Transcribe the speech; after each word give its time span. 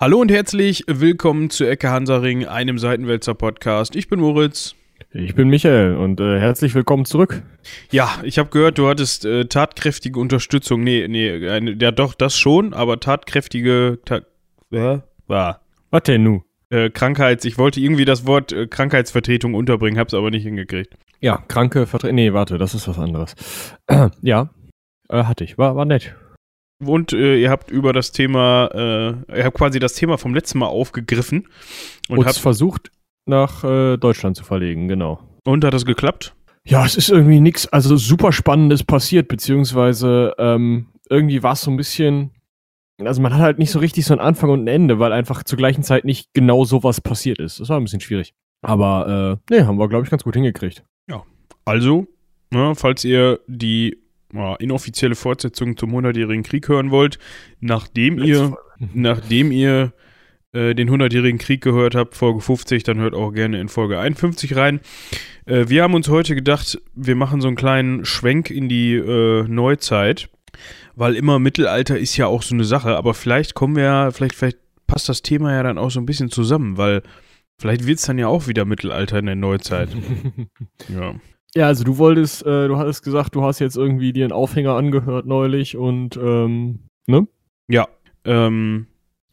Hallo 0.00 0.20
und 0.20 0.30
herzlich 0.30 0.84
willkommen 0.86 1.50
zu 1.50 1.68
Ecke 1.68 1.90
Hansaring, 1.90 2.46
einem 2.46 2.78
Seitenwälzer 2.78 3.34
Podcast. 3.34 3.96
Ich 3.96 4.06
bin 4.06 4.20
Moritz. 4.20 4.76
Ich 5.10 5.34
bin 5.34 5.48
Michael 5.48 5.96
und 5.96 6.20
äh, 6.20 6.38
herzlich 6.38 6.72
willkommen 6.76 7.04
zurück. 7.04 7.42
Ja, 7.90 8.08
ich 8.22 8.38
habe 8.38 8.48
gehört, 8.50 8.78
du 8.78 8.88
hattest 8.88 9.24
äh, 9.24 9.46
tatkräftige 9.46 10.20
Unterstützung. 10.20 10.84
Nee, 10.84 11.08
nee, 11.08 11.48
eine, 11.48 11.72
ja 11.72 11.90
doch, 11.90 12.14
das 12.14 12.38
schon, 12.38 12.74
aber 12.74 13.00
tatkräftige. 13.00 13.98
Ta 14.04 14.20
äh, 14.70 15.00
war. 15.26 15.62
Was 15.90 16.04
denn 16.04 16.22
nu? 16.22 16.42
Äh, 16.70 16.90
Krankheits. 16.90 17.44
Ich 17.44 17.58
wollte 17.58 17.80
irgendwie 17.80 18.04
das 18.04 18.24
Wort 18.24 18.52
äh, 18.52 18.68
Krankheitsvertretung 18.68 19.54
unterbringen, 19.54 19.98
hab's 19.98 20.14
aber 20.14 20.30
nicht 20.30 20.44
hingekriegt. 20.44 20.94
Ja, 21.18 21.42
kranke 21.48 21.88
Vertretung. 21.88 22.14
Nee, 22.14 22.32
warte, 22.32 22.56
das 22.56 22.72
ist 22.72 22.86
was 22.86 23.00
anderes. 23.00 23.34
ja, 24.22 24.48
äh, 25.08 25.24
hatte 25.24 25.42
ich. 25.42 25.58
War, 25.58 25.74
war 25.74 25.86
nett. 25.86 26.14
Und 26.84 27.12
äh, 27.12 27.40
ihr 27.40 27.50
habt 27.50 27.70
über 27.70 27.92
das 27.92 28.12
Thema, 28.12 28.70
äh, 28.72 29.38
ihr 29.38 29.44
habt 29.44 29.56
quasi 29.56 29.80
das 29.80 29.94
Thema 29.94 30.16
vom 30.16 30.34
letzten 30.34 30.58
Mal 30.58 30.66
aufgegriffen 30.66 31.48
und, 32.08 32.18
und 32.18 32.26
habt 32.26 32.38
versucht, 32.38 32.92
nach 33.26 33.64
äh, 33.64 33.96
Deutschland 33.96 34.36
zu 34.36 34.44
verlegen, 34.44 34.86
genau. 34.88 35.20
Und 35.44 35.64
hat 35.64 35.74
das 35.74 35.84
geklappt? 35.84 36.34
Ja, 36.64 36.84
es 36.84 36.96
ist 36.96 37.08
irgendwie 37.08 37.40
nichts, 37.40 37.66
also 37.68 37.96
super 37.96 38.30
Spannendes 38.30 38.84
passiert, 38.84 39.28
beziehungsweise 39.28 40.34
ähm, 40.38 40.88
irgendwie 41.08 41.42
war 41.42 41.54
es 41.54 41.62
so 41.62 41.70
ein 41.70 41.76
bisschen, 41.76 42.30
also 43.02 43.22
man 43.22 43.34
hat 43.34 43.40
halt 43.40 43.58
nicht 43.58 43.70
so 43.70 43.78
richtig 43.78 44.04
so 44.04 44.14
einen 44.14 44.20
Anfang 44.20 44.50
und 44.50 44.64
ein 44.64 44.68
Ende, 44.68 44.98
weil 44.98 45.12
einfach 45.12 45.42
zur 45.42 45.58
gleichen 45.58 45.82
Zeit 45.82 46.04
nicht 46.04 46.28
genau 46.34 46.64
sowas 46.64 47.00
passiert 47.00 47.38
ist. 47.38 47.58
Das 47.58 47.70
war 47.70 47.78
ein 47.78 47.84
bisschen 47.84 48.00
schwierig. 48.00 48.34
Aber 48.62 49.40
äh, 49.48 49.54
nee, 49.54 49.62
haben 49.62 49.78
wir, 49.78 49.88
glaube 49.88 50.04
ich, 50.04 50.10
ganz 50.10 50.24
gut 50.24 50.34
hingekriegt. 50.34 50.84
Ja. 51.08 51.24
Also, 51.64 52.06
ne, 52.50 52.74
falls 52.74 53.04
ihr 53.04 53.40
die 53.46 53.98
inoffizielle 54.58 55.14
Fortsetzung 55.14 55.76
zum 55.76 55.94
100-jährigen 55.94 56.42
Krieg 56.42 56.68
hören 56.68 56.90
wollt, 56.90 57.18
nachdem 57.60 58.22
ihr, 58.22 58.56
nachdem 58.94 59.50
ihr 59.50 59.92
äh, 60.52 60.74
den 60.74 60.90
100-jährigen 60.90 61.38
Krieg 61.38 61.62
gehört 61.62 61.94
habt, 61.94 62.14
Folge 62.14 62.40
50, 62.40 62.82
dann 62.82 62.98
hört 62.98 63.14
auch 63.14 63.32
gerne 63.32 63.60
in 63.60 63.68
Folge 63.68 63.98
51 63.98 64.56
rein. 64.56 64.80
Äh, 65.46 65.68
wir 65.68 65.82
haben 65.82 65.94
uns 65.94 66.08
heute 66.08 66.34
gedacht, 66.34 66.80
wir 66.94 67.16
machen 67.16 67.40
so 67.40 67.48
einen 67.48 67.56
kleinen 67.56 68.04
Schwenk 68.04 68.50
in 68.50 68.68
die 68.68 68.94
äh, 68.94 69.44
Neuzeit, 69.46 70.28
weil 70.94 71.16
immer 71.16 71.38
Mittelalter 71.38 71.98
ist 71.98 72.16
ja 72.16 72.26
auch 72.26 72.42
so 72.42 72.54
eine 72.54 72.64
Sache, 72.64 72.96
aber 72.96 73.14
vielleicht 73.14 73.54
kommen 73.54 73.76
wir 73.76 73.84
ja, 73.84 74.10
vielleicht, 74.10 74.34
vielleicht 74.34 74.58
passt 74.86 75.08
das 75.08 75.22
Thema 75.22 75.52
ja 75.52 75.62
dann 75.62 75.78
auch 75.78 75.90
so 75.90 76.00
ein 76.00 76.06
bisschen 76.06 76.30
zusammen, 76.30 76.76
weil 76.76 77.02
vielleicht 77.58 77.86
wird 77.86 77.98
es 77.98 78.06
dann 78.06 78.18
ja 78.18 78.28
auch 78.28 78.46
wieder 78.46 78.64
Mittelalter 78.64 79.18
in 79.18 79.26
der 79.26 79.36
Neuzeit. 79.36 79.90
ja. 80.88 81.14
Ja, 81.54 81.66
also 81.66 81.84
du 81.84 81.98
wolltest, 81.98 82.44
äh, 82.46 82.68
du 82.68 82.76
hattest 82.76 83.02
gesagt, 83.02 83.34
du 83.34 83.42
hast 83.42 83.58
jetzt 83.58 83.76
irgendwie 83.76 84.12
dir 84.12 84.24
einen 84.24 84.32
Aufhänger 84.32 84.74
angehört 84.74 85.26
neulich 85.26 85.76
und, 85.76 86.16
ähm, 86.16 86.80
ne? 87.06 87.26
Ja, 87.68 87.88
ähm, 88.24 88.86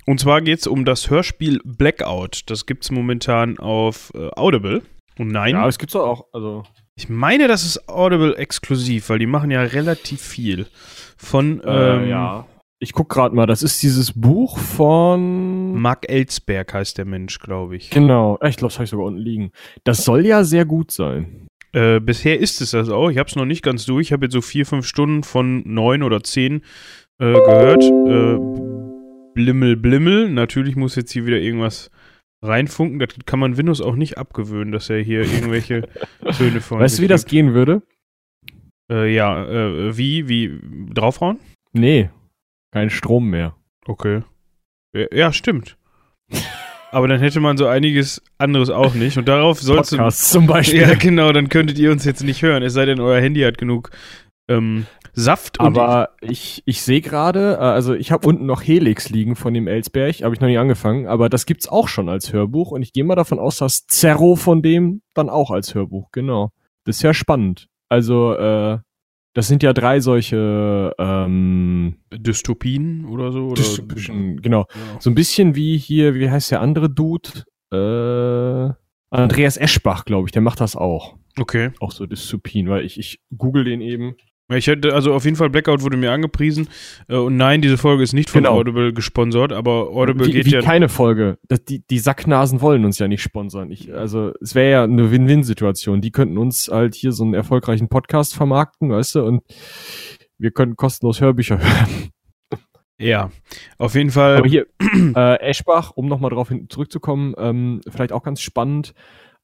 und 0.05 0.19
zwar 0.19 0.41
geht 0.41 0.59
es 0.59 0.67
um 0.67 0.85
das 0.85 1.09
Hörspiel 1.09 1.59
Blackout. 1.65 2.43
Das 2.47 2.65
gibt 2.65 2.83
es 2.83 2.91
momentan 2.91 3.57
auf 3.57 4.11
äh, 4.15 4.29
Audible. 4.35 4.83
Und 5.17 5.29
nein. 5.29 5.55
Ja, 5.55 5.67
es 5.67 5.77
gibt's 5.77 5.95
auch, 5.95 6.27
also. 6.31 6.63
Ich 6.95 7.09
meine, 7.09 7.47
das 7.47 7.65
ist 7.65 7.89
Audible 7.89 8.37
exklusiv, 8.37 9.09
weil 9.09 9.19
die 9.19 9.25
machen 9.25 9.51
ja 9.51 9.61
relativ 9.61 10.21
viel. 10.21 10.67
Von, 11.17 11.61
äh, 11.61 11.95
ähm, 11.95 12.09
ja. 12.09 12.45
Ich 12.79 12.93
guck 12.93 13.09
gerade 13.09 13.33
mal, 13.33 13.47
das 13.47 13.63
ist 13.63 13.81
dieses 13.81 14.13
Buch 14.13 14.59
von. 14.59 15.73
Mark 15.73 16.09
Ellsberg 16.09 16.73
heißt 16.73 16.97
der 16.97 17.05
Mensch, 17.05 17.39
glaube 17.39 17.75
ich. 17.77 17.89
Genau, 17.89 18.37
ich 18.43 18.57
glaube, 18.57 18.69
das 18.71 18.75
habe 18.75 18.83
ich 18.83 18.89
sogar 18.89 19.07
unten 19.07 19.21
liegen. 19.21 19.51
Das 19.85 20.05
soll 20.05 20.25
ja 20.25 20.43
sehr 20.43 20.65
gut 20.65 20.91
sein. 20.91 21.47
Äh, 21.75 21.99
bisher 21.99 22.39
ist 22.39 22.61
es 22.61 22.71
das 22.71 22.87
auch. 22.87 23.09
Ich 23.09 23.17
habe 23.17 23.27
es 23.27 23.35
noch 23.35 23.45
nicht 23.45 23.61
ganz 23.61 23.85
durch. 23.85 24.07
Ich 24.07 24.13
habe 24.13 24.25
jetzt 24.25 24.33
so 24.33 24.39
vier, 24.39 24.65
fünf 24.65 24.87
Stunden 24.87 25.23
von 25.23 25.61
neun 25.65 26.03
oder 26.03 26.23
zehn 26.23 26.61
äh, 27.19 27.33
gehört. 27.33 27.83
Äh, 27.83 29.33
Blimmel, 29.33 29.75
Blimmel. 29.75 30.29
Natürlich 30.29 30.77
muss 30.77 30.95
jetzt 30.95 31.11
hier 31.11 31.25
wieder 31.25 31.37
irgendwas 31.37 31.91
reinfunken. 32.41 32.99
Das 32.99 33.09
kann 33.25 33.39
man 33.39 33.57
Windows 33.57 33.81
auch 33.81 33.95
nicht 33.97 34.17
abgewöhnen, 34.17 34.71
dass 34.71 34.89
er 34.89 35.01
hier 35.01 35.23
irgendwelche 35.23 35.81
Töne 36.37 36.61
von. 36.61 36.79
Weißt 36.79 36.97
du, 36.99 37.03
wie 37.03 37.09
das 37.09 37.25
gehen 37.25 37.53
würde? 37.53 37.81
Äh, 38.89 39.13
ja, 39.13 39.45
äh, 39.45 39.97
wie? 39.97 40.29
Wie? 40.29 40.57
Draufhauen? 40.93 41.39
Nee, 41.73 42.09
kein 42.71 42.89
Strom 42.89 43.29
mehr. 43.29 43.53
Okay. 43.85 44.21
Ja, 45.11 45.33
stimmt. 45.33 45.77
aber 46.91 47.07
dann 47.07 47.19
hätte 47.19 47.39
man 47.39 47.57
so 47.57 47.67
einiges 47.67 48.21
anderes 48.37 48.69
auch 48.69 48.93
nicht. 48.93 49.17
Und 49.17 49.27
darauf 49.27 49.61
sollst 49.61 49.91
du. 49.91 50.09
zum 50.09 50.47
Beispiel. 50.47 50.81
Ja, 50.81 50.93
genau, 50.93 51.31
dann 51.31 51.49
könntet 51.49 51.77
ihr 51.77 51.91
uns 51.91 52.05
jetzt 52.05 52.23
nicht 52.23 52.41
hören. 52.41 52.63
Es 52.63 52.73
sei 52.73 52.85
denn, 52.85 52.99
euer 52.99 53.19
Handy 53.19 53.41
hat 53.41 53.57
genug 53.57 53.91
ähm, 54.47 54.85
Saft. 55.13 55.61
Aber 55.61 56.09
ich, 56.21 56.61
ich 56.65 56.81
sehe 56.81 57.01
gerade, 57.01 57.53
äh, 57.53 57.63
also 57.63 57.93
ich 57.93 58.11
habe 58.11 58.27
unten 58.27 58.45
noch 58.45 58.61
Helix 58.61 59.09
liegen 59.09 59.35
von 59.35 59.53
dem 59.53 59.67
Elsberg, 59.67 60.21
habe 60.21 60.35
ich 60.35 60.41
noch 60.41 60.47
nie 60.47 60.57
angefangen, 60.57 61.07
aber 61.07 61.29
das 61.29 61.45
gibt's 61.45 61.67
auch 61.67 61.87
schon 61.87 62.09
als 62.09 62.33
Hörbuch 62.33 62.71
und 62.71 62.81
ich 62.81 62.91
gehe 62.91 63.05
mal 63.05 63.15
davon 63.15 63.39
aus, 63.39 63.57
dass 63.57 63.87
Zerro 63.87 64.35
von 64.35 64.61
dem 64.61 65.01
dann 65.13 65.29
auch 65.29 65.51
als 65.51 65.73
Hörbuch, 65.73 66.09
genau. 66.11 66.51
Das 66.83 66.97
ist 66.97 67.01
ja 67.01 67.13
spannend. 67.13 67.67
Also, 67.89 68.33
äh, 68.35 68.79
das 69.35 69.49
sind 69.49 69.63
ja 69.63 69.73
drei 69.73 69.99
solche 69.99 70.95
ähm, 70.97 71.97
Dystopien 72.11 73.05
oder 73.05 73.33
so. 73.33 73.47
Oder? 73.47 73.55
Dystopien, 73.55 74.41
genau. 74.41 74.65
Ja. 74.73 75.01
So 75.01 75.09
ein 75.09 75.15
bisschen 75.15 75.55
wie 75.55 75.77
hier, 75.77 76.15
wie 76.15 76.29
heißt 76.31 76.51
der 76.51 76.61
andere 76.61 76.89
Dude? 76.89 77.43
Äh, 77.71 78.73
Andreas 79.09 79.57
Eschbach, 79.57 80.05
glaube 80.05 80.29
ich, 80.29 80.31
der 80.31 80.41
macht 80.41 80.61
das 80.61 80.77
auch. 80.77 81.17
Okay. 81.37 81.71
Auch 81.81 81.91
so 81.91 82.05
Dystopien, 82.05 82.69
weil 82.69 82.85
ich, 82.85 82.97
ich 82.97 83.19
google 83.37 83.65
den 83.65 83.81
eben. 83.81 84.15
Ich 84.53 84.67
hätte, 84.67 84.93
also 84.93 85.13
auf 85.13 85.25
jeden 85.25 85.37
Fall 85.37 85.49
Blackout 85.49 85.81
wurde 85.81 85.97
mir 85.97 86.11
angepriesen. 86.11 86.69
Äh, 87.07 87.15
und 87.15 87.35
nein, 87.35 87.61
diese 87.61 87.77
Folge 87.77 88.03
ist 88.03 88.13
nicht 88.13 88.29
von 88.29 88.43
genau. 88.43 88.55
Audible 88.55 88.93
gesponsert, 88.93 89.51
aber 89.51 89.89
Audible 89.89 90.27
wie, 90.27 90.31
geht 90.31 90.45
wie 90.45 90.51
ja. 90.51 90.61
keine 90.61 90.87
Folge. 90.87 91.39
Das, 91.47 91.63
die, 91.65 91.83
die 91.87 91.97
Sacknasen 91.97 92.61
wollen 92.61 92.85
uns 92.85 92.99
ja 92.99 93.07
nicht 93.07 93.23
sponsern. 93.23 93.71
Ich, 93.71 93.91
also 93.93 94.33
es 94.41 94.53
wäre 94.53 94.71
ja 94.71 94.83
eine 94.83 95.09
Win-Win-Situation. 95.09 96.01
Die 96.01 96.11
könnten 96.11 96.37
uns 96.37 96.69
halt 96.71 96.93
hier 96.93 97.11
so 97.11 97.23
einen 97.23 97.33
erfolgreichen 97.33 97.89
Podcast 97.89 98.35
vermarkten, 98.35 98.91
weißt 98.91 99.15
du, 99.15 99.23
und 99.23 99.41
wir 100.37 100.51
können 100.51 100.75
kostenlos 100.75 101.21
Hörbücher 101.21 101.59
hören. 101.59 102.11
Ja, 102.97 103.31
auf 103.77 103.95
jeden 103.95 104.11
Fall. 104.11 104.37
Aber 104.37 104.47
hier, 104.47 104.67
äh, 105.15 105.39
Eschbach, 105.39 105.91
um 105.95 106.07
nochmal 106.07 106.29
drauf 106.29 106.53
zurückzukommen, 106.69 107.33
ähm, 107.37 107.81
vielleicht 107.89 108.11
auch 108.11 108.23
ganz 108.23 108.41
spannend 108.41 108.93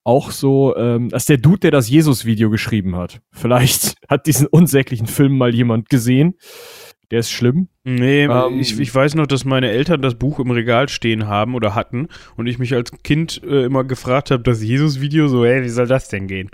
auch 0.03 0.31
so, 0.31 0.75
ähm, 0.75 1.09
dass 1.09 1.25
der 1.25 1.37
Dude, 1.37 1.59
der 1.59 1.71
das 1.71 1.89
Jesus-Video 1.89 2.49
geschrieben 2.49 2.95
hat. 2.95 3.21
Vielleicht 3.31 3.95
hat 4.09 4.27
diesen 4.27 4.47
unsäglichen 4.47 5.07
Film 5.07 5.37
mal 5.37 5.53
jemand 5.53 5.89
gesehen. 5.89 6.35
Der 7.11 7.19
ist 7.19 7.29
schlimm. 7.29 7.67
Nee, 7.83 8.23
ähm, 8.23 8.59
ich, 8.59 8.79
ich 8.79 8.93
weiß 8.93 9.15
noch, 9.15 9.27
dass 9.27 9.43
meine 9.43 9.69
Eltern 9.69 10.01
das 10.01 10.15
Buch 10.15 10.39
im 10.39 10.49
Regal 10.49 10.87
stehen 10.87 11.27
haben 11.27 11.55
oder 11.55 11.75
hatten 11.75 12.07
und 12.37 12.47
ich 12.47 12.57
mich 12.57 12.73
als 12.73 12.91
Kind 13.03 13.41
äh, 13.43 13.65
immer 13.65 13.83
gefragt 13.83 14.31
habe, 14.31 14.43
das 14.43 14.63
Jesus-Video, 14.63 15.27
so, 15.27 15.43
ey, 15.43 15.61
wie 15.61 15.69
soll 15.69 15.87
das 15.87 16.07
denn 16.07 16.27
gehen? 16.27 16.49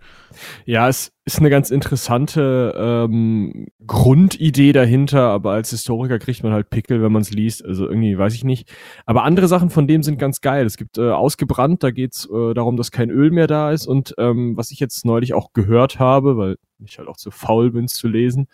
Ja, 0.66 0.88
es 0.88 1.12
ist 1.26 1.38
eine 1.40 1.52
ganz 1.52 1.70
interessante 1.70 2.74
ähm, 2.76 3.68
Grundidee 3.86 4.72
dahinter, 4.72 5.30
aber 5.30 5.52
als 5.52 5.70
Historiker 5.70 6.18
kriegt 6.18 6.42
man 6.44 6.54
halt 6.54 6.72
Pickel, 6.72 7.04
wenn 7.04 7.12
man 7.12 7.22
es 7.22 7.32
liest. 7.32 7.64
Also 7.64 7.88
irgendwie 7.88 8.18
weiß 8.18 8.34
ich 8.34 8.44
nicht. 8.44 8.74
Aber 9.06 9.24
andere 9.24 9.48
Sachen 9.48 9.70
von 9.70 9.88
dem 9.88 10.02
sind 10.02 10.18
ganz 10.18 10.42
geil. 10.42 10.66
Es 10.66 10.78
gibt 10.78 10.98
äh, 10.98 11.12
Ausgebrannt, 11.12 11.84
da 11.84 11.92
geht's 11.92 12.28
äh, 12.34 12.54
darum, 12.56 12.78
dass 12.78 12.92
kein 12.92 13.12
Öl 13.12 13.30
mehr 13.30 13.48
da 13.48 13.72
ist 13.72 13.86
und 13.86 14.16
ähm, 14.18 14.58
was 14.58 14.72
ich 14.72 14.80
jetzt 14.80 15.06
neulich 15.06 15.36
auch 15.36 15.54
gehört 15.54 16.00
habe, 16.00 16.36
weil 16.36 16.58
ich 16.84 16.98
halt 16.98 17.10
auch 17.10 17.18
zu 17.18 17.32
faul 17.32 17.72
bin, 17.72 17.86
es 17.86 17.94
zu 17.94 18.08
lesen, 18.08 18.48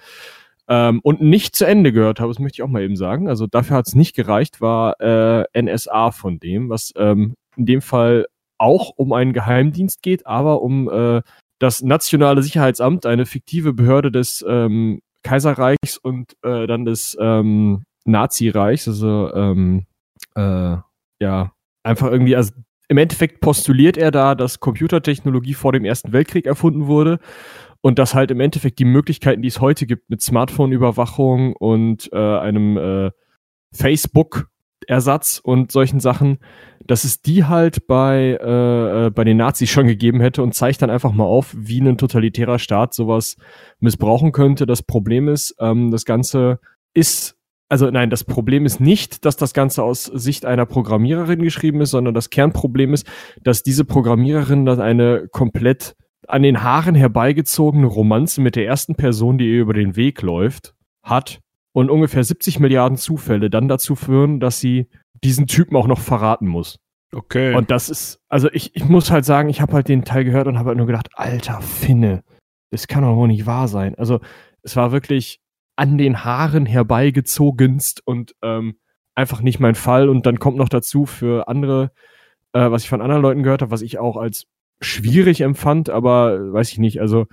ähm, 0.73 1.01
und 1.03 1.21
nicht 1.21 1.55
zu 1.55 1.65
Ende 1.65 1.93
gehört 1.93 2.19
habe, 2.19 2.31
das 2.31 2.39
möchte 2.39 2.55
ich 2.55 2.63
auch 2.63 2.67
mal 2.67 2.81
eben 2.81 2.95
sagen. 2.95 3.29
Also 3.29 3.45
dafür 3.45 3.77
hat 3.77 3.87
es 3.87 3.93
nicht 3.93 4.15
gereicht, 4.15 4.59
war 4.59 4.99
äh, 4.99 5.45
NSA 5.61 6.09
von 6.09 6.39
dem, 6.39 6.69
was 6.69 6.91
ähm, 6.97 7.35
in 7.55 7.67
dem 7.67 7.81
Fall 7.81 8.25
auch 8.57 8.89
um 8.95 9.13
einen 9.13 9.33
Geheimdienst 9.33 10.01
geht, 10.01 10.25
aber 10.25 10.63
um 10.63 10.89
äh, 10.89 11.21
das 11.59 11.83
Nationale 11.83 12.41
Sicherheitsamt, 12.41 13.05
eine 13.05 13.27
fiktive 13.27 13.73
Behörde 13.73 14.11
des 14.11 14.43
ähm, 14.47 15.01
Kaiserreichs 15.21 15.99
und 16.01 16.33
äh, 16.41 16.65
dann 16.65 16.85
des 16.85 17.15
ähm, 17.21 17.83
Nazireichs, 18.05 18.87
also 18.87 19.31
ähm, 19.31 19.85
äh, 20.33 20.77
ja, 21.19 21.51
einfach 21.83 22.09
irgendwie, 22.09 22.35
also 22.35 22.51
im 22.87 22.97
Endeffekt 22.97 23.41
postuliert 23.41 23.95
er 23.95 24.09
da, 24.09 24.33
dass 24.33 24.59
Computertechnologie 24.59 25.53
vor 25.53 25.71
dem 25.71 25.85
Ersten 25.85 26.13
Weltkrieg 26.13 26.47
erfunden 26.47 26.87
wurde 26.87 27.19
und 27.83 27.99
dass 27.99 28.15
halt 28.15 28.31
im 28.31 28.39
Endeffekt 28.39 28.79
die 28.79 28.85
Möglichkeiten, 28.85 29.41
die 29.41 29.49
es 29.49 29.59
heute 29.59 29.85
gibt 29.85 30.09
mit 30.09 30.21
Smartphone-Überwachung 30.21 31.53
und 31.53 32.09
äh, 32.13 32.17
einem 32.17 32.77
äh, 32.77 33.11
Facebook-Ersatz 33.73 35.41
und 35.43 35.69
solchen 35.73 35.99
Sachen, 35.99 36.37
dass 36.87 37.03
es 37.03 37.21
die 37.21 37.43
halt 37.43 37.85
bei, 37.85 38.39
äh, 38.41 39.07
äh, 39.07 39.09
bei 39.09 39.25
den 39.25 39.35
Nazis 39.35 39.69
schon 39.69 39.85
gegeben 39.87 40.21
hätte 40.21 40.41
und 40.41 40.55
zeigt 40.55 40.81
dann 40.81 40.89
einfach 40.89 41.11
mal 41.11 41.25
auf, 41.25 41.53
wie 41.57 41.81
ein 41.81 41.97
totalitärer 41.97 42.57
Staat 42.57 42.93
sowas 42.93 43.35
missbrauchen 43.81 44.31
könnte. 44.31 44.65
Das 44.65 44.81
Problem 44.81 45.27
ist, 45.27 45.53
ähm, 45.59 45.91
das 45.91 46.05
Ganze 46.05 46.59
ist 46.93 47.35
also 47.67 47.89
nein, 47.89 48.11
das 48.11 48.23
Problem 48.23 48.65
ist 48.65 48.79
nicht, 48.79 49.25
dass 49.25 49.35
das 49.35 49.53
Ganze 49.53 49.83
aus 49.83 50.03
Sicht 50.03 50.45
einer 50.45 50.67
Programmiererin 50.67 51.41
geschrieben 51.41 51.81
ist, 51.81 51.89
sondern 51.89 52.13
das 52.13 52.29
Kernproblem 52.29 52.93
ist, 52.93 53.07
dass 53.41 53.63
diese 53.63 53.83
Programmiererin 53.83 54.65
dann 54.65 54.79
eine 54.79 55.27
komplett 55.31 55.95
an 56.29 56.43
den 56.43 56.63
Haaren 56.63 56.95
herbeigezogene 56.95 57.87
Romanze 57.87 58.41
mit 58.41 58.55
der 58.55 58.65
ersten 58.65 58.95
Person, 58.95 59.37
die 59.37 59.51
ihr 59.51 59.61
über 59.61 59.73
den 59.73 59.95
Weg 59.95 60.21
läuft, 60.21 60.73
hat 61.01 61.39
und 61.73 61.89
ungefähr 61.89 62.23
70 62.23 62.59
Milliarden 62.59 62.97
Zufälle 62.97 63.49
dann 63.49 63.67
dazu 63.67 63.95
führen, 63.95 64.39
dass 64.39 64.59
sie 64.59 64.87
diesen 65.23 65.47
Typen 65.47 65.75
auch 65.75 65.87
noch 65.87 65.99
verraten 65.99 66.47
muss. 66.47 66.79
Okay. 67.13 67.53
Und 67.55 67.71
das 67.71 67.89
ist, 67.89 68.19
also 68.29 68.49
ich, 68.51 68.75
ich 68.75 68.85
muss 68.85 69.11
halt 69.11 69.25
sagen, 69.25 69.49
ich 69.49 69.61
habe 69.61 69.73
halt 69.73 69.87
den 69.87 70.03
Teil 70.03 70.23
gehört 70.23 70.47
und 70.47 70.57
habe 70.57 70.69
halt 70.69 70.77
nur 70.77 70.87
gedacht, 70.87 71.09
alter 71.13 71.61
Finne, 71.61 72.23
das 72.71 72.87
kann 72.87 73.03
doch 73.03 73.15
wohl 73.15 73.27
nicht 73.27 73.45
wahr 73.45 73.67
sein. 73.67 73.95
Also 73.95 74.19
es 74.63 74.75
war 74.75 74.91
wirklich 74.91 75.39
an 75.75 75.97
den 75.97 76.23
Haaren 76.23 76.65
herbeigezogenst 76.65 78.01
und 78.05 78.35
ähm, 78.41 78.77
einfach 79.15 79.41
nicht 79.41 79.59
mein 79.59 79.75
Fall. 79.75 80.09
Und 80.09 80.25
dann 80.25 80.39
kommt 80.39 80.57
noch 80.57 80.69
dazu 80.69 81.05
für 81.05 81.47
andere, 81.47 81.91
äh, 82.53 82.71
was 82.71 82.83
ich 82.83 82.89
von 82.89 83.01
anderen 83.01 83.21
Leuten 83.21 83.43
gehört 83.43 83.61
habe, 83.61 83.71
was 83.71 83.81
ich 83.81 83.99
auch 83.99 84.17
als 84.17 84.45
schwierig 84.83 85.41
empfand, 85.41 85.89
aber 85.89 86.35
äh, 86.35 86.53
weiß 86.53 86.71
ich 86.71 86.79
nicht, 86.79 87.01
also 87.01 87.25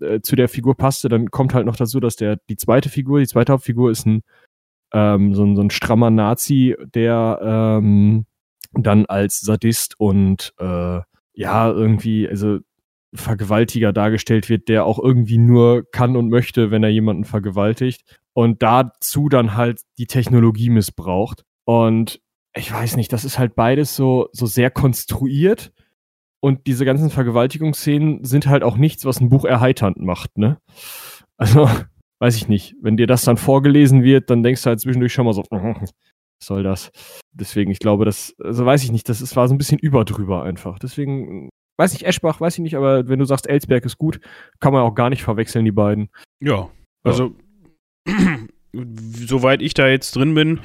äh, 0.00 0.20
zu 0.20 0.36
der 0.36 0.48
Figur 0.48 0.76
passte, 0.76 1.08
dann 1.08 1.30
kommt 1.30 1.54
halt 1.54 1.66
noch 1.66 1.76
dazu, 1.76 2.00
dass 2.00 2.16
der 2.16 2.38
die 2.48 2.56
zweite 2.56 2.88
Figur, 2.88 3.20
die 3.20 3.26
zweite 3.26 3.52
Hauptfigur 3.52 3.90
ist 3.90 4.06
ein 4.06 4.22
ähm, 4.92 5.34
so, 5.34 5.44
ein 5.44 5.56
so 5.56 5.62
ein 5.62 5.70
strammer 5.70 6.10
Nazi, 6.10 6.76
der 6.94 7.38
ähm, 7.42 8.26
dann 8.72 9.06
als 9.06 9.40
Sadist 9.40 9.98
und 9.98 10.52
äh, 10.58 11.00
ja, 11.34 11.70
irgendwie, 11.70 12.28
also 12.28 12.58
Vergewaltiger 13.12 13.92
dargestellt 13.92 14.48
wird, 14.48 14.68
der 14.68 14.84
auch 14.84 14.98
irgendwie 14.98 15.38
nur 15.38 15.84
kann 15.90 16.16
und 16.16 16.28
möchte, 16.28 16.70
wenn 16.70 16.84
er 16.84 16.90
jemanden 16.90 17.24
vergewaltigt. 17.24 18.02
Und 18.34 18.62
dazu 18.62 19.28
dann 19.28 19.56
halt 19.56 19.80
die 19.98 20.06
Technologie 20.06 20.70
missbraucht. 20.70 21.44
Und 21.64 22.20
ich 22.54 22.72
weiß 22.72 22.96
nicht, 22.96 23.12
das 23.12 23.24
ist 23.24 23.38
halt 23.38 23.56
beides 23.56 23.96
so, 23.96 24.28
so 24.32 24.46
sehr 24.46 24.70
konstruiert. 24.70 25.72
Und 26.42 26.66
diese 26.66 26.84
ganzen 26.84 27.10
Vergewaltigungsszenen 27.10 28.24
sind 28.24 28.46
halt 28.46 28.62
auch 28.62 28.76
nichts, 28.76 29.04
was 29.04 29.20
ein 29.20 29.28
Buch 29.28 29.44
erheiternd 29.44 29.98
macht, 29.98 30.38
ne? 30.38 30.58
Also, 31.36 31.68
weiß 32.20 32.36
ich 32.36 32.48
nicht. 32.48 32.74
Wenn 32.80 32.96
dir 32.96 33.06
das 33.06 33.22
dann 33.22 33.36
vorgelesen 33.36 34.02
wird, 34.02 34.30
dann 34.30 34.42
denkst 34.42 34.62
du 34.62 34.68
halt 34.68 34.80
zwischendurch 34.80 35.12
schon 35.12 35.26
mal 35.26 35.34
so, 35.34 35.42
was 35.50 35.92
soll 36.42 36.62
das? 36.62 36.90
Deswegen, 37.32 37.70
ich 37.70 37.78
glaube, 37.78 38.04
das, 38.04 38.34
also 38.42 38.64
weiß 38.64 38.82
ich 38.84 38.92
nicht, 38.92 39.08
das 39.08 39.20
ist, 39.20 39.36
war 39.36 39.48
so 39.48 39.54
ein 39.54 39.58
bisschen 39.58 39.78
überdrüber 39.78 40.42
einfach. 40.42 40.78
Deswegen, 40.78 41.50
weiß 41.78 41.94
ich, 41.94 42.06
Eschbach, 42.06 42.40
weiß 42.40 42.54
ich 42.54 42.62
nicht, 42.62 42.76
aber 42.76 43.08
wenn 43.08 43.18
du 43.18 43.26
sagst, 43.26 43.46
Elsberg 43.46 43.84
ist 43.84 43.98
gut, 43.98 44.20
kann 44.60 44.72
man 44.72 44.82
auch 44.82 44.94
gar 44.94 45.10
nicht 45.10 45.22
verwechseln, 45.22 45.64
die 45.64 45.72
beiden. 45.72 46.08
Ja, 46.42 46.70
also, 47.02 47.34
soweit 48.72 49.62
ich 49.62 49.74
da 49.74 49.88
jetzt 49.88 50.16
drin 50.16 50.34
bin, 50.34 50.60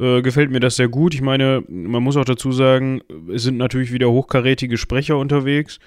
äh, 0.00 0.22
gefällt 0.22 0.50
mir 0.50 0.60
das 0.60 0.76
sehr 0.76 0.88
gut. 0.88 1.14
Ich 1.14 1.20
meine, 1.20 1.62
man 1.68 2.02
muss 2.02 2.16
auch 2.16 2.24
dazu 2.24 2.52
sagen, 2.52 3.02
es 3.32 3.42
sind 3.42 3.58
natürlich 3.58 3.92
wieder 3.92 4.10
hochkarätige 4.10 4.78
Sprecher 4.78 5.18
unterwegs. 5.18 5.78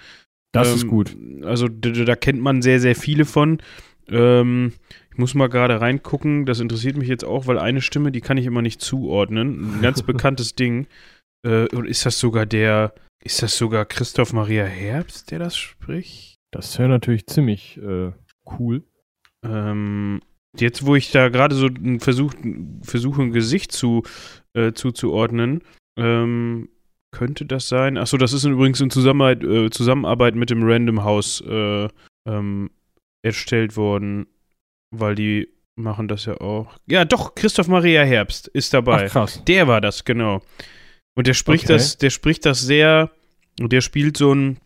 Das 0.52 0.70
Ähm, 0.70 0.76
ist 0.76 0.88
gut. 0.88 1.18
Also 1.44 1.68
da, 1.68 1.90
da 1.90 2.16
kennt 2.16 2.40
man 2.40 2.62
sehr, 2.62 2.80
sehr 2.80 2.96
viele 2.96 3.26
von. 3.26 3.60
Ähm, 4.08 4.74
ich 5.12 5.18
muss 5.18 5.34
mal 5.34 5.50
gerade 5.50 5.82
reingucken, 5.82 6.46
das 6.46 6.60
interessiert 6.60 6.98
mich 6.98 7.08
jetzt 7.08 7.24
auch, 7.24 7.48
weil 7.48 7.58
eine 7.60 7.82
Stimme, 7.82 8.12
die 8.12 8.22
kann 8.22 8.38
ich 8.38 8.46
immer 8.46 8.62
nicht 8.62 8.82
zuordnen. 8.82 9.78
Ein 9.78 9.82
ganz 9.82 10.02
bekanntes 10.04 10.56
Ding. 10.56 10.88
Äh, 11.46 11.68
und 11.76 11.88
ist 11.88 12.06
das 12.06 12.20
sogar 12.20 12.46
der, 12.46 12.94
ist 13.24 13.42
das 13.42 13.58
sogar 13.58 13.86
Christoph 13.86 14.34
Maria 14.34 14.66
Herbst, 14.66 15.32
der 15.32 15.40
das 15.40 15.56
spricht? 15.58 16.36
Das 16.52 16.78
wäre 16.78 16.90
natürlich 16.90 17.26
ziemlich 17.26 17.78
äh, 17.78 18.12
cool. 18.60 18.84
Ähm, 19.44 20.22
jetzt, 20.60 20.86
wo 20.86 20.96
ich 20.96 21.12
da 21.12 21.30
gerade 21.30 21.56
so 21.56 21.70
Versuch, 22.00 22.34
versuche, 22.82 23.22
ein 23.22 23.32
Gesicht 23.32 23.72
zu, 23.72 24.04
äh, 24.54 24.74
zuzuordnen, 24.74 25.64
ähm, 25.98 26.70
könnte 27.12 27.46
das 27.46 27.70
sein? 27.70 27.98
Achso, 27.98 28.18
das 28.18 28.34
ist 28.34 28.44
übrigens 28.44 28.82
in 28.82 28.90
Zusammenarbeit, 28.90 29.44
äh, 29.44 29.70
Zusammenarbeit 29.70 30.36
mit 30.36 30.50
dem 30.50 30.64
Random 30.64 31.04
House 31.04 31.42
äh, 31.48 31.88
ähm, 32.28 32.72
erstellt 33.24 33.78
worden, 33.78 34.28
weil 34.92 35.16
die 35.16 35.50
machen 35.76 36.08
das 36.08 36.26
ja 36.26 36.40
auch. 36.42 36.78
Ja, 36.88 37.06
doch, 37.06 37.36
Christoph 37.36 37.68
Maria 37.68 38.04
Herbst 38.04 38.48
ist 38.48 38.74
dabei. 38.74 39.06
Ach, 39.06 39.12
krass. 39.12 39.44
Der 39.46 39.68
war 39.68 39.82
das, 39.82 40.06
genau. 40.06 40.42
Und 41.16 41.28
der 41.28 41.34
spricht 41.34 41.66
Okay. 41.66 41.74
das, 41.74 41.98
der 41.98 42.10
spricht 42.10 42.46
das 42.46 42.62
sehr, 42.62 43.12
und 43.60 43.72
der 43.72 43.82
spielt 43.82 44.18
so 44.18 44.34
ein, 44.34 44.58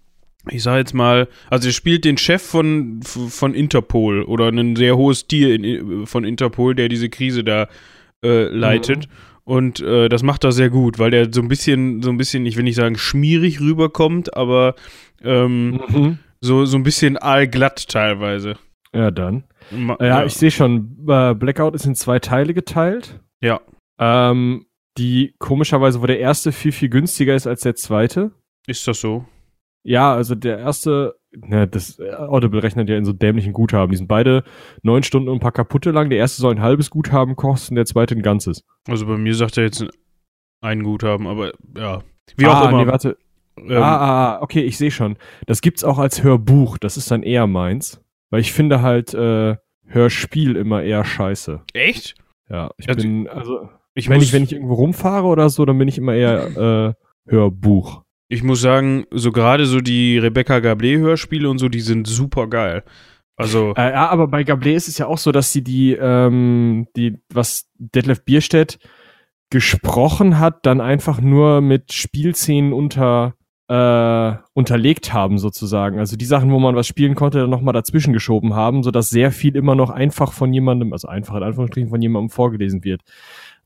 ich 0.52 0.64
sag 0.64 0.78
jetzt 0.78 0.94
mal, 0.94 1.28
also 1.50 1.68
der 1.68 1.74
spielt 1.74 2.06
den 2.06 2.18
Chef 2.18 2.42
von, 2.42 3.02
von 3.04 3.54
Interpol 3.54 4.24
oder 4.24 4.48
ein 4.50 4.76
sehr 4.76 4.98
hohes 4.98 5.28
Tier 5.28 5.56
in, 5.56 6.06
von 6.06 6.24
Interpol, 6.24 6.76
der 6.76 6.90
diese 6.90 7.10
Krise 7.10 7.44
da 7.44 7.68
äh, 8.24 8.44
leitet. 8.50 9.08
Und 9.44 9.80
äh, 9.80 10.10
das 10.10 10.24
macht 10.24 10.44
er 10.44 10.52
sehr 10.52 10.70
gut, 10.70 11.00
weil 11.00 11.12
der 11.12 11.32
so 11.34 11.42
ein 11.42 11.48
bisschen, 11.48 12.02
so 12.04 12.10
ein 12.10 12.18
bisschen, 12.18 12.46
ich 12.46 12.58
will 12.58 12.64
nicht 12.66 12.76
sagen 12.76 12.98
schmierig 12.98 13.62
rüberkommt, 13.62 14.36
aber 14.36 14.76
ähm, 15.24 15.80
Mhm. 15.88 16.18
so, 16.42 16.66
so 16.66 16.78
ein 16.78 16.84
bisschen 16.84 17.18
aalglatt 17.18 17.88
teilweise. 17.88 18.56
Ja, 18.94 19.10
dann. 19.12 19.44
Ma- 19.72 19.98
Ja, 20.02 20.26
ich 20.26 20.34
sehe 20.34 20.52
schon, 20.52 20.98
äh, 21.08 21.34
Blackout 21.34 21.76
ist 21.76 21.86
in 21.86 21.96
zwei 21.96 22.20
Teile 22.20 22.54
geteilt. 22.54 23.20
Ja. 23.42 23.62
Ähm, 24.00 24.66
die 24.98 25.34
komischerweise, 25.40 26.02
wo 26.02 26.06
der 26.08 26.20
erste 26.20 26.52
viel, 26.52 26.72
viel 26.72 26.90
günstiger 26.90 27.36
ist 27.36 27.48
als 27.48 27.62
der 27.62 27.76
zweite. 27.76 28.32
Ist 28.68 28.88
das 28.88 29.00
so? 29.00 29.26
Ja, 29.84 30.14
also 30.14 30.36
der 30.36 30.60
erste, 30.60 31.16
ne, 31.32 31.68
das 31.68 32.00
äh, 32.00 32.14
Audible 32.14 32.62
rechnet 32.62 32.90
ja 32.90 32.98
in 32.98 33.06
so 33.06 33.14
dämlichen 33.14 33.54
Guthaben. 33.54 33.92
Die 33.92 33.98
sind 33.98 34.08
beide 34.08 34.44
neun 34.82 35.04
Stunden 35.04 35.30
und 35.30 35.38
ein 35.38 35.40
paar 35.40 35.52
kaputte 35.52 35.92
lang. 35.92 36.10
Der 36.10 36.20
erste 36.20 36.42
soll 36.42 36.56
ein 36.56 36.62
halbes 36.62 36.90
Guthaben 36.90 37.36
kosten, 37.36 37.76
der 37.76 37.86
zweite 37.86 38.16
ein 38.16 38.22
ganzes. 38.22 38.64
Also 38.88 39.06
bei 39.06 39.18
mir 39.18 39.34
sagt 39.34 39.58
er 39.58 39.64
jetzt 39.64 39.86
ein 40.62 40.84
Guthaben, 40.84 41.28
aber 41.28 41.54
ja. 41.78 42.02
Wie 42.36 42.46
ah, 42.46 42.62
auch 42.62 42.70
immer. 42.70 42.84
Nee, 42.84 42.92
warte. 42.92 43.18
ähm, 43.58 43.72
ah, 43.72 43.98
ah, 43.98 44.36
ah, 44.36 44.42
okay, 44.42 44.62
ich 44.62 44.78
sehe 44.78 44.92
schon. 44.92 45.18
Das 45.46 45.62
gibt's 45.62 45.84
auch 45.84 46.00
als 46.00 46.24
Hörbuch. 46.24 46.78
Das 46.78 46.98
ist 46.98 47.10
dann 47.10 47.24
eher 47.24 47.48
meins. 47.48 48.02
Weil 48.30 48.42
ich 48.42 48.52
finde 48.52 48.82
halt 48.82 49.14
äh, 49.14 49.56
Hörspiel 49.86 50.58
immer 50.58 50.84
eher 50.84 51.06
scheiße. 51.06 51.62
Echt? 51.74 52.16
Ja, 52.50 52.72
ich 52.78 52.90
Also, 52.90 53.02
bin, 53.02 53.28
also, 53.30 53.70
Ich 53.94 54.10
wenn 54.10 54.22
ich, 54.22 54.34
wenn 54.34 54.44
ich 54.44 54.54
irgendwo 54.54 54.74
rumfahre 54.76 55.28
oder 55.28 55.50
so, 55.50 55.66
dann 55.66 55.78
bin 55.78 55.88
ich 55.88 55.98
immer 55.98 56.14
eher 56.14 56.58
äh, 56.58 56.94
Hörbuch. 57.30 58.04
Ich 58.30 58.44
muss 58.44 58.62
sagen, 58.62 59.06
so 59.12 59.32
gerade 59.32 59.66
so 59.66 59.80
die 59.80 60.18
Rebecca 60.18 60.58
Gablé-Hörspiele 60.58 61.50
und 61.50 61.60
so, 61.60 61.70
die 61.70 61.80
sind 61.80 62.08
super 62.08 62.48
geil. 62.48 62.84
Also, 63.38 63.74
Äh, 63.76 63.92
ja, 63.92 64.10
aber 64.10 64.28
bei 64.28 64.42
Gablé 64.42 64.74
ist 64.74 64.88
es 64.88 64.98
ja 64.98 65.06
auch 65.06 65.20
so, 65.20 65.32
dass 65.32 65.54
sie 65.54 65.64
die, 65.64 65.94
ähm, 65.94 66.88
die, 66.96 67.18
was 67.32 67.70
Detlef 67.78 68.26
Bierstedt 68.26 68.80
gesprochen 69.50 70.40
hat, 70.40 70.66
dann 70.66 70.82
einfach 70.82 71.22
nur 71.22 71.62
mit 71.62 71.94
Spielszenen 71.94 72.74
unter, 72.74 73.36
äh, 73.70 74.34
unterlegt 74.54 75.14
haben, 75.14 75.38
sozusagen. 75.38 76.00
Also 76.00 76.18
die 76.18 76.26
Sachen, 76.26 76.52
wo 76.52 76.60
man 76.60 76.76
was 76.76 76.88
spielen 76.88 77.16
konnte, 77.16 77.40
dann 77.40 77.50
nochmal 77.50 77.74
dazwischen 77.74 78.12
geschoben 78.12 78.56
haben, 78.56 78.84
sodass 78.84 79.10
sehr 79.10 79.32
viel 79.32 79.56
immer 79.56 79.76
noch 79.76 79.90
einfach 79.90 80.34
von 80.34 80.52
jemandem, 80.52 80.92
also 80.92 81.08
einfach 81.08 81.36
in 81.36 81.44
Anführungsstrichen 81.44 81.90
von 81.90 82.02
jemandem 82.02 82.30
vorgelesen 82.30 82.84
wird. 82.84 83.02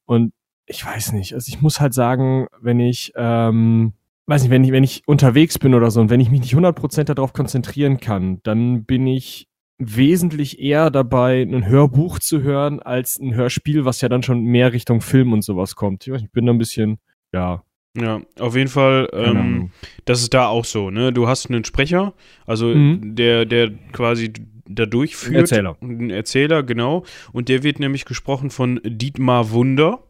Und 0.06 0.34
ich 0.66 0.86
weiß 0.86 1.14
nicht, 1.14 1.34
also 1.34 1.50
ich 1.50 1.62
muss 1.62 1.80
halt 1.80 1.94
sagen, 1.94 2.48
wenn 2.60 2.80
ich, 2.80 3.14
ähm, 3.16 3.94
weiß 4.32 4.42
nicht, 4.44 4.52
wenn 4.52 4.64
ich, 4.64 4.72
wenn 4.72 4.84
ich 4.84 5.04
unterwegs 5.06 5.60
bin 5.60 5.76
oder 5.76 5.92
so 5.92 6.00
und 6.02 6.10
wenn 6.10 6.20
ich 6.22 6.32
mich 6.32 6.40
nicht 6.42 6.56
100% 6.56 7.04
darauf 7.04 7.34
konzentrieren 7.34 8.00
kann, 8.00 8.40
dann 8.44 8.86
bin 8.86 9.06
ich 9.06 9.48
wesentlich 9.78 10.60
eher 10.60 10.90
dabei, 10.90 11.42
ein 11.42 11.68
Hörbuch 11.68 12.20
zu 12.20 12.42
hören, 12.42 12.80
als 12.80 13.20
ein 13.20 13.34
Hörspiel, 13.36 13.84
was 13.84 14.00
ja 14.02 14.10
dann 14.10 14.24
schon 14.24 14.42
mehr 14.44 14.74
Richtung 14.74 15.02
Film 15.02 15.34
und 15.34 15.44
sowas 15.44 15.76
kommt. 15.76 16.08
Ich 16.08 16.14
weiß 16.14 16.22
ich 16.22 16.32
bin 16.32 16.46
da 16.46 16.54
ein 16.54 16.58
bisschen, 16.60 17.00
ja. 17.34 17.64
ja, 17.98 18.22
auf 18.40 18.56
jeden 18.56 18.70
Fall, 18.70 19.10
ähm, 19.12 19.72
das 20.06 20.22
ist 20.22 20.34
da 20.34 20.48
auch 20.48 20.66
so, 20.66 20.92
ne? 20.92 21.12
Du 21.12 21.28
hast 21.28 21.50
einen 21.50 21.66
Sprecher, 21.66 22.14
also 22.46 22.68
Mhm. 22.68 23.16
der, 23.16 23.46
der 23.46 23.72
quasi 23.92 24.32
da 24.66 24.86
durchführt. 24.86 25.36
Ein 25.36 25.42
Erzähler. 25.42 25.78
Ein 25.82 26.10
Erzähler, 26.10 26.64
genau. 26.64 27.04
Und 27.34 27.50
der 27.50 27.64
wird 27.64 27.80
nämlich 27.80 28.06
gesprochen 28.06 28.50
von 28.50 28.80
Dietmar 28.86 29.52
Wunder. 29.52 30.04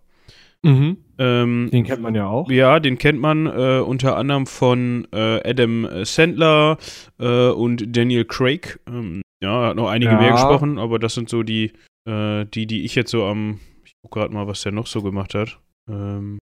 Mhm. 0.63 0.97
Ähm, 1.23 1.69
Den 1.71 1.83
kennt 1.83 2.01
man 2.01 2.15
ja 2.15 2.25
auch. 2.27 2.49
Ja, 2.49 2.79
den 2.79 2.97
kennt 2.97 3.19
man 3.19 3.45
äh, 3.45 3.79
unter 3.85 4.17
anderem 4.17 4.47
von 4.47 5.07
äh, 5.13 5.47
Adam 5.47 5.87
Sandler 6.03 6.77
äh, 7.19 7.49
und 7.49 7.95
Daniel 7.95 8.25
Craig. 8.25 8.79
Ähm, 8.87 9.21
ja, 9.43 9.67
hat 9.67 9.75
noch 9.75 9.89
einige 9.89 10.11
Ja. 10.13 10.17
mehr 10.19 10.31
gesprochen, 10.31 10.79
aber 10.79 10.97
das 10.97 11.13
sind 11.13 11.29
so 11.29 11.43
die, 11.43 11.73
äh, 12.09 12.45
die, 12.45 12.65
die 12.65 12.83
ich 12.85 12.95
jetzt 12.95 13.11
so 13.11 13.25
am. 13.25 13.59
Ich 13.85 13.91
guck 14.01 14.13
gerade 14.13 14.33
mal, 14.33 14.47
was 14.47 14.61
der 14.63 14.71
noch 14.71 14.87
so 14.87 15.01
gemacht 15.03 15.35
hat. 15.35 15.59
Ähm, 15.89 16.39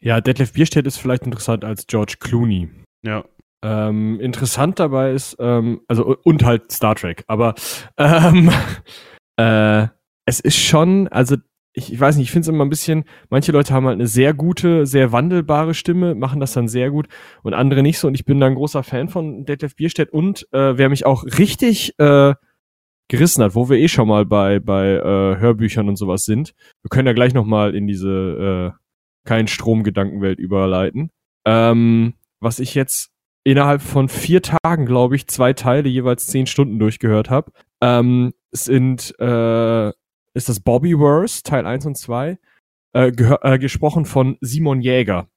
Ja, 0.00 0.20
Detlef 0.20 0.52
Bierstedt 0.52 0.86
ist 0.86 0.98
vielleicht 0.98 1.24
interessant 1.24 1.64
als 1.64 1.86
George 1.88 2.14
Clooney. 2.20 2.68
ja. 3.04 3.24
Ähm, 3.64 4.18
interessant 4.18 4.80
dabei 4.80 5.12
ist, 5.12 5.36
ähm, 5.38 5.82
also 5.86 6.16
und 6.24 6.44
halt 6.44 6.72
Star 6.72 6.96
Trek, 6.96 7.22
aber 7.28 7.54
ähm, 7.96 8.50
äh, 9.36 9.86
es 10.26 10.40
ist 10.40 10.56
schon, 10.58 11.06
also 11.08 11.36
ich, 11.74 11.92
ich 11.92 11.98
weiß 11.98 12.16
nicht, 12.16 12.26
ich 12.26 12.30
finde 12.30 12.42
es 12.42 12.48
immer 12.48 12.64
ein 12.64 12.70
bisschen, 12.70 13.04
manche 13.30 13.52
Leute 13.52 13.72
haben 13.72 13.86
halt 13.86 13.94
eine 13.94 14.06
sehr 14.06 14.34
gute, 14.34 14.86
sehr 14.86 15.12
wandelbare 15.12 15.74
Stimme, 15.74 16.14
machen 16.14 16.40
das 16.40 16.52
dann 16.52 16.68
sehr 16.68 16.90
gut 16.90 17.08
und 17.42 17.54
andere 17.54 17.82
nicht 17.82 17.98
so 17.98 18.08
und 18.08 18.14
ich 18.14 18.24
bin 18.24 18.40
da 18.40 18.46
ein 18.46 18.54
großer 18.54 18.82
Fan 18.82 19.08
von 19.08 19.44
Detlef 19.44 19.76
Bierstedt 19.76 20.12
und 20.12 20.46
äh, 20.52 20.76
wer 20.76 20.88
mich 20.88 21.06
auch 21.06 21.24
richtig 21.24 21.98
äh, 21.98 22.34
gerissen 23.08 23.42
hat, 23.42 23.54
wo 23.54 23.68
wir 23.68 23.78
eh 23.78 23.88
schon 23.88 24.08
mal 24.08 24.26
bei, 24.26 24.58
bei 24.58 24.94
äh, 24.94 25.38
Hörbüchern 25.38 25.88
und 25.88 25.96
sowas 25.96 26.24
sind, 26.24 26.54
wir 26.82 26.88
können 26.90 27.06
ja 27.06 27.14
gleich 27.14 27.34
nochmal 27.34 27.74
in 27.74 27.86
diese 27.86 28.74
äh, 28.74 28.78
kein 29.24 29.48
Strom-Gedankenwelt 29.48 30.38
überleiten. 30.38 31.10
Ähm, 31.46 32.14
was 32.40 32.58
ich 32.58 32.74
jetzt 32.74 33.10
innerhalb 33.44 33.82
von 33.82 34.08
vier 34.08 34.42
Tagen, 34.42 34.86
glaube 34.86 35.16
ich, 35.16 35.26
zwei 35.26 35.52
Teile 35.52 35.88
jeweils 35.88 36.26
zehn 36.26 36.46
Stunden 36.46 36.78
durchgehört 36.78 37.30
habe, 37.30 37.52
ähm, 37.80 38.32
sind 38.52 39.14
äh, 39.18 39.92
ist 40.34 40.48
das 40.48 40.60
Bobbyverse, 40.60 41.42
Teil 41.42 41.66
1 41.66 41.86
und 41.86 41.96
2. 41.96 42.38
äh, 42.94 43.08
äh, 43.08 43.58
gesprochen 43.58 44.04
von 44.04 44.36
Simon 44.40 44.80
Jäger. 44.80 45.28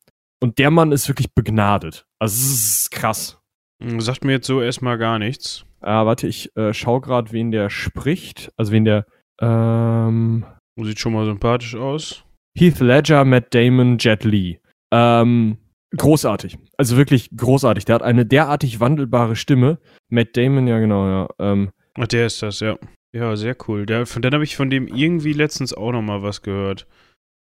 Und 0.42 0.60
der 0.60 0.72
Mann 0.72 0.92
ist 0.92 1.08
wirklich 1.08 1.34
begnadet. 1.34 2.06
Also 2.20 2.36
es 2.36 2.54
ist 2.54 2.92
krass. 2.92 3.40
Hm, 3.82 4.02
sagt 4.02 4.24
mir 4.24 4.34
jetzt 4.34 4.48
so 4.48 4.62
erstmal 4.62 4.98
gar 4.98 5.20
nichts. 5.20 5.66
Ah, 5.82 6.06
warte, 6.06 6.28
ich 6.28 6.56
äh, 6.58 6.74
schau 6.74 7.00
gerade, 7.00 7.32
wen 7.32 7.52
der 7.52 7.70
spricht. 7.70 8.52
Also 8.58 8.72
wen 8.72 8.86
der. 8.86 9.06
Ähm, 9.42 10.46
Sieht 10.82 11.00
schon 11.00 11.14
mal 11.14 11.25
sympathisch 11.25 11.75
aus. 11.75 12.25
Heath 12.58 12.80
Ledger, 12.80 13.24
Matt 13.25 13.54
Damon, 13.54 13.98
Jet 13.98 14.24
Li. 14.24 14.60
Ähm, 14.92 15.58
großartig. 15.96 16.58
Also 16.78 16.98
wirklich 16.98 17.30
großartig. 17.36 17.86
Der 17.86 17.96
hat 17.96 18.04
eine 18.04 18.25
derartig 18.25 18.80
wandelbare 18.80 19.36
Stimme. 19.36 19.80
Matt 20.10 20.36
Damon, 20.36 20.68
ja 20.68 20.80
genau, 20.80 21.08
ja. 21.08 21.28
Ähm, 21.40 21.72
Ach, 21.98 22.08
der 22.08 22.25
ist 22.28 22.42
das, 22.42 22.60
ja. 22.60 22.78
Ja, 23.15 23.38
sehr 23.38 23.55
cool. 23.69 23.86
Der, 23.86 24.05
von 24.05 24.22
dann 24.22 24.34
habe 24.34 24.43
ich 24.43 24.57
von 24.57 24.69
dem 24.69 24.89
irgendwie 24.89 25.31
letztens 25.31 25.74
auch 25.74 25.93
noch 25.93 26.01
mal 26.01 26.22
was 26.22 26.41
gehört. 26.41 26.86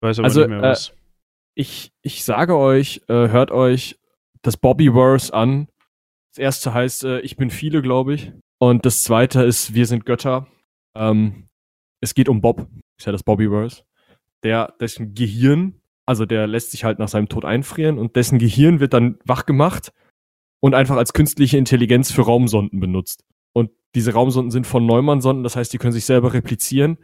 Weiß 0.02 0.18
aber 0.18 0.26
also, 0.26 0.40
nicht 0.40 0.50
mehr 0.50 0.61
was. 0.61 0.90
Äh, 0.90 0.92
ich, 1.54 1.92
ich 2.02 2.23
sage 2.23 2.54
euch, 2.54 3.00
äh, 3.09 3.28
hört 3.28 3.50
euch 3.50 3.99
das 4.42 4.59
Bobbyverse 4.59 5.33
an. 5.33 5.68
Das 6.35 6.38
erste 6.38 6.75
heißt, 6.75 7.04
äh, 7.04 7.21
ich 7.21 7.38
bin 7.38 7.49
viele, 7.49 7.80
glaube 7.80 8.12
ich. 8.12 8.33
Und 8.59 8.85
das 8.85 9.04
zweite 9.04 9.42
ist, 9.42 9.73
wir 9.73 9.87
sind 9.87 10.04
Götter. 10.04 10.49
Ähm, 10.94 11.49
es 12.02 12.12
geht 12.12 12.28
um 12.28 12.42
Bob, 12.42 12.68
ist 12.99 13.06
ja 13.06 13.12
das 13.12 13.23
Bobbyverse. 13.23 13.85
Der, 14.42 14.75
dessen 14.78 15.14
Gehirn, 15.14 15.80
also 16.04 16.26
der 16.26 16.47
lässt 16.47 16.73
sich 16.73 16.85
halt 16.85 16.99
nach 16.99 17.09
seinem 17.09 17.30
Tod 17.30 17.47
einfrieren 17.47 17.99
und 17.99 18.16
dessen 18.16 18.38
Gehirn 18.38 18.80
wird 18.80 18.92
dann 18.92 19.18
wach 19.25 19.47
gemacht 19.47 19.94
und 20.61 20.75
einfach 20.75 20.97
als 20.97 21.14
künstliche 21.14 21.56
Intelligenz 21.56 22.12
für 22.12 22.21
Raumsonden 22.21 22.80
benutzt. 22.80 23.25
Diese 23.95 24.13
Raumsonden 24.13 24.51
sind 24.51 24.67
von 24.67 24.87
Neumann-Sonden, 24.87 25.45
das 25.45 25.57
heißt, 25.57 25.73
die 25.73 25.79
können 25.79 25.93
sich 25.93 26.05
selber 26.05 26.33
replizieren. 26.33 26.99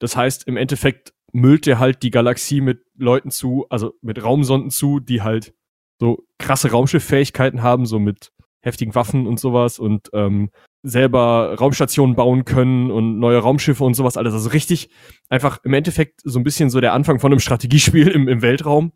Das 0.00 0.16
heißt, 0.16 0.48
im 0.48 0.56
Endeffekt 0.56 1.12
müllt 1.32 1.66
er 1.66 1.78
halt 1.78 2.02
die 2.02 2.10
Galaxie 2.10 2.60
mit 2.60 2.84
Leuten 2.96 3.30
zu, 3.30 3.66
also 3.70 3.94
mit 4.02 4.22
Raumsonden 4.22 4.70
zu, 4.70 5.00
die 5.00 5.22
halt 5.22 5.54
so 6.00 6.26
krasse 6.38 6.70
Raumschifffähigkeiten 6.70 7.62
haben, 7.62 7.86
so 7.86 7.98
mit 7.98 8.32
heftigen 8.60 8.94
Waffen 8.94 9.26
und 9.26 9.40
sowas 9.40 9.78
und 9.78 10.10
ähm, 10.12 10.50
selber 10.82 11.56
Raumstationen 11.58 12.16
bauen 12.16 12.44
können 12.44 12.90
und 12.90 13.18
neue 13.18 13.38
Raumschiffe 13.38 13.84
und 13.84 13.94
sowas 13.94 14.16
alles. 14.16 14.34
Also 14.34 14.50
richtig 14.50 14.90
einfach 15.28 15.60
im 15.64 15.74
Endeffekt 15.74 16.20
so 16.24 16.38
ein 16.38 16.44
bisschen 16.44 16.70
so 16.70 16.80
der 16.80 16.92
Anfang 16.92 17.20
von 17.20 17.32
einem 17.32 17.40
Strategiespiel 17.40 18.08
im, 18.08 18.28
im 18.28 18.42
Weltraum. 18.42 18.92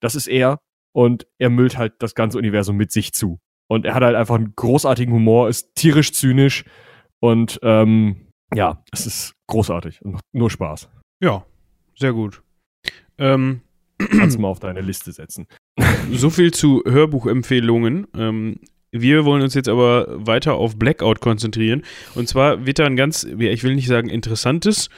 Das 0.00 0.14
ist 0.14 0.26
er 0.26 0.60
und 0.92 1.26
er 1.38 1.50
müllt 1.50 1.78
halt 1.78 1.94
das 2.00 2.14
ganze 2.14 2.38
Universum 2.38 2.76
mit 2.76 2.92
sich 2.92 3.12
zu. 3.12 3.38
Und 3.68 3.84
er 3.84 3.94
hat 3.94 4.02
halt 4.02 4.16
einfach 4.16 4.36
einen 4.36 4.54
großartigen 4.54 5.12
Humor, 5.12 5.48
ist 5.48 5.74
tierisch 5.74 6.12
zynisch 6.12 6.64
und 7.20 7.58
ähm, 7.62 8.28
ja, 8.54 8.82
es 8.92 9.06
ist 9.06 9.34
großartig 9.48 10.02
und 10.02 10.12
macht 10.12 10.24
nur 10.32 10.50
Spaß. 10.50 10.88
Ja, 11.20 11.44
sehr 11.98 12.12
gut. 12.12 12.42
Ähm, 13.18 13.62
Kannst 13.98 14.36
du 14.36 14.40
mal 14.40 14.48
auf 14.48 14.60
deine 14.60 14.82
Liste 14.82 15.12
setzen. 15.12 15.46
so 16.12 16.30
viel 16.30 16.52
zu 16.52 16.82
Hörbuchempfehlungen. 16.86 18.06
Ähm, 18.14 18.60
wir 18.92 19.24
wollen 19.24 19.42
uns 19.42 19.54
jetzt 19.54 19.68
aber 19.68 20.06
weiter 20.26 20.54
auf 20.54 20.76
Blackout 20.78 21.20
konzentrieren. 21.20 21.82
Und 22.14 22.28
zwar 22.28 22.66
wird 22.66 22.78
da 22.78 22.86
ein 22.86 22.96
ganz, 22.96 23.24
ich 23.24 23.62
will 23.62 23.74
nicht 23.74 23.88
sagen 23.88 24.08
interessantes, 24.08 24.90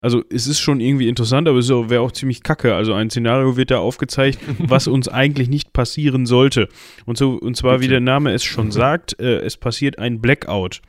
also 0.00 0.22
es 0.30 0.46
ist 0.46 0.60
schon 0.60 0.80
irgendwie 0.80 1.08
interessant, 1.08 1.48
aber 1.48 1.58
es 1.58 1.68
wäre 1.68 2.00
auch 2.00 2.12
ziemlich 2.12 2.42
kacke. 2.42 2.74
Also 2.74 2.92
ein 2.92 3.10
Szenario 3.10 3.56
wird 3.56 3.70
da 3.70 3.78
aufgezeigt, 3.78 4.38
was 4.58 4.86
uns 4.86 5.08
eigentlich 5.08 5.48
nicht 5.48 5.72
passieren 5.72 6.26
sollte. 6.26 6.68
Und 7.06 7.18
so, 7.18 7.32
und 7.32 7.56
zwar, 7.56 7.80
wie 7.80 7.88
der 7.88 8.00
Name 8.00 8.32
es 8.32 8.44
schon 8.44 8.70
sagt, 8.72 9.18
äh, 9.18 9.38
es 9.38 9.56
passiert 9.56 9.98
ein 9.98 10.20
Blackout. 10.20 10.82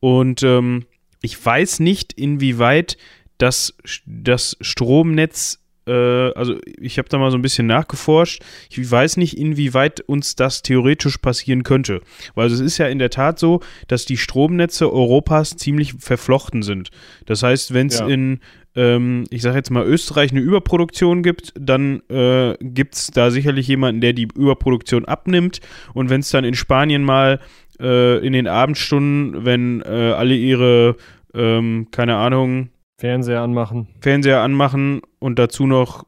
Und 0.00 0.42
ähm, 0.42 0.84
ich 1.22 1.44
weiß 1.44 1.80
nicht, 1.80 2.12
inwieweit 2.12 2.96
das, 3.38 3.74
das 4.06 4.56
Stromnetz 4.60 5.61
also 5.90 6.56
ich 6.64 6.98
habe 6.98 7.08
da 7.08 7.18
mal 7.18 7.30
so 7.30 7.38
ein 7.38 7.42
bisschen 7.42 7.66
nachgeforscht. 7.66 8.42
Ich 8.70 8.90
weiß 8.90 9.16
nicht, 9.16 9.36
inwieweit 9.36 10.00
uns 10.00 10.36
das 10.36 10.62
theoretisch 10.62 11.18
passieren 11.18 11.62
könnte. 11.62 12.00
Weil 12.34 12.46
es 12.48 12.60
ist 12.60 12.78
ja 12.78 12.86
in 12.86 12.98
der 12.98 13.10
Tat 13.10 13.38
so, 13.38 13.60
dass 13.88 14.04
die 14.04 14.16
Stromnetze 14.16 14.92
Europas 14.92 15.56
ziemlich 15.56 15.94
verflochten 15.98 16.62
sind. 16.62 16.90
Das 17.26 17.42
heißt, 17.42 17.74
wenn 17.74 17.88
es 17.88 17.98
ja. 17.98 18.06
in, 18.06 18.40
ähm, 18.74 19.24
ich 19.30 19.42
sage 19.42 19.56
jetzt 19.56 19.70
mal, 19.70 19.84
Österreich 19.84 20.30
eine 20.30 20.40
Überproduktion 20.40 21.22
gibt, 21.22 21.52
dann 21.58 22.02
äh, 22.08 22.56
gibt 22.60 22.94
es 22.94 23.06
da 23.08 23.30
sicherlich 23.30 23.68
jemanden, 23.68 24.00
der 24.00 24.12
die 24.12 24.28
Überproduktion 24.34 25.04
abnimmt. 25.04 25.60
Und 25.94 26.10
wenn 26.10 26.20
es 26.20 26.30
dann 26.30 26.44
in 26.44 26.54
Spanien 26.54 27.04
mal 27.04 27.40
äh, 27.80 28.24
in 28.24 28.32
den 28.32 28.46
Abendstunden, 28.46 29.44
wenn 29.44 29.82
äh, 29.82 30.12
alle 30.12 30.34
ihre, 30.34 30.96
ähm, 31.34 31.88
keine 31.90 32.16
Ahnung, 32.16 32.68
Fernseher 33.02 33.40
anmachen. 33.40 33.88
Fernseher 34.00 34.42
anmachen 34.42 35.02
und 35.18 35.36
dazu 35.36 35.66
noch 35.66 36.04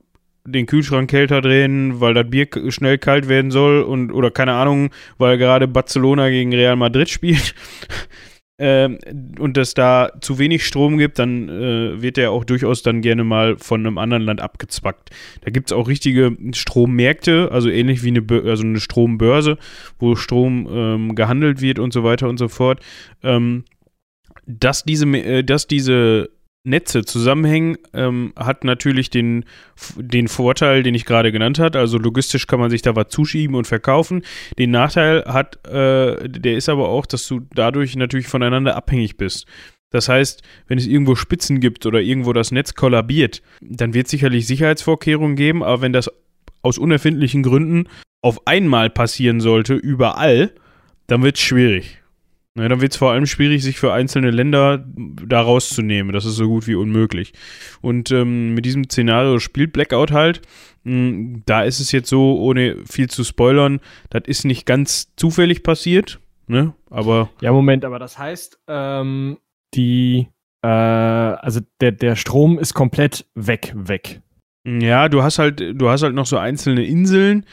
den 0.46 0.66
Kühlschrank 0.66 1.10
kälter 1.10 1.40
drehen, 1.40 2.00
weil 2.00 2.14
das 2.14 2.30
Bier 2.30 2.46
schnell 2.68 2.98
kalt 2.98 3.28
werden 3.28 3.50
soll 3.50 3.82
und 3.82 4.12
oder 4.12 4.30
keine 4.30 4.52
Ahnung, 4.52 4.90
weil 5.18 5.36
gerade 5.36 5.66
Barcelona 5.66 6.28
gegen 6.28 6.54
Real 6.54 6.76
Madrid 6.76 7.10
spielt. 7.10 7.56
ähm, 8.60 8.98
und 9.40 9.58
es 9.58 9.74
da 9.74 10.12
zu 10.20 10.38
wenig 10.38 10.64
Strom 10.64 10.96
gibt, 10.96 11.18
dann 11.18 11.48
äh, 11.48 12.00
wird 12.00 12.16
der 12.16 12.30
auch 12.30 12.44
durchaus 12.44 12.82
dann 12.82 13.00
gerne 13.00 13.24
mal 13.24 13.58
von 13.58 13.84
einem 13.84 13.98
anderen 13.98 14.22
Land 14.22 14.40
abgezwackt. 14.40 15.10
Da 15.40 15.50
gibt 15.50 15.72
es 15.72 15.76
auch 15.76 15.88
richtige 15.88 16.36
Strommärkte, 16.52 17.48
also 17.50 17.70
ähnlich 17.70 18.04
wie 18.04 18.16
eine, 18.16 18.24
also 18.48 18.62
eine 18.62 18.78
Strombörse, 18.78 19.58
wo 19.98 20.14
Strom 20.14 20.68
ähm, 20.70 21.14
gehandelt 21.16 21.60
wird 21.60 21.80
und 21.80 21.92
so 21.92 22.04
weiter 22.04 22.28
und 22.28 22.38
so 22.38 22.46
fort. 22.46 22.78
Ähm, 23.24 23.64
dass 24.46 24.84
diese, 24.84 25.06
äh, 25.06 25.42
dass 25.42 25.66
diese 25.66 26.30
Netze 26.64 27.04
zusammenhängen, 27.04 27.76
ähm, 27.92 28.32
hat 28.36 28.64
natürlich 28.64 29.10
den, 29.10 29.44
den 29.96 30.28
Vorteil, 30.28 30.82
den 30.82 30.94
ich 30.94 31.04
gerade 31.04 31.30
genannt 31.30 31.58
habe. 31.58 31.78
Also 31.78 31.98
logistisch 31.98 32.46
kann 32.46 32.58
man 32.58 32.70
sich 32.70 32.82
da 32.82 32.96
was 32.96 33.08
zuschieben 33.08 33.54
und 33.54 33.66
verkaufen. 33.66 34.22
Den 34.58 34.70
Nachteil 34.70 35.24
hat, 35.26 35.64
äh, 35.66 36.28
der 36.28 36.56
ist 36.56 36.70
aber 36.70 36.88
auch, 36.88 37.04
dass 37.06 37.28
du 37.28 37.40
dadurch 37.54 37.96
natürlich 37.96 38.28
voneinander 38.28 38.76
abhängig 38.76 39.18
bist. 39.18 39.46
Das 39.90 40.08
heißt, 40.08 40.42
wenn 40.66 40.78
es 40.78 40.86
irgendwo 40.86 41.14
Spitzen 41.14 41.60
gibt 41.60 41.86
oder 41.86 42.00
irgendwo 42.00 42.32
das 42.32 42.50
Netz 42.50 42.74
kollabiert, 42.74 43.42
dann 43.60 43.94
wird 43.94 44.06
es 44.06 44.10
sicherlich 44.10 44.46
Sicherheitsvorkehrungen 44.46 45.36
geben, 45.36 45.62
aber 45.62 45.82
wenn 45.82 45.92
das 45.92 46.10
aus 46.62 46.78
unerfindlichen 46.78 47.42
Gründen 47.42 47.88
auf 48.22 48.46
einmal 48.46 48.88
passieren 48.88 49.40
sollte, 49.40 49.74
überall, 49.74 50.50
dann 51.06 51.22
wird 51.22 51.36
es 51.36 51.42
schwierig. 51.42 52.02
Ja, 52.56 52.68
dann 52.68 52.80
wird 52.80 52.92
es 52.92 52.98
vor 52.98 53.10
allem 53.10 53.26
schwierig, 53.26 53.64
sich 53.64 53.80
für 53.80 53.92
einzelne 53.92 54.30
Länder 54.30 54.84
da 54.86 55.40
rauszunehmen. 55.40 56.12
Das 56.12 56.24
ist 56.24 56.36
so 56.36 56.46
gut 56.46 56.68
wie 56.68 56.76
unmöglich. 56.76 57.32
Und 57.80 58.12
ähm, 58.12 58.54
mit 58.54 58.64
diesem 58.64 58.84
Szenario 58.84 59.40
spielt 59.40 59.72
Blackout 59.72 60.12
halt. 60.12 60.40
Hm, 60.84 61.42
da 61.46 61.64
ist 61.64 61.80
es 61.80 61.90
jetzt 61.90 62.08
so, 62.08 62.38
ohne 62.38 62.76
viel 62.86 63.10
zu 63.10 63.24
spoilern, 63.24 63.80
das 64.10 64.22
ist 64.26 64.44
nicht 64.44 64.66
ganz 64.66 65.12
zufällig 65.16 65.64
passiert. 65.64 66.20
Ne? 66.46 66.74
Aber. 66.90 67.30
Ja, 67.40 67.52
Moment, 67.52 67.84
aber 67.84 67.98
das 67.98 68.18
heißt, 68.18 68.60
ähm, 68.68 69.38
die, 69.74 70.28
äh, 70.62 70.68
also 70.68 71.60
der, 71.80 71.90
der 71.90 72.14
Strom 72.14 72.60
ist 72.60 72.74
komplett 72.74 73.26
weg, 73.34 73.72
weg. 73.74 74.20
Ja, 74.66 75.08
du 75.08 75.22
hast 75.22 75.38
halt, 75.38 75.60
du 75.60 75.88
hast 75.88 76.02
halt 76.02 76.14
noch 76.14 76.26
so 76.26 76.38
einzelne 76.38 76.84
Inseln, 76.84 77.44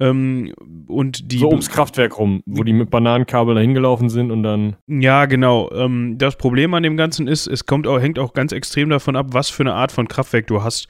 ähm, 0.00 0.52
und 0.86 1.32
die 1.32 1.38
so 1.38 1.48
ums 1.48 1.70
Kraftwerk 1.70 2.18
rum, 2.18 2.42
wo 2.46 2.64
die 2.64 2.72
mit 2.72 2.90
Bananenkabel 2.90 3.54
dahin 3.54 3.74
gelaufen 3.74 4.08
sind 4.08 4.30
und 4.30 4.42
dann. 4.42 4.76
Ja, 4.86 5.26
genau. 5.26 5.70
Ähm, 5.72 6.16
das 6.18 6.36
Problem 6.36 6.74
an 6.74 6.82
dem 6.82 6.96
Ganzen 6.96 7.28
ist, 7.28 7.46
es 7.46 7.66
kommt 7.66 7.86
auch, 7.86 8.00
hängt 8.00 8.18
auch 8.18 8.32
ganz 8.32 8.52
extrem 8.52 8.90
davon 8.90 9.16
ab, 9.16 9.28
was 9.30 9.50
für 9.50 9.62
eine 9.62 9.74
Art 9.74 9.92
von 9.92 10.08
Kraftwerk 10.08 10.46
du 10.46 10.62
hast. 10.62 10.88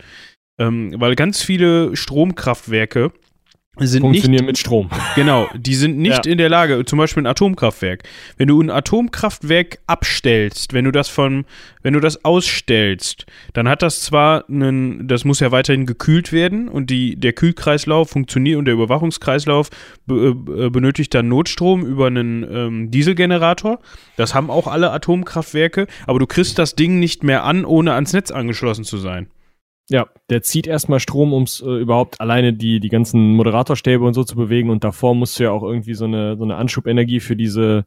Ähm, 0.59 0.95
weil 0.99 1.17
ganz 1.17 1.43
viele 1.43 1.97
Stromkraftwerke 1.97 3.13
sind 3.79 4.03
funktionieren 4.03 4.45
nicht, 4.45 4.47
mit 4.47 4.59
Strom. 4.59 4.91
Genau, 5.15 5.49
die 5.55 5.75
sind 5.75 5.99
nicht 5.99 6.27
ja. 6.27 6.33
in 6.33 6.39
der 6.39 6.49
Lage, 6.49 6.85
zum 6.85 6.99
Beispiel 6.99 7.23
ein 7.23 7.27
Atomkraftwerk. 7.27 8.03
Wenn 8.37 8.49
du 8.49 8.61
ein 8.61 8.71
Atomkraftwerk 8.71 9.79
abstellst, 9.87 10.73
wenn 10.73 10.85
du 10.85 10.91
das 10.91 11.09
von, 11.09 11.45
wenn 11.83 11.95
du 11.95 12.01
das 12.01 12.25
ausstellst, 12.25 13.27
dann 13.53 13.69
hat 13.69 13.83
das 13.83 14.01
zwar 14.01 14.49
einen, 14.49 15.07
das 15.09 15.25
muss 15.25 15.41
ja 15.41 15.53
weiterhin 15.53 15.87
gekühlt 15.87 16.33
werden 16.33 16.69
und 16.69 16.91
die, 16.91 17.17
der 17.17 17.33
Kühlkreislauf 17.33 18.11
funktioniert 18.11 18.59
und 18.59 18.65
der 18.65 18.75
Überwachungskreislauf 18.75 19.71
be, 20.07 20.37
äh, 20.49 20.71
benötigt 20.71 21.15
dann 21.15 21.29
Notstrom 21.29 21.85
über 21.85 22.07
einen 22.07 22.45
ähm, 22.51 22.91
Dieselgenerator. 22.91 23.81
Das 24.17 24.35
haben 24.35 24.51
auch 24.51 24.67
alle 24.67 24.91
Atomkraftwerke, 24.91 25.87
aber 26.07 26.19
du 26.19 26.27
kriegst 26.27 26.59
das 26.59 26.75
Ding 26.75 26.99
nicht 26.99 27.25
mehr 27.25 27.45
an, 27.45 27.65
ohne 27.65 27.95
ans 27.95 28.13
Netz 28.13 28.31
angeschlossen 28.31 28.85
zu 28.85 28.99
sein. 28.99 29.29
Ja, 29.91 30.09
der 30.31 30.43
zieht 30.43 30.67
erstmal 30.67 31.01
Strom, 31.01 31.33
um 31.35 31.43
es 31.43 31.61
äh, 31.61 31.67
überhaupt 31.67 32.21
alleine 32.21 32.55
die, 32.55 32.81
die 32.81 32.89
ganzen 32.89 33.35
Moderatorstäbe 33.35 34.05
und 34.05 34.15
so 34.15 34.25
zu 34.25 34.35
bewegen. 34.35 34.71
Und 34.71 34.83
davor 34.83 35.15
musst 35.15 35.39
du 35.39 35.45
ja 35.45 35.51
auch 35.51 35.63
irgendwie 35.63 35.95
so 35.95 36.07
eine, 36.07 36.37
so 36.37 36.45
eine 36.45 36.57
Anschubenergie 36.57 37.21
für 37.21 37.37
diese 37.37 37.85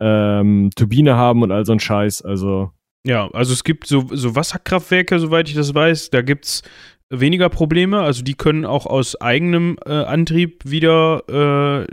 ähm, 0.00 0.70
Turbine 0.74 1.14
haben 1.14 1.42
und 1.42 1.52
all 1.52 1.64
so 1.64 1.72
ein 1.72 1.80
Scheiß. 1.80 2.22
Also. 2.22 2.72
Ja, 3.06 3.30
also 3.32 3.52
es 3.52 3.62
gibt 3.62 3.86
so, 3.86 4.06
so 4.10 4.34
Wasserkraftwerke, 4.34 5.18
soweit 5.20 5.48
ich 5.48 5.54
das 5.54 5.72
weiß, 5.74 6.10
da 6.10 6.22
gibt 6.22 6.46
es 6.46 6.62
weniger 7.10 7.48
Probleme. 7.48 8.00
Also 8.00 8.22
die 8.22 8.34
können 8.34 8.64
auch 8.64 8.86
aus 8.86 9.20
eigenem 9.20 9.76
äh, 9.86 9.90
Antrieb 9.90 10.62
wieder 10.64 11.22
äh, 11.28 11.86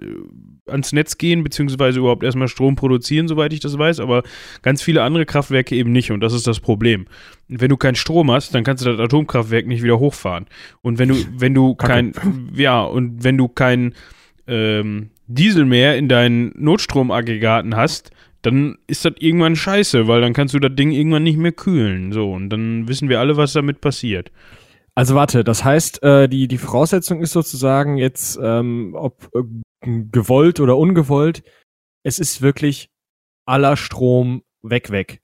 ans 0.68 0.94
Netz 0.94 1.18
gehen, 1.18 1.44
beziehungsweise 1.44 2.00
überhaupt 2.00 2.24
erstmal 2.24 2.48
Strom 2.48 2.76
produzieren, 2.76 3.28
soweit 3.28 3.54
ich 3.54 3.60
das 3.60 3.78
weiß, 3.78 4.00
aber 4.00 4.24
ganz 4.62 4.82
viele 4.82 5.04
andere 5.04 5.26
Kraftwerke 5.26 5.76
eben 5.76 5.92
nicht 5.92 6.12
und 6.12 6.22
das 6.22 6.34
ist 6.34 6.48
das 6.48 6.60
Problem. 6.60 7.06
Wenn 7.48 7.70
du 7.70 7.78
keinen 7.78 7.96
Strom 7.96 8.32
hast, 8.32 8.54
dann 8.54 8.64
kannst 8.64 8.86
du 8.86 8.92
das 8.92 9.00
Atomkraftwerk 9.00 9.68
nicht 9.68 9.84
wieder 9.84 10.00
hochfahren. 10.00 10.48
Und 10.82 11.00
wenn 11.00 11.10
du, 11.10 11.16
wenn 11.38 11.54
du 11.54 11.76
kein, 11.76 12.14
ja, 12.54 12.84
und 12.84 13.24
wenn 13.24 13.38
du 13.38 13.48
kein 13.48 13.94
ähm, 14.48 15.10
Diesel 15.28 15.66
mehr 15.66 15.98
in 15.98 16.08
deinen 16.10 16.52
Notstromaggregaten 16.56 17.76
hast, 17.76 18.12
dann 18.42 18.78
ist 18.88 19.04
das 19.04 19.14
irgendwann 19.20 19.56
scheiße, 19.56 20.08
weil 20.08 20.22
dann 20.22 20.34
kannst 20.34 20.54
du 20.54 20.60
das 20.60 20.76
Ding 20.76 20.92
irgendwann 20.92 21.24
nicht 21.24 21.38
mehr 21.38 21.52
kühlen. 21.52 22.12
So, 22.12 22.32
und 22.32 22.50
dann 22.50 22.88
wissen 22.88 23.10
wir 23.10 23.20
alle, 23.20 23.38
was 23.38 23.54
damit 23.54 23.82
passiert. 23.82 24.32
Also 24.96 25.14
warte, 25.14 25.44
das 25.44 25.64
heißt, 25.64 26.02
äh, 26.02 26.28
die, 26.28 26.48
die 26.48 26.58
Voraussetzung 26.58 27.22
ist 27.22 27.32
sozusagen 27.32 27.98
jetzt, 27.98 28.40
ähm, 28.42 28.96
ob 28.98 29.30
äh, 29.36 29.44
gewollt 30.12 30.60
oder 30.60 30.78
ungewollt, 30.78 31.44
es 32.04 32.20
ist 32.20 32.42
wirklich 32.42 32.90
aller 33.46 33.78
Strom 33.78 34.44
weg, 34.62 34.92
weg. 34.92 35.22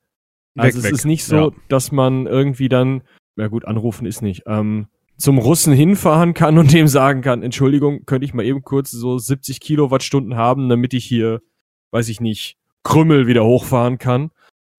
Also 0.55 0.77
weg, 0.77 0.79
es 0.79 0.83
weg. 0.83 0.93
ist 0.93 1.05
nicht 1.05 1.25
so, 1.25 1.35
ja. 1.35 1.51
dass 1.67 1.91
man 1.91 2.27
irgendwie 2.27 2.69
dann, 2.69 3.03
ja 3.35 3.47
gut, 3.47 3.65
anrufen 3.65 4.05
ist 4.05 4.21
nicht, 4.21 4.43
ähm, 4.47 4.87
zum 5.17 5.37
Russen 5.37 5.73
hinfahren 5.73 6.33
kann 6.33 6.57
und 6.57 6.73
dem 6.73 6.87
sagen 6.87 7.21
kann, 7.21 7.43
Entschuldigung, 7.43 8.05
könnte 8.05 8.25
ich 8.25 8.33
mal 8.33 8.45
eben 8.45 8.63
kurz 8.63 8.91
so 8.91 9.17
70 9.17 9.59
Kilowattstunden 9.59 10.35
haben, 10.35 10.69
damit 10.69 10.93
ich 10.93 11.05
hier, 11.05 11.41
weiß 11.91 12.09
ich 12.09 12.19
nicht, 12.19 12.57
Krümmel 12.83 13.27
wieder 13.27 13.45
hochfahren 13.45 13.97
kann, 13.97 14.31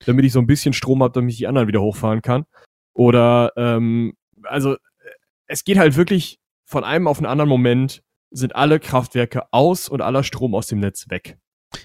damit 0.04 0.24
ich 0.24 0.32
so 0.32 0.40
ein 0.40 0.46
bisschen 0.46 0.74
Strom 0.74 1.02
habe, 1.02 1.12
damit 1.12 1.32
ich 1.32 1.38
die 1.38 1.46
anderen 1.46 1.68
wieder 1.68 1.80
hochfahren 1.80 2.20
kann. 2.20 2.44
Oder 2.92 3.52
ähm, 3.56 4.14
also 4.42 4.76
es 5.46 5.64
geht 5.64 5.78
halt 5.78 5.96
wirklich 5.96 6.38
von 6.66 6.84
einem 6.84 7.06
auf 7.06 7.18
einen 7.18 7.26
anderen 7.26 7.48
Moment 7.48 8.02
sind 8.34 8.56
alle 8.56 8.80
Kraftwerke 8.80 9.44
aus 9.52 9.88
und 9.88 10.00
aller 10.00 10.22
Strom 10.22 10.54
aus 10.54 10.66
dem 10.66 10.80
Netz 10.80 11.06
weg. 11.08 11.38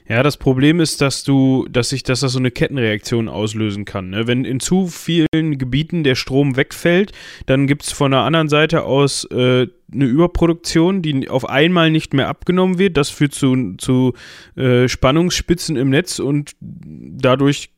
Ja, 0.07 0.23
das 0.23 0.37
Problem 0.37 0.79
ist, 0.79 1.01
dass 1.01 1.23
du, 1.23 1.67
dass 1.69 1.89
sich, 1.89 2.03
dass 2.03 2.19
das 2.21 2.33
so 2.33 2.39
eine 2.39 2.51
Kettenreaktion 2.51 3.27
auslösen 3.27 3.85
kann. 3.85 4.09
Ne? 4.09 4.27
Wenn 4.27 4.45
in 4.45 4.59
zu 4.59 4.87
vielen 4.87 5.57
Gebieten 5.57 6.03
der 6.03 6.15
Strom 6.15 6.57
wegfällt, 6.57 7.11
dann 7.45 7.67
gibt 7.67 7.83
es 7.83 7.91
von 7.91 8.11
der 8.11 8.21
anderen 8.21 8.49
Seite 8.49 8.83
aus 8.83 9.25
äh, 9.25 9.67
eine 9.91 10.05
Überproduktion, 10.05 11.01
die 11.01 11.29
auf 11.29 11.47
einmal 11.47 11.91
nicht 11.91 12.13
mehr 12.13 12.27
abgenommen 12.27 12.77
wird. 12.77 12.97
Das 12.97 13.09
führt 13.09 13.33
zu, 13.33 13.75
zu 13.77 14.13
äh, 14.55 14.87
Spannungsspitzen 14.87 15.75
im 15.75 15.89
Netz 15.89 16.19
und 16.19 16.55
dadurch 16.59 17.69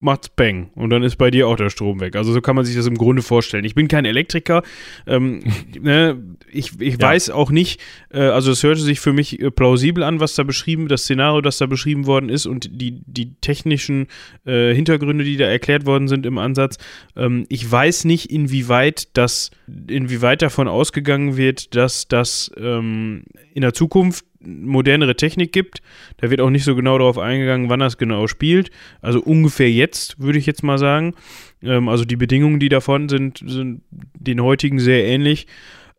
macht's 0.00 0.28
Bang 0.28 0.70
und 0.76 0.90
dann 0.90 1.02
ist 1.02 1.16
bei 1.16 1.30
dir 1.30 1.48
auch 1.48 1.56
der 1.56 1.70
Strom 1.70 2.00
weg. 2.00 2.14
Also 2.14 2.32
so 2.32 2.40
kann 2.40 2.54
man 2.54 2.64
sich 2.64 2.76
das 2.76 2.86
im 2.86 2.96
Grunde 2.96 3.22
vorstellen. 3.22 3.64
Ich 3.64 3.74
bin 3.74 3.88
kein 3.88 4.04
Elektriker, 4.04 4.62
ähm, 5.06 5.42
ne, 5.80 6.22
ich, 6.50 6.80
ich 6.80 6.94
ja. 6.94 7.00
weiß 7.00 7.30
auch 7.30 7.50
nicht, 7.50 7.80
äh, 8.10 8.20
also 8.20 8.52
es 8.52 8.62
hörte 8.62 8.80
sich 8.80 9.00
für 9.00 9.12
mich 9.12 9.40
äh, 9.40 9.50
plausibel 9.50 10.04
an, 10.04 10.20
was 10.20 10.34
da 10.34 10.44
beschrieben, 10.44 10.86
das 10.86 11.02
Szenario, 11.02 11.40
das 11.40 11.58
da 11.58 11.66
beschrieben 11.66 12.06
worden 12.06 12.28
ist 12.28 12.46
und 12.46 12.80
die, 12.80 13.02
die 13.06 13.34
technischen 13.40 14.06
äh, 14.46 14.72
Hintergründe, 14.72 15.24
die 15.24 15.36
da 15.36 15.46
erklärt 15.46 15.84
worden 15.84 16.06
sind 16.06 16.26
im 16.26 16.38
Ansatz. 16.38 16.78
Ähm, 17.16 17.46
ich 17.48 17.68
weiß 17.68 18.04
nicht, 18.04 18.30
inwieweit 18.30 19.16
das, 19.16 19.50
inwieweit 19.88 20.42
davon 20.42 20.68
ausgegangen 20.68 21.36
wird, 21.36 21.74
dass 21.74 22.06
das 22.06 22.52
ähm, 22.56 23.24
in 23.52 23.62
der 23.62 23.74
Zukunft 23.74 24.24
modernere 24.40 25.16
Technik 25.16 25.52
gibt. 25.52 25.80
Da 26.18 26.30
wird 26.30 26.40
auch 26.40 26.50
nicht 26.50 26.64
so 26.64 26.74
genau 26.74 26.98
darauf 26.98 27.18
eingegangen, 27.18 27.68
wann 27.68 27.80
das 27.80 27.98
genau 27.98 28.26
spielt. 28.26 28.70
Also 29.00 29.20
ungefähr 29.20 29.70
jetzt, 29.70 30.20
würde 30.20 30.38
ich 30.38 30.46
jetzt 30.46 30.62
mal 30.62 30.78
sagen. 30.78 31.14
Ähm, 31.62 31.88
also 31.88 32.04
die 32.04 32.16
Bedingungen, 32.16 32.60
die 32.60 32.68
davon 32.68 33.08
sind, 33.08 33.42
sind 33.44 33.82
den 33.90 34.42
heutigen 34.42 34.78
sehr 34.78 35.04
ähnlich. 35.04 35.46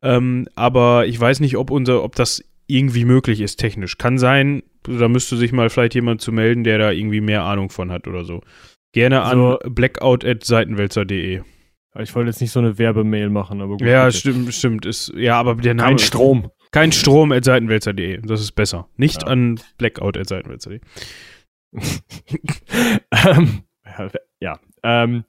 Ähm, 0.02 0.48
aber 0.56 1.08
ich 1.08 1.20
weiß 1.20 1.40
nicht, 1.42 1.58
ob 1.58 1.72
unser, 1.72 2.04
ob 2.04 2.16
das 2.16 2.44
irgendwie 2.68 3.06
möglich 3.06 3.42
ist 3.42 3.58
technisch. 3.58 3.98
Kann 3.98 4.18
sein, 4.18 4.64
da 4.84 5.08
müsste 5.08 5.36
sich 5.36 5.52
mal 5.52 5.70
vielleicht 5.70 5.96
jemand 5.96 6.22
zu 6.22 6.32
melden, 6.32 6.64
der 6.64 6.78
da 6.78 6.92
irgendwie 6.92 7.22
mehr 7.22 7.44
Ahnung 7.44 7.70
von 7.70 7.92
hat 7.92 8.08
oder 8.08 8.24
so. 8.24 8.42
Gerne 8.94 9.22
an 9.22 9.58
blackout.seitenwälzer.de. 9.68 11.42
Ich 12.00 12.16
wollte 12.16 12.30
jetzt 12.30 12.42
nicht 12.42 12.52
so 12.52 12.60
eine 12.60 12.78
Werbemail 12.78 13.30
machen, 13.30 13.62
aber 13.62 13.78
gut. 13.78 13.82
Ja, 13.82 14.10
stimmt, 14.12 14.54
stimmt. 14.54 14.86
Ist, 14.86 15.12
ja, 15.16 15.38
aber 15.38 15.56
der 15.56 15.74
Name. 15.74 15.90
Kein 15.90 16.00
Strom. 16.00 16.52
Kein 16.72 16.92
Strom 16.92 17.32
at 17.32 17.44
Seitenwälzer.de. 17.46 18.22
Das 18.22 18.42
ist 18.42 18.52
besser. 18.52 18.88
Nicht 18.96 19.24
ja. 19.24 19.30
an 19.30 19.60
Blackout 19.78 20.18
at 20.18 20.28
Seitenwälzer.de. 20.28 20.82
ähm, 23.26 23.64
ja. 24.40 24.60
Ähm, 24.84 25.24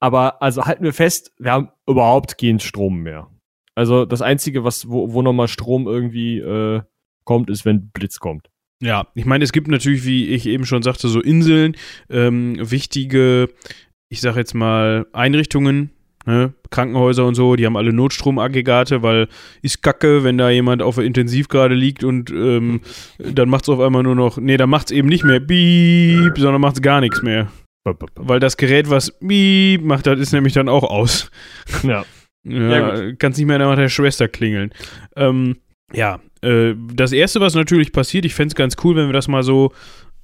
aber 0.00 0.42
also 0.42 0.66
halten 0.66 0.84
wir 0.84 0.92
fest, 0.92 1.32
wir 1.38 1.52
haben 1.52 1.70
überhaupt 1.88 2.38
keinen 2.38 2.60
Strom 2.60 3.02
mehr. 3.02 3.30
Also 3.74 4.04
das 4.04 4.22
Einzige, 4.22 4.64
was, 4.64 4.88
wo, 4.88 5.12
wo 5.12 5.22
nochmal 5.22 5.48
Strom 5.48 5.86
irgendwie 5.86 6.38
äh, 6.38 6.82
kommt, 7.24 7.50
ist, 7.50 7.64
wenn 7.64 7.90
Blitz 7.90 8.18
kommt. 8.18 8.50
Ja, 8.82 9.06
ich 9.14 9.24
meine, 9.24 9.44
es 9.44 9.52
gibt 9.52 9.68
natürlich, 9.68 10.04
wie 10.04 10.28
ich 10.28 10.46
eben 10.46 10.66
schon 10.66 10.82
sagte, 10.82 11.08
so 11.08 11.20
Inseln, 11.20 11.76
ähm, 12.10 12.56
wichtige, 12.58 13.48
ich 14.10 14.20
sag 14.20 14.36
jetzt 14.36 14.54
mal, 14.54 15.06
Einrichtungen, 15.12 15.90
Ne? 16.26 16.54
Krankenhäuser 16.70 17.26
und 17.26 17.34
so, 17.34 17.54
die 17.56 17.66
haben 17.66 17.76
alle 17.76 17.92
Notstromaggregate, 17.92 19.02
weil 19.02 19.28
ist 19.60 19.82
kacke, 19.82 20.24
wenn 20.24 20.38
da 20.38 20.48
jemand 20.48 20.80
auf 20.80 20.94
der 20.94 21.04
Intensiv 21.04 21.48
gerade 21.48 21.74
liegt 21.74 22.02
und 22.02 22.30
ähm, 22.30 22.80
dann 23.18 23.48
macht 23.48 23.64
es 23.64 23.68
auf 23.68 23.80
einmal 23.80 24.02
nur 24.02 24.14
noch, 24.14 24.38
nee, 24.38 24.56
dann 24.56 24.70
macht 24.70 24.86
es 24.86 24.92
eben 24.92 25.08
nicht 25.08 25.24
mehr 25.24 25.40
Beep, 25.40 26.38
sondern 26.38 26.60
macht 26.60 26.76
es 26.76 26.82
gar 26.82 27.00
nichts 27.00 27.22
mehr. 27.22 27.48
Weil 28.14 28.40
das 28.40 28.56
Gerät, 28.56 28.88
was 28.88 29.18
Beep 29.20 29.82
macht, 29.82 30.06
das 30.06 30.18
ist 30.18 30.32
nämlich 30.32 30.54
dann 30.54 30.68
auch 30.68 30.84
aus. 30.84 31.30
Ja. 31.82 32.04
ja, 32.44 32.96
ja 32.96 33.12
kannst 33.18 33.38
nicht 33.38 33.46
mehr 33.46 33.58
nach 33.58 33.76
der 33.76 33.88
Schwester 33.88 34.28
klingeln. 34.28 34.70
Ähm, 35.16 35.56
ja, 35.92 36.20
äh, 36.42 36.74
das 36.94 37.12
erste, 37.12 37.40
was 37.40 37.54
natürlich 37.54 37.92
passiert, 37.92 38.24
ich 38.24 38.34
fände 38.34 38.52
es 38.52 38.54
ganz 38.54 38.76
cool, 38.82 38.96
wenn 38.96 39.08
wir 39.08 39.12
das 39.12 39.28
mal 39.28 39.42
so 39.42 39.72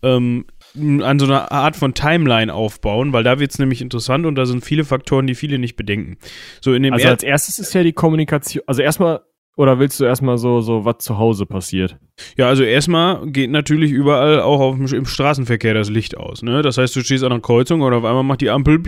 ähm, 0.03 0.47
an 0.75 1.19
so 1.19 1.27
einer 1.27 1.51
Art 1.53 1.77
von 1.77 1.95
Timeline 1.95 2.53
aufbauen, 2.53 3.13
weil 3.13 3.25
da 3.25 3.39
wird 3.39 3.51
es 3.51 3.59
nämlich 3.59 3.83
interessant 3.83 4.27
und 4.27 4.37
da 4.37 4.47
sind 4.47 4.65
viele 4.65 4.85
Faktoren, 4.85 5.27
die 5.27 5.35
viele 5.35 5.59
nicht 5.59 5.77
bedenken. 5.77 6.19
So 6.61 6.75
in 6.75 6.83
dem 6.83 6.93
also 6.93 7.09
als 7.09 7.23
erstes 7.23 7.59
ist 7.59 7.75
ja 7.75 7.83
die 7.83 7.93
Kommunikation, 7.93 8.63
also 8.67 8.83
erstmal 8.83 9.21
oder 9.57 9.79
willst 9.79 10.01
du 10.01 10.05
erstmal 10.05 10.39
so, 10.39 10.61
so 10.61 10.85
was 10.85 10.99
zu 10.99 11.19
Hause 11.19 11.45
passiert? 11.45 11.99
Ja, 12.39 12.49
also 12.49 12.63
erstmal 12.63 13.27
geht 13.31 13.51
natürlich 13.51 13.91
überall 13.91 14.41
auch 14.41 14.61
auf, 14.61 14.93
im 14.93 15.05
Straßenverkehr 15.05 15.75
das 15.75 15.91
Licht 15.91 16.17
aus. 16.17 16.43
Ne? 16.43 16.63
Das 16.63 16.79
heißt, 16.79 16.95
du 16.97 17.03
stehst 17.03 17.25
an 17.25 17.33
einer 17.33 17.43
Kreuzung 17.43 17.83
und 17.83 17.93
auf 17.93 18.05
einmal 18.05 18.23
macht 18.23 18.41
die 18.41 18.51
Ampel 18.51 18.81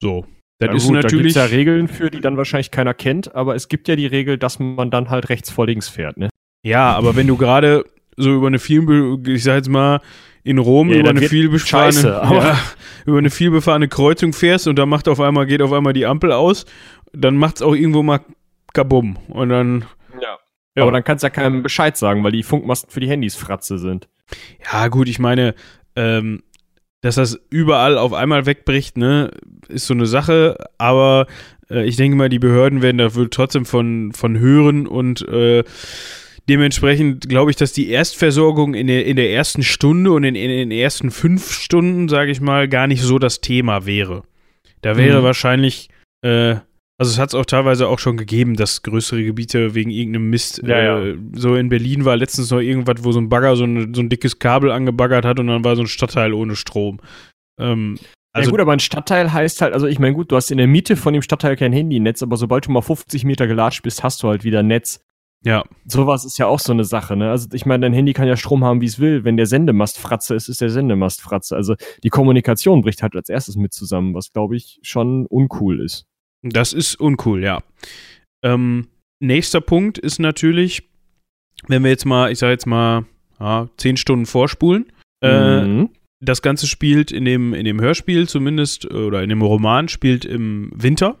so. 0.00 0.24
Das 0.60 0.68
ja, 0.68 0.74
ist 0.74 0.86
gut, 0.86 0.94
natürlich. 0.94 1.34
Da 1.34 1.42
gibt 1.42 1.52
ja 1.52 1.56
Regeln 1.56 1.88
für, 1.88 2.10
die 2.10 2.20
dann 2.20 2.36
wahrscheinlich 2.36 2.70
keiner 2.70 2.94
kennt, 2.94 3.34
aber 3.34 3.54
es 3.54 3.68
gibt 3.68 3.88
ja 3.88 3.96
die 3.96 4.06
Regel, 4.06 4.38
dass 4.38 4.58
man 4.58 4.90
dann 4.90 5.08
halt 5.08 5.28
rechts 5.30 5.50
vor 5.50 5.66
links 5.66 5.88
fährt, 5.88 6.16
ne? 6.16 6.28
Ja, 6.64 6.92
aber 6.94 7.16
wenn 7.16 7.28
du 7.28 7.36
gerade 7.36 7.84
so 8.16 8.34
über 8.34 8.48
eine 8.48 8.58
viel, 8.58 8.84
ich 9.26 9.44
sag 9.44 9.56
jetzt 9.56 9.68
mal, 9.68 10.00
in 10.44 10.58
Rom 10.58 10.90
ja, 10.90 10.98
über 10.98 11.10
eine 11.10 11.22
vielbefahrene, 11.22 12.02
ja, 12.02 12.58
über 13.06 13.18
eine 13.18 13.30
vielbefahrene 13.30 13.88
Kreuzung 13.88 14.32
fährst 14.32 14.66
und 14.66 14.78
da 14.78 14.86
macht 14.86 15.08
auf 15.08 15.20
einmal, 15.20 15.46
geht 15.46 15.62
auf 15.62 15.72
einmal 15.72 15.92
die 15.92 16.06
Ampel 16.06 16.32
aus, 16.32 16.64
dann 17.12 17.36
macht 17.36 17.56
es 17.56 17.62
auch 17.62 17.74
irgendwo 17.74 18.02
mal 18.02 18.20
kabum. 18.72 19.16
Und 19.28 19.48
dann. 19.48 19.84
Ja. 20.20 20.38
ja. 20.76 20.82
Aber 20.82 20.92
dann 20.92 21.04
kannst 21.04 21.22
du 21.22 21.26
ja 21.26 21.30
keinem 21.30 21.62
Bescheid 21.62 21.96
sagen, 21.96 22.22
weil 22.24 22.32
die 22.32 22.42
Funkmasten 22.42 22.90
für 22.90 23.00
die 23.00 23.08
Handys 23.08 23.36
Fratze 23.36 23.78
sind. 23.78 24.08
Ja, 24.72 24.88
gut, 24.88 25.08
ich 25.08 25.18
meine, 25.18 25.54
ähm, 25.96 26.42
dass 27.00 27.14
das 27.14 27.38
überall 27.50 27.96
auf 27.96 28.12
einmal 28.12 28.46
wegbricht, 28.46 28.96
ne, 28.96 29.30
ist 29.68 29.86
so 29.86 29.94
eine 29.94 30.06
Sache, 30.06 30.56
aber 30.78 31.26
äh, 31.70 31.86
ich 31.86 31.96
denke 31.96 32.16
mal, 32.16 32.28
die 32.28 32.38
Behörden 32.38 32.82
werden 32.82 32.98
dafür 32.98 33.30
trotzdem 33.30 33.64
von, 33.64 34.12
von 34.12 34.38
hören 34.38 34.86
und 34.86 35.26
äh, 35.28 35.64
Dementsprechend 36.48 37.28
glaube 37.28 37.50
ich, 37.50 37.56
dass 37.56 37.72
die 37.72 37.90
Erstversorgung 37.90 38.74
in 38.74 38.86
der, 38.86 39.04
in 39.04 39.16
der 39.16 39.32
ersten 39.32 39.62
Stunde 39.62 40.12
und 40.12 40.24
in, 40.24 40.34
in 40.34 40.48
den 40.48 40.70
ersten 40.70 41.10
fünf 41.10 41.52
Stunden, 41.52 42.08
sage 42.08 42.30
ich 42.30 42.40
mal, 42.40 42.68
gar 42.68 42.86
nicht 42.86 43.02
so 43.02 43.18
das 43.18 43.40
Thema 43.40 43.84
wäre. 43.84 44.22
Da 44.80 44.96
wäre 44.96 45.20
mhm. 45.20 45.24
wahrscheinlich, 45.24 45.90
äh, 46.24 46.56
also 46.98 47.12
es 47.12 47.18
hat 47.18 47.28
es 47.28 47.34
auch 47.34 47.44
teilweise 47.44 47.86
auch 47.88 47.98
schon 47.98 48.16
gegeben, 48.16 48.56
dass 48.56 48.82
größere 48.82 49.22
Gebiete 49.24 49.74
wegen 49.74 49.90
irgendeinem 49.90 50.30
Mist, 50.30 50.62
ja, 50.64 51.00
äh, 51.00 51.10
ja. 51.10 51.16
so 51.34 51.54
in 51.54 51.68
Berlin 51.68 52.04
war 52.04 52.16
letztens 52.16 52.50
noch 52.50 52.60
irgendwas, 52.60 53.04
wo 53.04 53.12
so 53.12 53.20
ein 53.20 53.28
Bagger 53.28 53.54
so, 53.54 53.64
ein, 53.64 53.92
so 53.92 54.00
ein 54.00 54.08
dickes 54.08 54.38
Kabel 54.38 54.70
angebaggert 54.70 55.26
hat 55.26 55.38
und 55.38 55.48
dann 55.48 55.64
war 55.64 55.76
so 55.76 55.82
ein 55.82 55.88
Stadtteil 55.88 56.32
ohne 56.32 56.56
Strom. 56.56 56.98
Ähm, 57.60 57.98
also 58.32 58.48
ja 58.48 58.50
gut, 58.50 58.60
aber 58.60 58.72
ein 58.72 58.80
Stadtteil 58.80 59.32
heißt 59.32 59.60
halt, 59.60 59.74
also 59.74 59.86
ich 59.86 59.98
meine 59.98 60.14
gut, 60.14 60.32
du 60.32 60.36
hast 60.36 60.50
in 60.50 60.58
der 60.58 60.66
Miete 60.66 60.96
von 60.96 61.12
dem 61.12 61.22
Stadtteil 61.22 61.56
kein 61.56 61.72
Handynetz, 61.72 62.22
aber 62.22 62.36
sobald 62.36 62.66
du 62.66 62.70
mal 62.70 62.82
50 62.82 63.24
Meter 63.24 63.46
gelatscht 63.46 63.82
bist, 63.82 64.02
hast 64.02 64.22
du 64.22 64.28
halt 64.28 64.44
wieder 64.44 64.62
Netz. 64.62 65.00
Ja. 65.44 65.64
Sowas 65.86 66.24
ist 66.24 66.38
ja 66.38 66.46
auch 66.46 66.58
so 66.58 66.72
eine 66.72 66.84
Sache, 66.84 67.16
ne? 67.16 67.30
Also 67.30 67.48
ich 67.52 67.64
meine, 67.64 67.82
dein 67.82 67.92
Handy 67.92 68.12
kann 68.12 68.26
ja 68.26 68.36
Strom 68.36 68.64
haben, 68.64 68.80
wie 68.80 68.86
es 68.86 68.98
will. 68.98 69.24
Wenn 69.24 69.36
der 69.36 69.46
Sendemast 69.46 69.98
Fratze 69.98 70.34
ist, 70.34 70.48
ist 70.48 70.60
der 70.60 70.70
Sendemast 70.70 71.20
Fratze. 71.20 71.54
Also 71.54 71.76
die 72.02 72.08
Kommunikation 72.08 72.82
bricht 72.82 73.02
halt 73.02 73.14
als 73.14 73.28
erstes 73.28 73.56
mit 73.56 73.72
zusammen, 73.72 74.14
was 74.14 74.32
glaube 74.32 74.56
ich 74.56 74.80
schon 74.82 75.26
uncool 75.26 75.80
ist. 75.80 76.06
Das 76.42 76.72
ist 76.72 76.96
uncool, 76.96 77.42
ja. 77.42 77.62
Ähm, 78.42 78.88
nächster 79.20 79.60
Punkt 79.60 79.98
ist 79.98 80.18
natürlich, 80.18 80.88
wenn 81.66 81.82
wir 81.82 81.90
jetzt 81.90 82.04
mal, 82.04 82.30
ich 82.32 82.38
sage 82.38 82.52
jetzt 82.52 82.66
mal, 82.66 83.04
ja, 83.40 83.68
zehn 83.76 83.96
Stunden 83.96 84.26
vorspulen. 84.26 84.86
Äh, 85.20 85.64
mhm. 85.64 85.90
das 86.20 86.42
Ganze 86.42 86.68
spielt 86.68 87.10
in 87.10 87.24
dem, 87.24 87.54
in 87.54 87.64
dem 87.64 87.80
Hörspiel 87.80 88.28
zumindest, 88.28 88.92
oder 88.92 89.22
in 89.22 89.28
dem 89.28 89.42
Roman 89.42 89.88
spielt 89.88 90.24
im 90.24 90.70
Winter. 90.74 91.18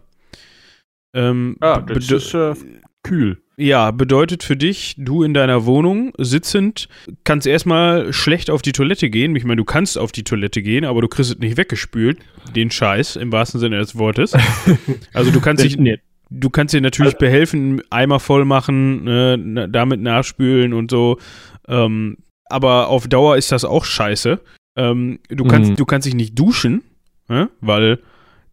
Ähm, 1.14 1.56
ja, 1.60 1.80
das 1.80 2.10
ist 2.10 2.34
äh, 2.34 2.54
kühl. 3.02 3.42
Ja, 3.60 3.90
bedeutet 3.90 4.44
für 4.44 4.56
dich, 4.56 4.94
du 4.98 5.24
in 5.24 5.34
deiner 5.34 5.66
Wohnung 5.66 6.12
sitzend, 6.16 6.88
kannst 7.24 7.44
erstmal 7.44 8.12
schlecht 8.12 8.50
auf 8.50 8.62
die 8.62 8.70
Toilette 8.70 9.10
gehen. 9.10 9.34
Ich 9.34 9.42
meine, 9.42 9.56
du 9.56 9.64
kannst 9.64 9.98
auf 9.98 10.12
die 10.12 10.22
Toilette 10.22 10.62
gehen, 10.62 10.84
aber 10.84 11.00
du 11.00 11.08
kriegst 11.08 11.32
es 11.32 11.38
nicht 11.40 11.56
weggespült. 11.56 12.18
Den 12.54 12.70
Scheiß, 12.70 13.16
im 13.16 13.32
wahrsten 13.32 13.58
Sinne 13.58 13.78
des 13.78 13.98
Wortes. 13.98 14.32
Also 15.12 15.32
du 15.32 15.40
kannst 15.40 15.64
dich, 15.64 15.76
Nee. 15.76 15.98
du 16.30 16.50
kannst 16.50 16.72
dir 16.72 16.80
natürlich 16.80 17.14
Also- 17.14 17.18
behelfen, 17.26 17.82
Eimer 17.90 18.20
voll 18.20 18.44
machen, 18.44 19.02
ne, 19.02 19.68
damit 19.68 20.00
nachspülen 20.00 20.72
und 20.72 20.90
so. 20.92 21.18
Ähm, 21.66 22.18
aber 22.44 22.86
auf 22.88 23.08
Dauer 23.08 23.36
ist 23.36 23.50
das 23.50 23.64
auch 23.64 23.84
scheiße. 23.84 24.38
Ähm, 24.76 25.18
du, 25.28 25.44
kannst, 25.46 25.72
Mhm. 25.72 25.76
du 25.76 25.84
kannst 25.84 26.06
dich 26.06 26.14
nicht 26.14 26.38
duschen, 26.38 26.82
ne, 27.28 27.50
weil 27.60 27.98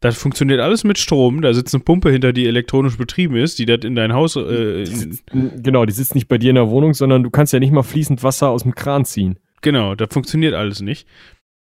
das 0.06 0.18
funktioniert 0.18 0.60
alles 0.60 0.84
mit 0.84 1.00
Strom. 1.00 1.42
Da 1.42 1.52
sitzt 1.54 1.74
eine 1.74 1.84
Pumpe 1.84 2.12
hinter, 2.12 2.32
die 2.32 2.46
elektronisch 2.46 2.96
betrieben 2.98 3.36
ist, 3.36 3.58
die 3.58 3.66
das 3.66 3.80
in 3.84 3.96
dein 3.96 4.14
Haus. 4.14 4.36
Äh, 4.36 4.84
Die 4.84 4.96
sitzt, 4.96 5.24
genau, 5.32 5.86
die 5.86 5.94
sitzt 5.94 6.14
nicht 6.14 6.28
bei 6.28 6.38
dir 6.38 6.50
in 6.52 6.56
der 6.56 6.70
Wohnung, 6.70 6.94
sondern 6.94 7.24
du 7.24 7.32
kannst 7.32 7.54
ja 7.54 7.60
nicht 7.60 7.72
mal 7.72 7.82
fließend 7.84 8.22
Wasser 8.22 8.50
aus 8.50 8.62
dem 8.64 8.76
Kran 8.76 9.04
ziehen. 9.06 9.38
genau, 9.62 9.96
das 9.96 10.10
funktioniert 10.12 10.54
alles 10.54 10.82
nicht. 10.82 11.08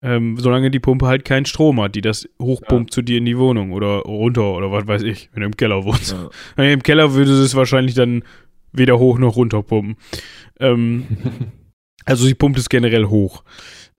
Ähm, 0.03 0.37
solange 0.37 0.71
die 0.73 0.81
Pumpe 0.81 1.07
halt 1.07 1.25
keinen 1.25 1.47
Strom 1.47 1.81
hat, 1.81 1.95
die 1.95 2.01
das 2.03 2.29
hochpumpt 2.43 2.93
zu 2.93 3.01
dir 3.03 3.19
in 3.19 3.25
die 3.25 3.39
Wohnung 3.39 3.73
oder 3.73 4.01
runter 4.01 4.53
oder 4.55 4.71
was 4.73 4.87
weiß 4.89 5.03
ich, 5.03 5.31
wenn 5.33 5.43
du 5.43 5.47
im 5.47 5.57
Keller 5.57 5.85
wohnst. 5.85 6.15
Ja. 6.59 6.65
Im 6.73 6.83
Keller 6.83 7.15
würde 7.15 7.31
es 7.31 7.55
wahrscheinlich 7.55 7.95
dann 7.95 8.25
weder 8.73 8.99
hoch 8.99 9.19
noch 9.19 9.37
runter 9.37 9.63
pumpen. 9.63 9.97
Ähm, 10.59 11.07
also 12.05 12.27
sie 12.27 12.35
pumpt 12.35 12.59
es 12.59 12.69
generell 12.69 13.07
hoch. 13.07 13.45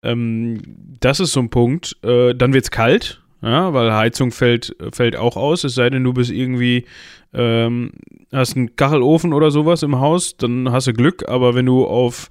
Ähm, 0.03 0.61
das 0.99 1.19
ist 1.21 1.31
so 1.31 1.39
ein 1.39 1.49
Punkt. 1.49 1.95
Äh, 2.03 2.35
dann 2.35 2.53
wird's 2.53 2.69
kalt, 2.69 3.23
ja, 3.41 3.73
weil 3.73 3.93
Heizung 3.93 4.31
fällt, 4.31 4.75
fällt 4.91 5.15
auch 5.15 5.37
aus, 5.37 5.63
es 5.63 5.75
sei 5.75 5.89
denn, 5.89 6.03
du 6.03 6.13
bist 6.13 6.31
irgendwie, 6.31 6.85
ähm, 7.33 7.91
hast 8.31 8.55
einen 8.55 8.75
Kachelofen 8.75 9.33
oder 9.33 9.51
sowas 9.51 9.83
im 9.83 9.99
Haus, 9.99 10.37
dann 10.37 10.71
hast 10.71 10.87
du 10.87 10.93
Glück, 10.93 11.27
aber 11.27 11.55
wenn 11.55 11.65
du 11.65 11.85
auf 11.85 12.29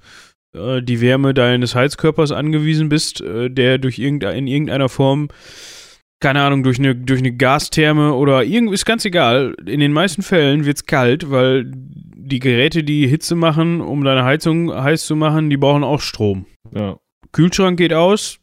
äh, 0.53 0.81
die 0.81 1.01
Wärme 1.01 1.33
deines 1.33 1.75
Heizkörpers 1.75 2.31
angewiesen 2.31 2.89
bist, 2.89 3.21
äh, 3.21 3.49
der 3.49 3.77
durch 3.77 3.99
irgendein, 3.99 4.37
in 4.37 4.47
irgendeiner 4.47 4.89
Form 4.89 5.29
keine 6.21 6.41
Ahnung, 6.41 6.63
durch 6.63 6.79
eine, 6.79 6.95
durch 6.95 7.19
eine 7.19 7.33
Gastherme 7.33 8.13
oder 8.13 8.43
irgendwie, 8.43 8.73
ist 8.73 8.85
ganz 8.85 9.05
egal. 9.05 9.55
In 9.65 9.79
den 9.79 9.93
meisten 9.93 10.21
Fällen 10.21 10.65
wird's 10.65 10.85
kalt, 10.85 11.29
weil 11.29 11.65
die 11.67 12.39
Geräte, 12.39 12.83
die 12.83 13.07
Hitze 13.07 13.35
machen, 13.35 13.81
um 13.81 14.03
deine 14.03 14.23
Heizung 14.23 14.73
heiß 14.73 15.05
zu 15.05 15.15
machen, 15.15 15.49
die 15.49 15.57
brauchen 15.57 15.83
auch 15.83 16.01
Strom. 16.01 16.45
Ja. 16.73 16.97
Kühlschrank 17.31 17.77
geht 17.77 17.93
aus, 17.93 18.39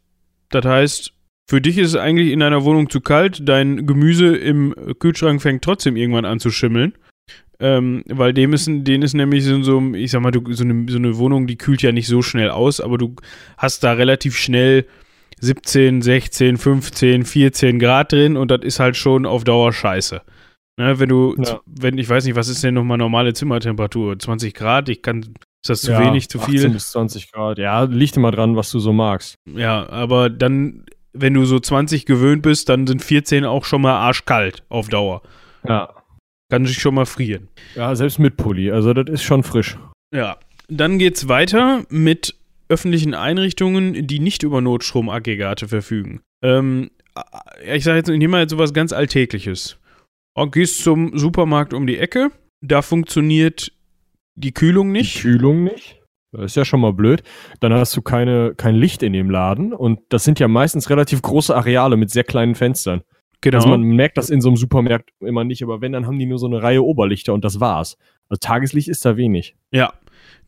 das 0.51 0.65
heißt, 0.65 1.13
für 1.49 1.61
dich 1.61 1.79
ist 1.79 1.89
es 1.89 1.97
eigentlich 1.97 2.31
in 2.33 2.41
deiner 2.41 2.65
Wohnung 2.65 2.89
zu 2.91 3.01
kalt, 3.01 3.47
dein 3.49 3.87
Gemüse 3.87 4.37
im 4.37 4.75
Kühlschrank 4.99 5.43
fängt 5.43 5.63
trotzdem 5.63 5.97
irgendwann 5.97 6.25
an 6.25 6.41
zu 6.41 6.51
schimmeln. 6.51 6.95
Ähm, 7.61 8.03
weil 8.09 8.33
dem 8.33 8.53
ist, 8.55 8.67
denen 8.67 9.03
ist 9.03 9.15
nämlich 9.15 9.45
so, 9.45 9.63
so, 9.63 9.81
ich 9.95 10.11
sag 10.11 10.21
mal, 10.21 10.33
du, 10.33 10.53
so, 10.53 10.65
eine, 10.65 10.87
so 10.91 10.99
eine 10.99 11.17
Wohnung, 11.19 11.47
die 11.47 11.57
kühlt 11.57 11.81
ja 11.83 11.93
nicht 11.93 12.09
so 12.09 12.21
schnell 12.21 12.51
aus, 12.51 12.81
aber 12.81 12.99
du 12.99 13.15
hast 13.57 13.85
da 13.85 13.93
relativ 13.93 14.37
schnell 14.37 14.87
17, 15.41 16.03
16, 16.03 16.57
15, 16.57 17.25
14 17.25 17.79
Grad 17.79 18.13
drin 18.13 18.37
und 18.37 18.51
das 18.51 18.63
ist 18.63 18.81
halt 18.81 18.97
schon 18.97 19.27
auf 19.27 19.45
Dauer 19.45 19.73
scheiße. 19.73 20.23
Ne, 20.79 20.99
wenn 20.99 21.09
du, 21.09 21.37
Ja. 21.39 21.61
wenn, 21.67 21.99
ich 21.99 22.09
weiß 22.09 22.25
nicht, 22.25 22.35
was 22.35 22.49
ist 22.49 22.65
denn 22.65 22.75
nochmal 22.75 22.99
normale 22.99 23.33
Zimmertemperatur? 23.35 24.19
20 24.19 24.55
Grad? 24.55 24.89
Ich 24.89 25.03
kann, 25.03 25.21
ist 25.21 25.69
das 25.69 25.83
zu 25.83 25.93
Ja, 25.93 26.01
wenig, 26.01 26.29
zu 26.31 26.41
18 26.41 26.53
viel? 26.59 26.71
bis 26.71 26.91
20 26.93 27.31
Grad. 27.31 27.59
Ja, 27.59 27.83
liegt 27.85 28.17
immer 28.17 28.31
dran, 28.31 28.57
was 28.57 28.71
du 28.73 28.79
so 28.81 28.93
magst. 28.93 29.37
Ja, 29.47 29.89
aber 29.91 30.31
dann, 30.31 30.85
wenn 31.13 31.35
du 31.35 31.45
so 31.45 31.59
20 31.59 32.07
gewöhnt 32.07 32.43
bist, 32.43 32.69
dann 32.69 32.87
sind 32.87 33.03
14 33.03 33.45
auch 33.45 33.65
schon 33.65 33.83
mal 33.83 33.95
arschkalt 33.95 34.63
auf 34.69 34.89
Dauer. 34.89 35.23
Ja. 35.67 35.95
Kann 36.51 36.67
sich 36.67 36.79
schon 36.79 36.95
mal 36.95 37.07
frieren. 37.07 37.49
Ja, 37.75 37.95
selbst 37.95 38.19
mit 38.19 38.37
Pulli. 38.37 38.71
Also, 38.71 38.93
das 38.93 39.13
ist 39.13 39.23
schon 39.23 39.43
frisch. 39.43 39.79
Ja. 40.15 40.37
Dann 40.69 40.99
geht's 40.99 41.29
weiter 41.29 41.85
mit 41.89 42.35
öffentlichen 42.69 43.15
Einrichtungen, 43.15 44.07
die 44.07 44.19
nicht 44.19 44.43
über 44.43 44.61
Notstromaggregate 44.61 45.69
verfügen. 45.69 46.21
Ähm, 46.43 46.91
äh, 47.15 47.77
ich 47.77 47.85
sage 47.85 47.99
jetzt, 47.99 48.09
ich 48.09 48.19
nehme 48.19 48.33
mal 48.33 48.41
jetzt 48.41 48.51
sowas 48.51 48.73
ganz 48.73 48.93
Alltägliches. 48.93 49.79
Oh, 50.35 50.47
gehst 50.47 50.83
zum 50.83 51.17
Supermarkt 51.19 51.75
um 51.75 51.87
die 51.87 51.99
Ecke, 51.99 52.31
da 52.63 52.81
funktioniert 52.81 53.73
die 54.35 54.53
Kühlung 54.53 54.93
Die 54.93 55.01
nicht. 55.01 55.21
Kühlung 55.21 55.65
nicht. 55.65 56.02
Das 56.33 56.47
ist 56.47 56.57
ja 56.57 56.65
schon 56.65 56.81
mal 56.81 56.93
blöd. 56.93 57.23
Dann 57.61 57.73
hast 57.75 57.97
du 57.97 58.03
keine, 58.03 58.55
kein 58.57 58.75
Licht 58.75 59.03
in 59.03 59.13
dem 59.13 59.31
Laden 59.31 59.73
und 59.73 60.01
das 60.09 60.25
sind 60.25 60.41
ja 60.41 60.49
meistens 60.49 60.91
relativ 60.91 61.23
große 61.23 61.55
Areale 61.55 61.97
mit 61.97 62.11
sehr 62.11 62.25
kleinen 62.25 62.55
Fenstern. 62.55 63.03
Genau. 63.43 63.59
Also 63.59 63.69
man 63.69 63.83
merkt 63.83 64.17
das 64.17 64.31
in 64.31 64.41
so 64.41 64.49
einem 64.49 64.57
Supermarkt 64.57 65.11
immer 65.21 65.45
nicht, 65.45 65.63
aber 65.63 65.81
wenn, 65.81 65.93
dann 65.93 66.07
haben 66.07 66.19
die 66.19 66.27
nur 66.27 66.39
so 66.39 66.47
eine 66.47 66.63
Reihe 66.63 66.83
Oberlichter 66.83 67.35
und 67.35 67.45
das 67.45 67.61
war's. 67.61 67.99
Also 68.29 68.39
Tageslicht 68.41 68.89
ist 68.89 69.05
da 69.05 69.17
wenig. 69.17 69.57
Ja. 69.73 69.93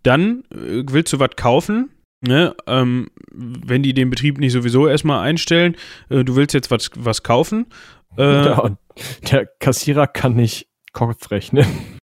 Dann 0.05 0.44
äh, 0.53 0.85
willst 0.88 1.12
du 1.12 1.18
was 1.18 1.31
kaufen, 1.37 1.90
ne? 2.20 2.55
Ähm, 2.66 3.09
wenn 3.33 3.83
die 3.83 3.94
den 3.94 4.11
Betrieb 4.11 4.38
nicht 4.38 4.53
sowieso 4.53 4.87
erstmal 4.87 5.27
einstellen, 5.27 5.77
äh, 6.09 6.25
du 6.25 6.37
willst 6.37 6.55
jetzt 6.55 6.70
was, 6.70 6.90
was 6.97 7.23
kaufen. 7.23 7.66
Äh, 8.16 8.44
Ja, 8.44 8.77
der 9.29 9.47
Kassierer 9.59 10.07
kann 10.07 10.37
nicht 10.37 10.68
Kopf 10.92 11.33
rechnen. 11.33 11.66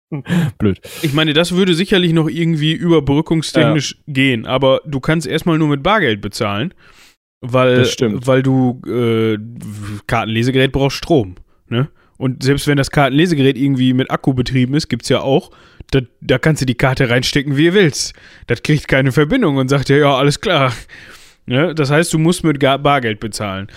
Blöd. 0.57 0.79
Ich 1.01 1.13
meine, 1.13 1.33
das 1.33 1.51
würde 1.51 1.73
sicherlich 1.73 2.13
noch 2.13 2.29
irgendwie 2.29 2.73
überbrückungstechnisch 2.73 3.97
gehen, 4.07 4.45
aber 4.45 4.81
du 4.85 4.99
kannst 4.99 5.27
erstmal 5.27 5.57
nur 5.57 5.67
mit 5.67 5.83
Bargeld 5.83 6.21
bezahlen, 6.21 6.73
weil, 7.41 7.85
weil 7.85 8.41
du 8.41 8.81
äh, 8.87 9.37
Kartenlesegerät 10.07 10.71
brauchst 10.71 10.97
Strom. 10.97 11.35
Ne? 11.69 11.89
Und 12.17 12.43
selbst 12.43 12.67
wenn 12.67 12.77
das 12.77 12.91
Kartenlesegerät 12.91 13.57
irgendwie 13.57 13.93
mit 13.93 14.09
Akku 14.09 14.33
betrieben 14.33 14.73
ist, 14.73 14.87
gibt's 14.87 15.09
ja 15.09 15.21
auch, 15.21 15.51
da, 15.91 16.01
da 16.21 16.37
kannst 16.37 16.61
du 16.61 16.65
die 16.65 16.75
Karte 16.75 17.09
reinstecken, 17.09 17.57
wie 17.57 17.65
ihr 17.65 17.73
willst. 17.73 18.13
Das 18.47 18.63
kriegt 18.63 18.87
keine 18.87 19.11
Verbindung 19.11 19.57
und 19.57 19.69
sagt 19.69 19.89
ja, 19.89 19.97
ja, 19.97 20.15
alles 20.15 20.41
klar. 20.41 20.73
Ne? 21.47 21.73
Das 21.73 21.89
heißt, 21.89 22.13
du 22.13 22.19
musst 22.19 22.43
mit 22.43 22.59
Bargeld 22.59 23.19
bezahlen. 23.19 23.67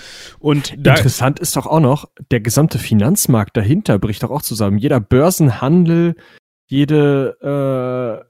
Und 0.40 0.74
da, 0.76 0.96
Interessant 0.96 1.38
ist 1.40 1.56
doch 1.56 1.66
auch 1.66 1.80
noch, 1.80 2.10
der 2.30 2.40
gesamte 2.40 2.78
Finanzmarkt 2.78 3.56
dahinter 3.56 3.98
bricht 3.98 4.22
doch 4.22 4.30
auch 4.30 4.42
zusammen. 4.42 4.76
Jeder 4.78 5.00
Börsenhandel, 5.00 6.16
jede, 6.66 8.22
äh, 8.22 8.24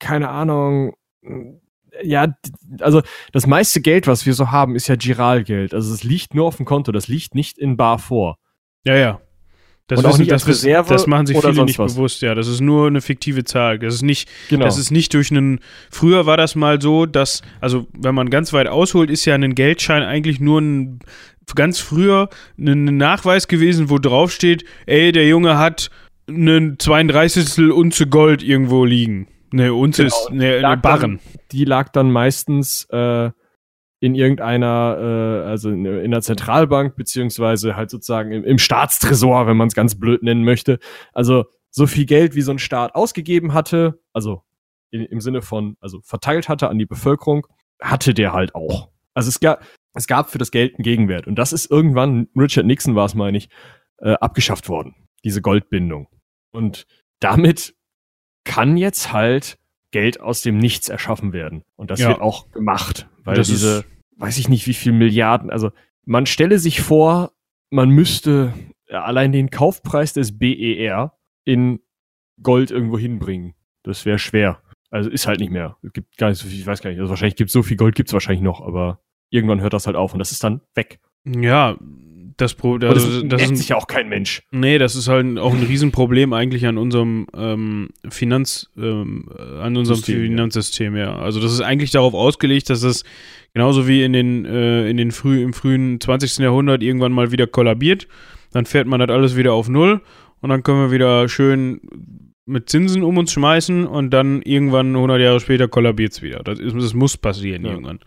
keine 0.00 0.28
Ahnung, 0.28 0.94
ja, 2.02 2.26
d- 2.26 2.34
also 2.80 3.02
das 3.32 3.46
meiste 3.46 3.80
Geld, 3.80 4.06
was 4.08 4.26
wir 4.26 4.34
so 4.34 4.50
haben, 4.50 4.74
ist 4.74 4.88
ja 4.88 4.96
Giralgeld. 4.96 5.72
Also 5.72 5.94
es 5.94 6.02
liegt 6.02 6.34
nur 6.34 6.46
auf 6.46 6.56
dem 6.56 6.66
Konto, 6.66 6.90
das 6.92 7.06
liegt 7.08 7.34
nicht 7.36 7.56
in 7.58 7.76
bar 7.76 7.98
vor. 7.98 8.38
ja, 8.84 8.96
ja. 8.96 9.20
Das, 9.86 9.98
Und 9.98 10.06
auch 10.06 10.16
nicht 10.16 10.32
als 10.32 10.48
Reserve 10.48 10.88
das 10.88 11.06
machen 11.06 11.26
sich 11.26 11.38
viele 11.38 11.64
nicht 11.66 11.78
was. 11.78 11.94
bewusst, 11.94 12.22
ja. 12.22 12.34
Das 12.34 12.48
ist 12.48 12.60
nur 12.60 12.86
eine 12.86 13.02
fiktive 13.02 13.44
Zahl. 13.44 13.78
Das 13.78 13.94
ist 13.94 14.02
nicht, 14.02 14.30
Genau. 14.48 14.64
Das 14.64 14.78
ist 14.78 14.90
nicht 14.90 15.12
durch 15.12 15.30
einen. 15.30 15.60
Früher 15.90 16.24
war 16.24 16.38
das 16.38 16.54
mal 16.54 16.80
so, 16.80 17.04
dass, 17.04 17.42
also 17.60 17.86
wenn 17.92 18.14
man 18.14 18.30
ganz 18.30 18.54
weit 18.54 18.66
ausholt, 18.66 19.10
ist 19.10 19.26
ja 19.26 19.34
ein 19.34 19.54
Geldschein 19.54 20.02
eigentlich 20.02 20.40
nur 20.40 20.60
ein 20.62 21.00
ganz 21.54 21.78
früher 21.80 22.30
ein 22.58 22.96
Nachweis 22.96 23.46
gewesen, 23.46 23.90
wo 23.90 23.98
drauf 23.98 24.32
steht, 24.32 24.64
ey, 24.86 25.12
der 25.12 25.28
Junge 25.28 25.58
hat 25.58 25.90
einen 26.26 26.78
32. 26.78 27.70
Unze 27.70 28.06
Gold 28.06 28.42
irgendwo 28.42 28.86
liegen. 28.86 29.28
Ne, 29.52 29.74
Unze 29.74 30.04
Genau. 30.04 30.16
ist 30.16 30.30
ne, 30.32 30.60
Lag 30.60 30.76
ne 30.76 30.80
Barren. 30.82 31.20
die 31.52 31.64
lag 31.66 31.90
dann 31.90 32.10
meistens 32.10 32.86
äh, 32.90 33.30
in 34.04 34.14
irgendeiner, 34.14 35.42
äh, 35.46 35.48
also 35.48 35.70
in, 35.70 35.86
in 35.86 36.10
der 36.10 36.20
Zentralbank, 36.20 36.94
beziehungsweise 36.94 37.74
halt 37.74 37.88
sozusagen 37.88 38.32
im, 38.32 38.44
im 38.44 38.58
Staatstresor, 38.58 39.46
wenn 39.46 39.56
man 39.56 39.68
es 39.68 39.74
ganz 39.74 39.98
blöd 39.98 40.22
nennen 40.22 40.44
möchte. 40.44 40.78
Also 41.14 41.46
so 41.70 41.86
viel 41.86 42.04
Geld, 42.04 42.34
wie 42.34 42.42
so 42.42 42.50
ein 42.52 42.58
Staat 42.58 42.94
ausgegeben 42.94 43.54
hatte, 43.54 43.98
also 44.12 44.42
in, 44.90 45.06
im 45.06 45.20
Sinne 45.22 45.40
von, 45.40 45.78
also 45.80 46.00
verteilt 46.02 46.50
hatte 46.50 46.68
an 46.68 46.78
die 46.78 46.84
Bevölkerung, 46.84 47.46
hatte 47.80 48.12
der 48.12 48.34
halt 48.34 48.54
auch. 48.54 48.90
Also 49.14 49.30
es 49.30 49.40
gab, 49.40 49.64
es 49.94 50.06
gab 50.06 50.28
für 50.28 50.38
das 50.38 50.50
Geld 50.50 50.74
einen 50.74 50.82
Gegenwert. 50.82 51.26
Und 51.26 51.36
das 51.36 51.54
ist 51.54 51.70
irgendwann, 51.70 52.28
Richard 52.36 52.66
Nixon 52.66 52.94
war 52.94 53.06
es, 53.06 53.14
meine 53.14 53.38
ich, 53.38 53.48
äh, 54.00 54.12
abgeschafft 54.12 54.68
worden, 54.68 54.94
diese 55.24 55.40
Goldbindung. 55.40 56.08
Und 56.50 56.86
damit 57.20 57.74
kann 58.44 58.76
jetzt 58.76 59.14
halt 59.14 59.56
Geld 59.92 60.20
aus 60.20 60.42
dem 60.42 60.58
Nichts 60.58 60.90
erschaffen 60.90 61.32
werden. 61.32 61.62
Und 61.76 61.90
das 61.90 62.00
Ja. 62.00 62.08
wird 62.08 62.20
auch 62.20 62.50
gemacht, 62.50 63.08
weil 63.24 63.36
Das 63.36 63.46
diese, 63.48 63.84
weiß 64.16 64.38
ich 64.38 64.48
nicht, 64.48 64.66
wie 64.66 64.74
viel 64.74 64.92
Milliarden, 64.92 65.50
also 65.50 65.70
man 66.04 66.26
stelle 66.26 66.58
sich 66.58 66.80
vor, 66.80 67.32
man 67.70 67.90
müsste 67.90 68.52
allein 68.90 69.32
den 69.32 69.50
Kaufpreis 69.50 70.12
des 70.12 70.38
BER 70.38 71.16
in 71.44 71.80
Gold 72.42 72.70
irgendwo 72.70 72.98
hinbringen. 72.98 73.54
Das 73.82 74.04
wäre 74.06 74.18
schwer. 74.18 74.60
Also 74.90 75.10
ist 75.10 75.26
halt 75.26 75.40
nicht 75.40 75.50
mehr. 75.50 75.76
Es 75.82 75.92
gibt 75.92 76.16
gar 76.16 76.28
nicht 76.28 76.38
so 76.38 76.46
viel, 76.46 76.58
ich 76.58 76.66
weiß 76.66 76.82
gar 76.82 76.90
nicht. 76.90 77.00
Also 77.00 77.10
wahrscheinlich 77.10 77.36
gibt 77.36 77.50
so 77.50 77.62
viel 77.62 77.76
Gold 77.76 77.94
gibt's 77.94 78.12
wahrscheinlich 78.12 78.42
noch, 78.42 78.60
aber 78.60 79.00
irgendwann 79.30 79.60
hört 79.60 79.72
das 79.72 79.86
halt 79.86 79.96
auf 79.96 80.12
und 80.12 80.18
das 80.18 80.30
ist 80.30 80.44
dann 80.44 80.60
weg. 80.74 81.00
Ja, 81.24 81.76
das, 82.36 82.54
Pro, 82.54 82.78
das, 82.78 82.94
das, 82.94 83.22
das 83.26 83.42
ist 83.50 83.58
sich 83.58 83.68
ja 83.68 83.76
auch 83.76 83.86
kein 83.86 84.08
Mensch. 84.08 84.42
Nee, 84.50 84.78
das 84.78 84.96
ist 84.96 85.08
halt 85.08 85.38
auch 85.38 85.52
ein 85.52 85.62
Riesenproblem 85.62 86.32
eigentlich 86.32 86.66
an 86.66 86.78
unserem 86.78 87.26
ähm, 87.36 87.90
Finanz, 88.08 88.70
ähm, 88.76 89.28
äh, 89.38 89.60
an 89.60 89.76
unserem 89.76 89.96
System, 89.96 90.16
ja. 90.22 90.28
Finanzsystem, 90.28 90.96
ja. 90.96 91.16
Also 91.16 91.40
das 91.40 91.52
ist 91.52 91.60
eigentlich 91.60 91.90
darauf 91.90 92.14
ausgelegt, 92.14 92.70
dass 92.70 92.82
es 92.82 93.04
genauso 93.52 93.86
wie 93.86 94.02
in 94.02 94.12
den, 94.12 94.44
äh, 94.44 94.88
in 94.88 94.96
den 94.96 95.12
früh, 95.12 95.42
im 95.42 95.52
frühen 95.52 96.00
20. 96.00 96.38
Jahrhundert 96.38 96.82
irgendwann 96.82 97.12
mal 97.12 97.30
wieder 97.32 97.46
kollabiert. 97.46 98.08
Dann 98.52 98.66
fährt 98.66 98.86
man 98.86 99.00
das 99.00 99.10
alles 99.10 99.36
wieder 99.36 99.52
auf 99.52 99.68
Null 99.68 100.00
und 100.40 100.50
dann 100.50 100.62
können 100.62 100.80
wir 100.80 100.90
wieder 100.90 101.28
schön 101.28 101.80
mit 102.46 102.68
Zinsen 102.68 103.02
um 103.02 103.16
uns 103.18 103.32
schmeißen 103.32 103.86
und 103.86 104.10
dann 104.10 104.42
irgendwann 104.42 104.94
100 104.94 105.20
Jahre 105.20 105.40
später 105.40 105.68
kollabiert 105.68 106.12
es 106.12 106.22
wieder. 106.22 106.40
Das, 106.44 106.58
ist, 106.58 106.76
das 106.76 106.94
muss 106.94 107.16
passieren 107.16 107.64
Ja. 107.64 107.70
irgendwann. 107.70 108.00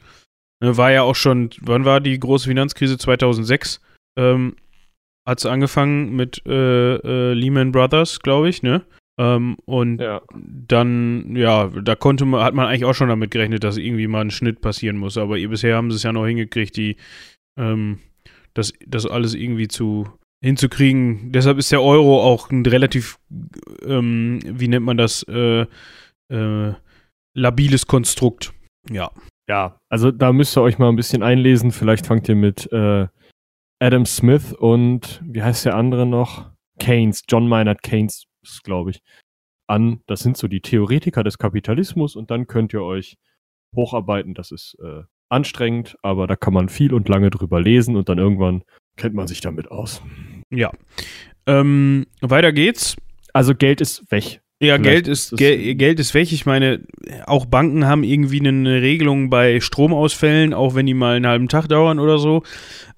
Ne, 0.59 0.77
War 0.77 0.91
ja 0.91 1.03
auch 1.03 1.15
schon, 1.15 1.49
wann 1.61 1.85
war 1.85 2.01
die 2.01 2.19
große 2.19 2.47
Finanzkrise? 2.47 2.97
2006 2.97 3.81
ähm, 4.17 4.55
hat 5.27 5.39
es 5.39 5.45
angefangen 5.45 6.15
mit 6.15 6.41
äh, 6.45 6.95
äh, 6.95 7.33
Lehman 7.33 7.71
Brothers, 7.71 8.19
glaube 8.19 8.49
ich, 8.49 8.63
ne? 8.63 8.83
Ähm, 9.19 9.57
und 9.65 9.99
Ja. 9.99 10.21
dann, 10.33 11.35
ja, 11.35 11.67
da 11.67 11.95
konnte 11.95 12.23
man, 12.25 12.43
hat 12.43 12.53
man 12.53 12.67
eigentlich 12.67 12.85
auch 12.85 12.93
schon 12.93 13.09
damit 13.09 13.31
gerechnet, 13.31 13.63
dass 13.63 13.77
irgendwie 13.77 14.07
mal 14.07 14.21
ein 14.21 14.31
Schnitt 14.31 14.61
passieren 14.61 14.97
muss. 14.97 15.17
Aber 15.17 15.37
ihr- 15.37 15.49
bisher 15.49 15.75
haben 15.75 15.89
sie 15.91 15.97
es 15.97 16.03
ja 16.03 16.13
noch 16.13 16.25
hingekriegt, 16.27 16.77
die, 16.77 16.97
ähm, 17.59 17.99
das, 18.53 18.73
das 18.85 19.05
alles 19.05 19.33
irgendwie 19.33 19.67
zu 19.67 20.07
hinzukriegen. 20.43 21.31
Deshalb 21.31 21.57
ist 21.57 21.71
der 21.71 21.81
Euro 21.81 22.21
auch 22.21 22.51
ein 22.51 22.63
relativ, 22.65 23.17
ähm, 23.85 24.39
wie 24.45 24.67
nennt 24.67 24.85
man 24.85 24.97
das, 24.97 25.23
äh, 25.23 25.65
äh, 26.31 26.73
labiles 27.35 27.87
Konstrukt. 27.87 28.53
Ja. 28.89 29.11
Ja, 29.49 29.79
also 29.89 30.11
da 30.11 30.31
müsst 30.33 30.57
ihr 30.57 30.61
euch 30.61 30.77
mal 30.77 30.89
ein 30.89 30.95
bisschen 30.95 31.23
einlesen. 31.23 31.71
Vielleicht 31.71 32.05
fangt 32.05 32.27
ihr 32.29 32.35
mit 32.35 32.71
äh, 32.71 33.07
Adam 33.79 34.05
Smith 34.05 34.53
und 34.53 35.21
wie 35.25 35.43
heißt 35.43 35.65
der 35.65 35.75
andere 35.75 36.05
noch? 36.05 36.51
Keynes, 36.79 37.23
John 37.27 37.47
Maynard 37.47 37.83
Keynes, 37.83 38.25
glaube 38.63 38.91
ich, 38.91 39.01
an. 39.67 40.01
Das 40.07 40.21
sind 40.21 40.37
so 40.37 40.47
die 40.47 40.61
Theoretiker 40.61 41.23
des 41.23 41.37
Kapitalismus 41.37 42.15
und 42.15 42.31
dann 42.31 42.47
könnt 42.47 42.73
ihr 42.73 42.83
euch 42.83 43.17
hocharbeiten. 43.75 44.33
Das 44.33 44.51
ist 44.51 44.77
äh, 44.83 45.03
anstrengend, 45.29 45.97
aber 46.01 46.27
da 46.27 46.35
kann 46.35 46.53
man 46.53 46.69
viel 46.69 46.93
und 46.93 47.09
lange 47.09 47.29
drüber 47.29 47.61
lesen 47.61 47.95
und 47.95 48.09
dann 48.09 48.17
irgendwann 48.17 48.63
kennt 48.95 49.15
man 49.15 49.27
sich 49.27 49.41
damit 49.41 49.69
aus. 49.69 50.01
Ja. 50.49 50.71
Ähm, 51.45 52.07
weiter 52.21 52.51
geht's. 52.51 52.95
Also 53.33 53.53
Geld 53.53 53.81
ist 53.81 54.09
weg. 54.11 54.41
Ja, 54.59 54.75
Vielleicht 54.75 54.83
Geld 54.83 55.07
ist, 55.07 55.33
ist 55.33 55.37
Gel 55.37 55.75
Geld 55.75 55.99
ist 55.99 56.13
weg. 56.15 56.31
Ich 56.31 56.47
meine, 56.47 56.81
auch 57.25 57.45
Banken 57.45 57.85
haben 57.85 58.03
irgendwie 58.03 58.39
eine 58.39 58.81
Regelung 58.81 59.29
bei 59.29 59.59
Stromausfällen, 59.59 60.53
auch 60.53 60.73
wenn 60.73 60.87
die 60.87 60.95
mal 60.95 61.15
einen 61.15 61.27
halben 61.27 61.47
Tag 61.47 61.67
dauern 61.67 61.99
oder 61.99 62.17
so. 62.17 62.41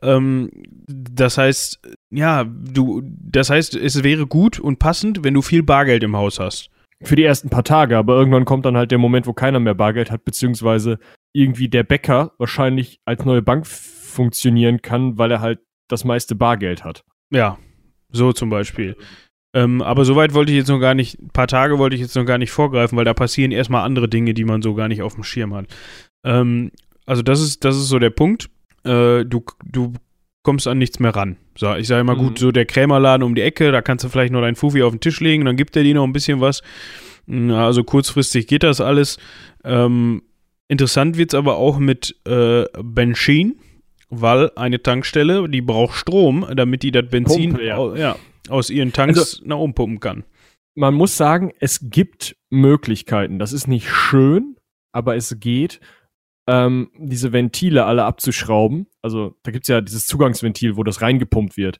Ähm, 0.01 0.49
das 0.87 1.37
heißt, 1.37 1.81
ja, 2.11 2.45
du, 2.45 3.01
das 3.03 3.49
heißt, 3.49 3.75
es 3.75 4.03
wäre 4.03 4.25
gut 4.25 4.57
und 4.59 4.79
passend, 4.79 5.23
wenn 5.23 5.33
du 5.33 5.41
viel 5.41 5.63
Bargeld 5.63 6.03
im 6.03 6.15
Haus 6.15 6.39
hast. 6.39 6.69
Für 7.01 7.15
die 7.15 7.23
ersten 7.23 7.49
paar 7.49 7.63
Tage, 7.63 7.97
aber 7.97 8.15
irgendwann 8.15 8.45
kommt 8.45 8.65
dann 8.65 8.75
halt 8.75 8.91
der 8.91 8.97
Moment, 8.97 9.25
wo 9.27 9.33
keiner 9.33 9.59
mehr 9.59 9.73
Bargeld 9.75 10.11
hat, 10.11 10.25
beziehungsweise 10.25 10.99
irgendwie 11.33 11.69
der 11.69 11.83
Bäcker 11.83 12.33
wahrscheinlich 12.37 12.99
als 13.05 13.23
neue 13.23 13.41
Bank 13.41 13.67
funktionieren 13.67 14.81
kann, 14.81 15.17
weil 15.17 15.31
er 15.31 15.41
halt 15.41 15.59
das 15.87 16.03
meiste 16.03 16.35
Bargeld 16.35 16.83
hat. 16.83 17.03
Ja, 17.31 17.57
so 18.11 18.33
zum 18.33 18.49
Beispiel. 18.49 18.95
Ähm, 19.53 19.81
aber 19.81 20.05
soweit 20.05 20.33
wollte 20.33 20.51
ich 20.51 20.57
jetzt 20.59 20.67
noch 20.69 20.79
gar 20.79 20.93
nicht, 20.93 21.19
ein 21.19 21.29
paar 21.29 21.47
Tage 21.47 21.79
wollte 21.79 21.95
ich 21.95 22.01
jetzt 22.01 22.15
noch 22.15 22.25
gar 22.25 22.38
nicht 22.38 22.51
vorgreifen, 22.51 22.97
weil 22.97 23.05
da 23.05 23.13
passieren 23.13 23.51
erstmal 23.51 23.83
andere 23.83 24.07
Dinge, 24.07 24.33
die 24.33 24.45
man 24.45 24.62
so 24.62 24.75
gar 24.75 24.88
nicht 24.88 25.01
auf 25.01 25.15
dem 25.15 25.23
Schirm 25.23 25.53
hat. 25.55 25.65
Ähm, 26.23 26.71
also 27.05 27.21
das 27.23 27.41
ist, 27.41 27.65
das 27.65 27.75
ist 27.75 27.88
so 27.88 27.97
der 27.97 28.12
Punkt. 28.12 28.49
Äh, 28.83 29.25
du, 29.25 29.43
du 29.65 29.93
kommst 30.43 30.67
an 30.67 30.77
nichts 30.77 30.99
mehr 30.99 31.15
ran. 31.15 31.38
So, 31.57 31.73
ich 31.75 31.88
sage 31.88 32.01
immer, 32.01 32.15
Mhm. 32.15 32.19
gut, 32.19 32.39
so 32.39 32.51
der 32.51 32.65
Krämerladen 32.65 33.23
um 33.23 33.33
die 33.35 33.41
Ecke, 33.41 33.71
da 33.71 33.81
kannst 33.81 34.05
du 34.05 34.09
vielleicht 34.09 34.31
noch 34.31 34.41
dein 34.41 34.55
Fufi 34.55 34.83
auf 34.83 34.91
den 34.93 34.99
Tisch 35.01 35.19
legen, 35.19 35.45
dann 35.45 35.55
gibt 35.57 35.75
er 35.75 35.83
dir 35.83 35.95
noch 35.95 36.03
ein 36.05 36.13
bisschen 36.13 36.39
was. 36.41 36.62
Also 37.27 37.83
kurzfristig 37.83 38.47
geht 38.47 38.63
das 38.63 38.81
alles. 38.81 39.17
Ähm, 39.63 40.21
interessant 40.67 41.17
wird 41.17 41.33
es 41.33 41.38
aber 41.38 41.57
auch 41.57 41.77
mit 41.77 42.15
äh, 42.25 42.65
Benzin, 42.81 43.55
weil 44.09 44.51
eine 44.55 44.81
Tankstelle, 44.81 45.47
die 45.49 45.62
braucht 45.62 45.95
Strom, 45.95 46.45
damit 46.55 46.81
die 46.83 46.91
das 46.91 47.07
Benzin 47.09 47.51
Pumpe, 47.51 47.65
ja. 47.65 47.95
ja, 47.95 48.15
aus 48.49 48.69
ihren 48.69 48.93
Tanks 48.93 49.41
nach 49.43 49.57
oben 49.57 49.73
pumpen 49.73 49.99
kann. 49.99 50.23
Man 50.75 50.93
muss 50.93 51.17
sagen, 51.17 51.51
es 51.59 51.89
gibt 51.89 52.38
Möglichkeiten. 52.49 53.39
Das 53.39 53.53
ist 53.53 53.67
nicht 53.67 53.89
schön, 53.89 54.55
aber 54.91 55.15
es 55.15 55.39
geht, 55.39 55.79
ähm, 56.47 56.89
diese 56.97 57.31
Ventile 57.31 57.85
alle 57.85 58.05
abzuschrauben. 58.05 58.88
Also 59.01 59.35
da 59.43 59.51
gibt's 59.51 59.67
ja 59.67 59.81
dieses 59.81 60.07
Zugangsventil, 60.07 60.77
wo 60.77 60.83
das 60.83 61.01
reingepumpt 61.01 61.57
wird. 61.57 61.79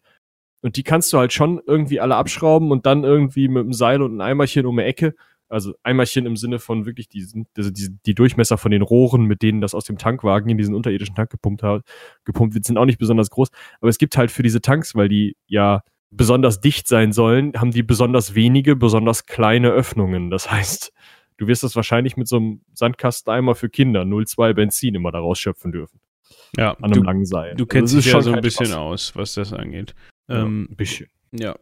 Und 0.62 0.76
die 0.76 0.84
kannst 0.84 1.12
du 1.14 1.18
halt 1.18 1.34
schon 1.34 1.62
irgendwie 1.66 2.00
alle 2.00 2.16
abschrauben 2.16 2.72
und 2.72 2.86
dann 2.86 3.04
irgendwie 3.04 3.48
mit 3.48 3.64
einem 3.64 3.74
Seil 3.74 4.02
und 4.02 4.12
einem 4.12 4.22
Eimerchen 4.22 4.66
um 4.66 4.78
die 4.78 4.84
Ecke. 4.84 5.16
Also 5.48 5.74
Eimerchen 5.82 6.28
im 6.28 6.38
Sinne 6.38 6.60
von 6.60 6.86
wirklich 6.86 7.08
diesen, 7.08 7.48
also 7.58 7.72
die, 7.72 7.98
die 8.06 8.14
Durchmesser 8.14 8.60
von 8.60 8.70
den 8.70 8.84
Rohren, 8.84 9.24
mit 9.24 9.42
denen 9.42 9.62
das 9.62 9.74
aus 9.74 9.86
dem 9.86 9.98
Tankwagen 9.98 10.50
in 10.50 10.60
diesen 10.60 10.76
unterirdischen 10.76 11.16
Tank 11.16 11.32
gepumpt, 11.32 11.64
hat, 11.64 11.84
gepumpt 12.24 12.54
wird, 12.54 12.66
sind 12.66 12.78
auch 12.78 12.86
nicht 12.86 13.00
besonders 13.00 13.32
groß. 13.32 13.50
Aber 13.82 13.90
es 13.90 13.98
gibt 13.98 14.18
halt 14.18 14.30
für 14.30 14.44
diese 14.44 14.62
Tanks, 14.62 14.94
weil 14.94 15.10
die 15.10 15.36
ja 15.48 15.82
besonders 16.12 16.60
dicht 16.62 16.88
sein 16.88 17.12
sollen, 17.12 17.54
haben 17.56 17.72
die 17.72 17.84
besonders 17.84 18.36
wenige, 18.36 18.76
besonders 18.76 19.26
kleine 19.26 19.70
Öffnungen. 19.70 20.30
Das 20.30 20.52
heißt, 20.52 20.92
du 21.38 21.48
wirst 21.48 21.64
das 21.64 21.76
wahrscheinlich 21.76 22.18
mit 22.18 22.28
so 22.28 22.38
einem 22.38 22.62
Sandkasteneimer 22.74 23.56
für 23.56 23.70
Kinder 23.70 24.02
0,2 24.04 24.54
Benzin 24.54 24.96
immer 24.96 25.12
da 25.12 25.20
rausschöpfen 25.20 25.72
dürfen. 25.72 26.00
Ja, 26.58 26.72
An 26.74 26.86
einem 26.86 26.94
du, 26.94 27.04
langen 27.04 27.26
Seil. 27.26 27.56
du 27.56 27.66
kennst 27.66 27.94
Also 27.94 27.98
dich 27.98 28.06
ja 28.08 28.12
schon 28.14 28.22
so 28.24 28.34
ein 28.34 28.42
bisschen 28.42 28.68
Spaß. 28.68 28.78
aus, 28.78 29.16
was 29.16 29.34
das 29.36 29.54
angeht. 29.54 29.94
Ja, 30.28 30.42
Ähm, 30.44 30.68
ein 30.72 30.76
bisschen. 30.76 31.08
Ja. 31.32 31.56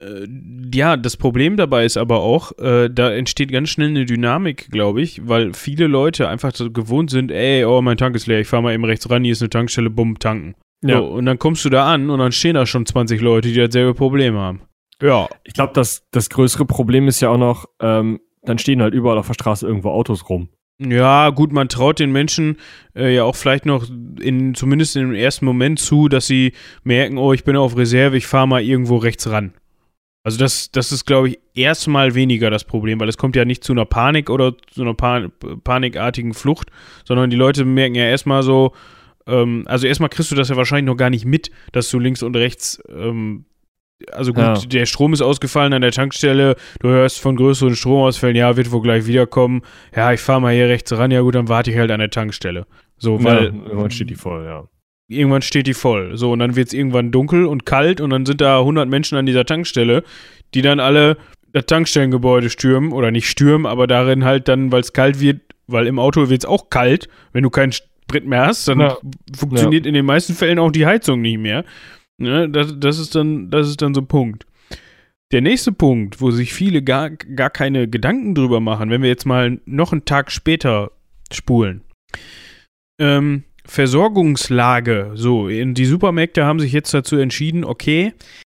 Äh, 0.00 0.26
ja, 0.74 0.96
das 0.96 1.16
Problem 1.16 1.56
dabei 1.56 1.84
ist 1.84 1.96
aber 1.96 2.20
auch, 2.20 2.52
äh, 2.58 2.88
da 2.90 3.10
entsteht 3.12 3.50
ganz 3.52 3.70
schnell 3.70 3.88
eine 3.88 4.04
Dynamik, 4.06 4.70
glaube 4.70 5.00
ich, 5.02 5.26
weil 5.26 5.52
viele 5.54 5.86
Leute 5.86 6.28
einfach 6.28 6.54
so 6.54 6.70
gewohnt 6.70 7.10
sind, 7.10 7.30
ey, 7.30 7.64
oh, 7.64 7.80
mein 7.82 7.96
Tank 7.98 8.14
ist 8.16 8.26
leer, 8.26 8.40
ich 8.40 8.46
fahre 8.48 8.62
mal 8.62 8.74
eben 8.74 8.84
rechts 8.84 9.08
ran, 9.10 9.24
hier 9.24 9.32
ist 9.32 9.42
eine 9.42 9.50
Tankstelle, 9.50 9.90
bumm, 9.90 10.18
tanken. 10.18 10.54
Ja. 10.82 10.98
So, 10.98 11.06
und 11.06 11.26
dann 11.26 11.38
kommst 11.38 11.64
du 11.64 11.68
da 11.68 11.92
an 11.92 12.10
und 12.10 12.18
dann 12.18 12.32
stehen 12.32 12.54
da 12.54 12.66
schon 12.66 12.86
20 12.86 13.20
Leute, 13.20 13.48
die 13.48 13.54
dasselbe 13.54 13.94
Problem 13.94 14.36
haben. 14.36 14.62
Ja, 15.02 15.28
Ich 15.44 15.54
glaube, 15.54 15.72
das, 15.74 16.06
das 16.10 16.28
größere 16.30 16.66
Problem 16.66 17.08
ist 17.08 17.20
ja 17.20 17.30
auch 17.30 17.38
noch, 17.38 17.66
ähm, 17.80 18.20
dann 18.42 18.58
stehen 18.58 18.82
halt 18.82 18.94
überall 18.94 19.18
auf 19.18 19.26
der 19.26 19.34
Straße 19.34 19.66
irgendwo 19.66 19.90
Autos 19.90 20.28
rum. 20.28 20.48
Ja, 20.78 21.28
gut, 21.28 21.52
man 21.52 21.68
traut 21.68 21.98
den 21.98 22.10
Menschen 22.10 22.56
äh, 22.96 23.14
ja 23.14 23.24
auch 23.24 23.36
vielleicht 23.36 23.66
noch 23.66 23.86
in, 24.18 24.54
zumindest 24.54 24.96
in 24.96 25.02
dem 25.02 25.14
ersten 25.14 25.44
Moment 25.44 25.78
zu, 25.78 26.08
dass 26.08 26.26
sie 26.26 26.52
merken, 26.84 27.18
oh, 27.18 27.34
ich 27.34 27.44
bin 27.44 27.56
auf 27.56 27.76
Reserve, 27.76 28.16
ich 28.16 28.26
fahre 28.26 28.48
mal 28.48 28.62
irgendwo 28.62 28.96
rechts 28.96 29.28
ran. 29.28 29.52
Also 30.22 30.38
das, 30.38 30.70
das 30.70 30.92
ist, 30.92 31.04
glaube 31.06 31.30
ich, 31.30 31.38
erstmal 31.54 32.14
weniger 32.14 32.50
das 32.50 32.64
Problem, 32.64 33.00
weil 33.00 33.08
es 33.08 33.18
kommt 33.18 33.36
ja 33.36 33.44
nicht 33.44 33.64
zu 33.64 33.72
einer 33.72 33.84
Panik 33.86 34.30
oder 34.30 34.54
zu 34.70 34.82
einer 34.82 34.94
pa 34.94 35.28
panikartigen 35.64 36.34
Flucht, 36.34 36.70
sondern 37.04 37.30
die 37.30 37.36
Leute 37.36 37.64
merken 37.64 37.94
ja 37.94 38.04
erstmal 38.04 38.42
so, 38.42 38.72
ähm, 39.30 39.64
also 39.66 39.86
erstmal 39.86 40.08
kriegst 40.10 40.30
du 40.30 40.34
das 40.34 40.48
ja 40.48 40.56
wahrscheinlich 40.56 40.86
noch 40.86 40.96
gar 40.96 41.10
nicht 41.10 41.24
mit, 41.24 41.50
dass 41.72 41.88
du 41.90 41.98
links 41.98 42.22
und 42.22 42.36
rechts, 42.36 42.82
ähm, 42.88 43.44
also 44.12 44.32
gut, 44.32 44.42
Ja. 44.42 44.54
der 44.54 44.86
Strom 44.86 45.12
ist 45.12 45.20
ausgefallen 45.20 45.72
an 45.74 45.82
der 45.82 45.92
Tankstelle, 45.92 46.56
du 46.80 46.88
hörst 46.88 47.20
von 47.20 47.36
größeren 47.36 47.76
Stromausfällen, 47.76 48.36
ja, 48.36 48.56
wird 48.56 48.70
wohl 48.72 48.80
gleich 48.82 49.06
wiederkommen, 49.06 49.62
ja, 49.94 50.12
ich 50.12 50.20
fahre 50.20 50.40
mal 50.40 50.54
hier 50.54 50.68
rechts 50.68 50.92
ran, 50.92 51.10
ja 51.10 51.20
gut, 51.20 51.34
dann 51.34 51.48
warte 51.48 51.70
ich 51.70 51.76
halt 51.76 51.90
an 51.90 52.00
der 52.00 52.10
Tankstelle. 52.10 52.66
So, 52.96 53.22
weil 53.22 53.44
ja, 53.46 53.52
irgendwann 53.66 53.90
steht 53.90 54.10
die 54.10 54.14
voll, 54.14 54.44
ja. 54.44 54.68
irgendwann 55.08 55.42
steht 55.42 55.66
die 55.66 55.74
voll. 55.74 56.16
So, 56.16 56.32
und 56.32 56.38
dann 56.38 56.56
wird 56.56 56.68
es 56.68 56.74
irgendwann 56.74 57.10
dunkel 57.12 57.44
und 57.46 57.66
kalt 57.66 58.00
und 58.00 58.10
dann 58.10 58.24
sind 58.26 58.40
da 58.40 58.58
100 58.60 58.88
Menschen 58.88 59.18
an 59.18 59.26
dieser 59.26 59.44
Tankstelle, 59.44 60.02
die 60.54 60.62
dann 60.62 60.80
alle 60.80 61.16
das 61.52 61.66
Tankstellengebäude 61.66 62.48
stürmen 62.48 62.92
oder 62.92 63.10
nicht 63.10 63.28
stürmen, 63.28 63.66
aber 63.66 63.86
darin 63.86 64.24
halt 64.24 64.48
dann, 64.48 64.70
weil 64.72 64.80
es 64.80 64.92
kalt 64.92 65.20
wird, 65.20 65.40
weil 65.66 65.86
im 65.86 65.98
Auto 65.98 66.28
wird 66.30 66.42
es 66.42 66.48
auch 66.48 66.70
kalt, 66.70 67.08
wenn 67.32 67.42
du 67.42 67.50
keinen 67.50 67.72
Sprit 68.10 68.26
mehr 68.26 68.46
hast, 68.46 68.66
dann 68.68 68.80
Ja. 68.80 68.96
funktioniert 69.36 69.86
in 69.86 69.94
den 69.94 70.04
meisten 70.04 70.34
Fällen 70.34 70.58
auch 70.58 70.72
die 70.72 70.86
Heizung 70.86 71.20
nicht 71.20 71.38
mehr. 71.38 71.64
Ne, 72.18 72.48
das, 72.50 72.74
das, 72.78 72.98
ist 72.98 73.14
dann, 73.14 73.50
das 73.50 73.68
ist 73.68 73.80
dann 73.80 73.94
so 73.94 74.00
ein 74.00 74.06
Punkt. 74.06 74.46
Der 75.32 75.40
nächste 75.40 75.70
Punkt, 75.72 76.20
wo 76.20 76.32
sich 76.32 76.52
viele 76.52 76.82
gar, 76.82 77.10
gar 77.10 77.50
keine 77.50 77.88
Gedanken 77.88 78.34
drüber 78.34 78.60
machen, 78.60 78.90
wenn 78.90 79.00
wir 79.02 79.08
jetzt 79.08 79.26
mal 79.26 79.60
noch 79.64 79.92
einen 79.92 80.04
Tag 80.04 80.32
später 80.32 80.90
spulen. 81.32 81.82
Ähm, 83.00 83.44
Versorgungslage. 83.64 85.12
So, 85.14 85.48
in 85.48 85.74
die 85.74 85.84
Supermärkte 85.84 86.44
haben 86.44 86.58
sich 86.58 86.72
jetzt 86.72 86.92
dazu 86.92 87.16
entschieden, 87.16 87.64
okay, 87.64 88.12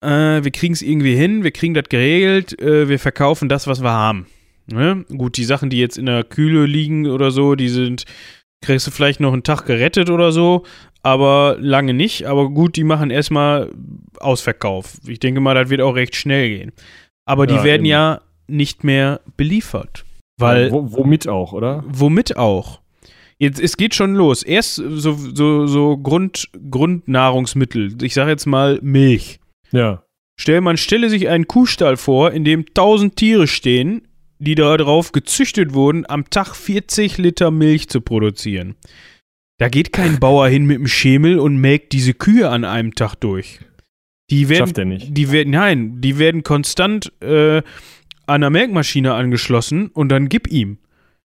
äh, 0.02 0.08
wir 0.44 0.50
kriegen 0.52 0.72
es 0.72 0.82
irgendwie 0.82 1.16
hin, 1.16 1.42
wir 1.42 1.50
kriegen 1.50 1.74
das 1.74 1.88
geregelt, 1.88 2.58
äh, 2.60 2.88
wir 2.88 2.98
verkaufen 2.98 3.48
das, 3.48 3.66
was 3.66 3.82
wir 3.82 3.90
haben. 3.90 4.26
Ne? 4.72 5.04
Gut, 5.08 5.36
die 5.36 5.44
Sachen, 5.44 5.68
die 5.68 5.80
jetzt 5.80 5.98
in 5.98 6.06
der 6.06 6.22
Kühle 6.24 6.64
liegen 6.66 7.06
oder 7.08 7.32
so, 7.32 7.56
die 7.56 7.68
sind, 7.68 8.04
kriegst 8.62 8.86
du 8.86 8.90
vielleicht 8.90 9.20
noch 9.20 9.32
einen 9.32 9.42
Tag 9.42 9.64
gerettet 9.66 10.10
oder 10.10 10.32
so, 10.32 10.64
aber 11.02 11.56
lange 11.60 11.94
nicht. 11.94 12.26
Aber 12.26 12.50
gut, 12.50 12.76
die 12.76 12.84
machen 12.84 13.10
erstmal 13.10 13.70
Ausverkauf. 14.18 14.98
Ich 15.06 15.18
denke 15.20 15.40
mal, 15.40 15.54
das 15.54 15.70
wird 15.70 15.80
auch 15.80 15.94
recht 15.94 16.14
schnell 16.14 16.48
gehen. 16.48 16.72
Aber 17.24 17.46
die 17.46 17.54
Ja, 17.54 17.64
werden 17.64 17.82
eben. 17.82 17.90
ja 17.90 18.20
nicht 18.48 18.84
mehr 18.84 19.20
beliefert. 19.36 20.04
Weil 20.38 20.70
Wo, 20.72 20.92
womit 20.92 21.28
auch, 21.28 21.52
oder? 21.52 21.84
Womit 21.86 22.36
auch? 22.36 22.80
Jetzt, 23.38 23.60
es 23.60 23.76
geht 23.76 23.94
schon 23.94 24.14
los. 24.14 24.42
Erst 24.42 24.74
so, 24.74 25.12
so, 25.12 25.66
so 25.66 25.96
Grund, 25.96 26.50
Grundnahrungsmittel. 26.70 28.02
Ich 28.02 28.14
sage 28.14 28.30
jetzt 28.30 28.46
mal 28.46 28.78
Milch. 28.82 29.40
Ja. 29.72 30.02
Stell, 30.38 30.60
man 30.60 30.76
stelle 30.76 31.08
sich 31.10 31.28
einen 31.28 31.46
Kuhstall 31.46 31.96
vor, 31.96 32.32
in 32.32 32.44
dem 32.44 32.66
tausend 32.74 33.16
Tiere 33.16 33.46
stehen, 33.46 34.08
die 34.40 34.54
darauf 34.54 35.12
gezüchtet 35.12 35.74
wurden, 35.74 36.04
am 36.08 36.28
Tag 36.28 36.54
40 36.56 37.18
Liter 37.18 37.50
Milch 37.50 37.88
zu 37.88 38.00
produzieren. 38.00 38.74
Da 39.58 39.68
geht 39.68 39.92
kein 39.92 40.18
Bauer 40.20 40.48
hin 40.48 40.64
mit 40.64 40.78
dem 40.78 40.88
Schemel 40.88 41.38
und 41.38 41.58
melkt 41.58 41.92
diese 41.92 42.14
Kühe 42.14 42.48
an 42.48 42.64
einem 42.64 42.94
Tag 42.94 43.14
durch. 43.16 43.60
Die 44.30 44.48
werden, 44.48 44.66
Schafft 44.66 44.78
er 44.78 44.84
nicht. 44.86 45.16
die 45.16 45.30
werden, 45.30 45.50
nein, 45.50 46.00
die 46.00 46.18
werden 46.18 46.42
konstant 46.42 47.12
äh, 47.20 47.62
an 48.26 48.40
der 48.40 48.50
Melkmaschine 48.50 49.12
angeschlossen 49.14 49.88
und 49.88 50.08
dann 50.08 50.28
gib 50.28 50.48
ihm. 50.48 50.78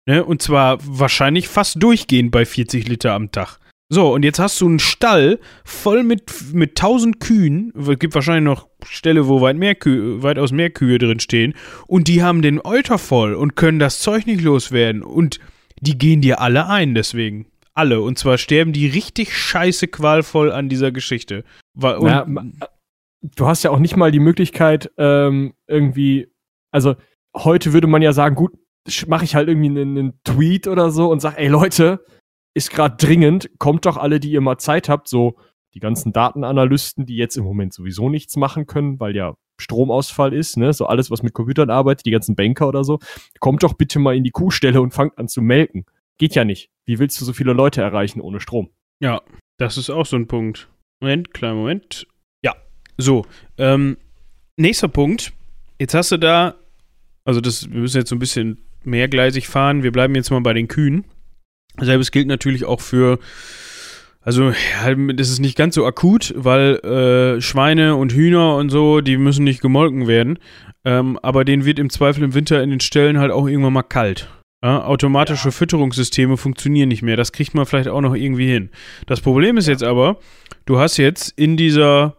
Ne? 0.06 0.24
Und 0.24 0.42
zwar 0.42 0.78
wahrscheinlich 0.82 1.48
fast 1.48 1.82
durchgehend 1.82 2.30
bei 2.30 2.44
40 2.44 2.88
Liter 2.88 3.12
am 3.12 3.30
Tag. 3.30 3.58
So, 3.90 4.12
und 4.14 4.22
jetzt 4.24 4.38
hast 4.38 4.60
du 4.60 4.66
einen 4.66 4.78
Stall 4.78 5.38
voll 5.64 6.02
mit, 6.02 6.32
mit 6.52 6.70
1000 6.70 7.20
Kühen. 7.20 7.72
Es 7.78 7.98
gibt 7.98 8.14
wahrscheinlich 8.14 8.44
noch 8.44 8.68
Ställe, 8.86 9.28
wo 9.28 9.40
weit 9.40 9.56
mehr 9.56 9.74
Kühe, 9.74 10.22
weitaus 10.22 10.52
mehr 10.52 10.70
Kühe 10.70 10.98
drin 10.98 11.20
stehen. 11.20 11.54
Und 11.86 12.08
die 12.08 12.22
haben 12.22 12.40
den 12.42 12.60
Euter 12.64 12.98
voll 12.98 13.34
und 13.34 13.56
können 13.56 13.78
das 13.78 14.00
Zeug 14.00 14.26
nicht 14.26 14.40
loswerden. 14.40 15.02
Und 15.02 15.38
die 15.80 15.98
gehen 15.98 16.22
dir 16.22 16.40
alle 16.40 16.66
ein, 16.66 16.94
deswegen. 16.94 17.46
Alle. 17.74 18.00
Und 18.00 18.18
zwar 18.18 18.38
sterben 18.38 18.72
die 18.72 18.86
richtig 18.86 19.36
scheiße 19.36 19.88
qualvoll 19.88 20.50
an 20.50 20.68
dieser 20.68 20.90
Geschichte. 20.90 21.44
Und, 21.98 22.08
ma- 22.28 22.46
du 23.36 23.46
hast 23.46 23.64
ja 23.64 23.70
auch 23.70 23.78
nicht 23.80 23.96
mal 23.96 24.10
die 24.12 24.20
Möglichkeit, 24.20 24.90
ähm, 24.96 25.54
irgendwie, 25.66 26.28
also 26.70 26.94
heute 27.36 27.72
würde 27.72 27.86
man 27.86 28.00
ja 28.02 28.12
sagen, 28.12 28.34
gut, 28.34 28.52
mache 29.06 29.24
ich 29.24 29.34
halt 29.34 29.48
irgendwie 29.48 29.68
einen, 29.68 29.98
einen 29.98 30.20
Tweet 30.24 30.68
oder 30.68 30.90
so 30.90 31.10
und 31.10 31.20
sag, 31.20 31.38
ey 31.38 31.48
Leute, 31.48 32.04
ist 32.54 32.70
gerade 32.70 32.96
dringend, 32.96 33.50
kommt 33.58 33.84
doch 33.84 33.96
alle, 33.96 34.20
die 34.20 34.30
ihr 34.30 34.40
mal 34.40 34.58
Zeit 34.58 34.88
habt, 34.88 35.08
so 35.08 35.36
die 35.74 35.80
ganzen 35.80 36.12
Datenanalysten, 36.12 37.04
die 37.04 37.16
jetzt 37.16 37.36
im 37.36 37.44
Moment 37.44 37.74
sowieso 37.74 38.08
nichts 38.08 38.36
machen 38.36 38.66
können, 38.66 39.00
weil 39.00 39.14
ja 39.16 39.34
Stromausfall 39.60 40.32
ist, 40.32 40.56
ne, 40.56 40.72
so 40.72 40.86
alles, 40.86 41.10
was 41.10 41.22
mit 41.22 41.32
Computern 41.32 41.70
arbeitet, 41.70 42.06
die 42.06 42.10
ganzen 42.10 42.36
Banker 42.36 42.68
oder 42.68 42.84
so, 42.84 42.98
kommt 43.40 43.62
doch 43.62 43.74
bitte 43.74 43.98
mal 43.98 44.16
in 44.16 44.24
die 44.24 44.30
Kuhstelle 44.30 44.80
und 44.80 44.92
fangt 44.92 45.18
an 45.18 45.28
zu 45.28 45.42
melken. 45.42 45.84
Geht 46.18 46.34
ja 46.34 46.44
nicht. 46.44 46.70
Wie 46.86 46.98
willst 46.98 47.20
du 47.20 47.24
so 47.24 47.32
viele 47.32 47.52
Leute 47.52 47.82
erreichen 47.82 48.20
ohne 48.20 48.40
Strom? 48.40 48.70
Ja, 49.00 49.20
das 49.58 49.76
ist 49.76 49.90
auch 49.90 50.06
so 50.06 50.16
ein 50.16 50.28
Punkt. 50.28 50.68
Moment, 51.00 51.34
kleinen 51.34 51.58
Moment. 51.58 52.06
Ja, 52.42 52.54
so. 52.96 53.26
Ähm, 53.58 53.96
nächster 54.56 54.88
Punkt. 54.88 55.32
Jetzt 55.78 55.94
hast 55.94 56.12
du 56.12 56.18
da, 56.18 56.54
also 57.24 57.40
das, 57.40 57.70
wir 57.70 57.80
müssen 57.80 57.98
jetzt 57.98 58.10
so 58.10 58.16
ein 58.16 58.20
bisschen 58.20 58.58
mehrgleisig 58.84 59.48
fahren. 59.48 59.82
Wir 59.82 59.92
bleiben 59.92 60.14
jetzt 60.14 60.30
mal 60.30 60.40
bei 60.40 60.52
den 60.52 60.68
Kühen. 60.68 61.04
Selbes 61.84 62.10
gilt 62.10 62.26
natürlich 62.26 62.64
auch 62.64 62.80
für, 62.80 63.18
also 64.20 64.50
ja, 64.50 64.94
das 65.14 65.30
ist 65.30 65.40
nicht 65.40 65.56
ganz 65.56 65.74
so 65.74 65.86
akut, 65.86 66.32
weil 66.36 66.76
äh, 66.76 67.40
Schweine 67.40 67.96
und 67.96 68.12
Hühner 68.12 68.56
und 68.56 68.70
so, 68.70 69.00
die 69.00 69.16
müssen 69.16 69.44
nicht 69.44 69.60
gemolken 69.60 70.06
werden. 70.06 70.38
Ähm, 70.84 71.18
aber 71.22 71.44
denen 71.44 71.64
wird 71.64 71.78
im 71.78 71.90
Zweifel 71.90 72.24
im 72.24 72.34
Winter 72.34 72.62
in 72.62 72.70
den 72.70 72.80
Ställen 72.80 73.18
halt 73.18 73.32
auch 73.32 73.46
irgendwann 73.46 73.72
mal 73.72 73.82
kalt. 73.82 74.28
Ja, 74.64 74.84
automatische 74.84 75.52
Fütterungssysteme 75.52 76.38
funktionieren 76.38 76.88
nicht 76.88 77.02
mehr. 77.02 77.18
Das 77.18 77.32
kriegt 77.32 77.54
man 77.54 77.66
vielleicht 77.66 77.88
auch 77.88 78.00
noch 78.00 78.14
irgendwie 78.14 78.50
hin. 78.50 78.70
Das 79.06 79.20
Problem 79.20 79.58
ist 79.58 79.68
jetzt 79.68 79.82
aber, 79.82 80.18
du 80.64 80.78
hast 80.78 80.96
jetzt 80.96 81.38
in 81.38 81.58
dieser, 81.58 82.16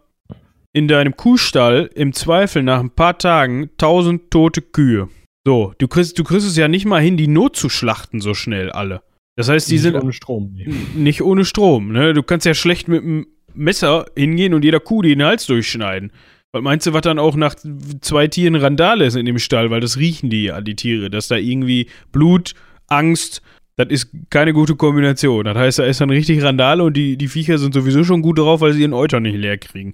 in 0.72 0.86
deinem 0.86 1.16
Kuhstall 1.16 1.90
im 1.94 2.12
Zweifel 2.12 2.62
nach 2.62 2.78
ein 2.78 2.90
paar 2.90 3.18
Tagen 3.18 3.70
tausend 3.78 4.30
tote 4.30 4.62
Kühe. 4.62 5.08
So, 5.44 5.74
du 5.78 5.88
kriegst, 5.88 6.18
du 6.20 6.24
kriegst 6.24 6.46
es 6.46 6.56
ja 6.56 6.68
nicht 6.68 6.86
mal 6.86 7.00
hin, 7.00 7.16
die 7.16 7.26
notzuschlachten 7.26 8.20
so 8.20 8.32
schnell 8.34 8.70
alle. 8.70 9.02
Das 9.36 9.48
heißt, 9.48 9.70
die 9.70 9.78
sind 9.78 9.94
ohne 9.96 10.12
Strom. 10.12 10.56
Nicht 10.94 11.22
ohne 11.22 11.44
Strom, 11.44 11.92
ne? 11.92 12.14
Du 12.14 12.22
kannst 12.22 12.46
ja 12.46 12.54
schlecht 12.54 12.88
mit 12.88 13.02
einem 13.02 13.26
Messer 13.54 14.06
hingehen 14.16 14.54
und 14.54 14.64
jeder 14.64 14.80
Kuh 14.80 15.02
den 15.02 15.22
Hals 15.22 15.46
durchschneiden. 15.46 16.10
Was 16.52 16.62
meinst 16.62 16.86
du, 16.86 16.94
was 16.94 17.02
dann 17.02 17.18
auch 17.18 17.36
nach 17.36 17.54
zwei 18.00 18.28
Tieren 18.28 18.54
Randale 18.54 19.04
ist 19.04 19.14
in 19.14 19.26
dem 19.26 19.38
Stall? 19.38 19.70
Weil 19.70 19.80
das 19.80 19.98
riechen 19.98 20.30
die 20.30 20.44
ja, 20.44 20.62
die 20.62 20.74
Tiere. 20.74 21.10
Dass 21.10 21.28
da 21.28 21.36
irgendwie 21.36 21.88
Blut, 22.12 22.54
Angst, 22.86 23.42
das 23.76 23.88
ist 23.90 24.08
keine 24.30 24.54
gute 24.54 24.74
Kombination. 24.74 25.44
Das 25.44 25.56
heißt, 25.56 25.78
da 25.80 25.84
ist 25.84 26.00
dann 26.00 26.08
richtig 26.08 26.42
Randale 26.42 26.82
und 26.82 26.96
die, 26.96 27.18
die 27.18 27.28
Viecher 27.28 27.58
sind 27.58 27.74
sowieso 27.74 28.04
schon 28.04 28.22
gut 28.22 28.38
drauf, 28.38 28.62
weil 28.62 28.72
sie 28.72 28.80
ihren 28.80 28.94
Euter 28.94 29.20
nicht 29.20 29.36
leer 29.36 29.58
kriegen. 29.58 29.92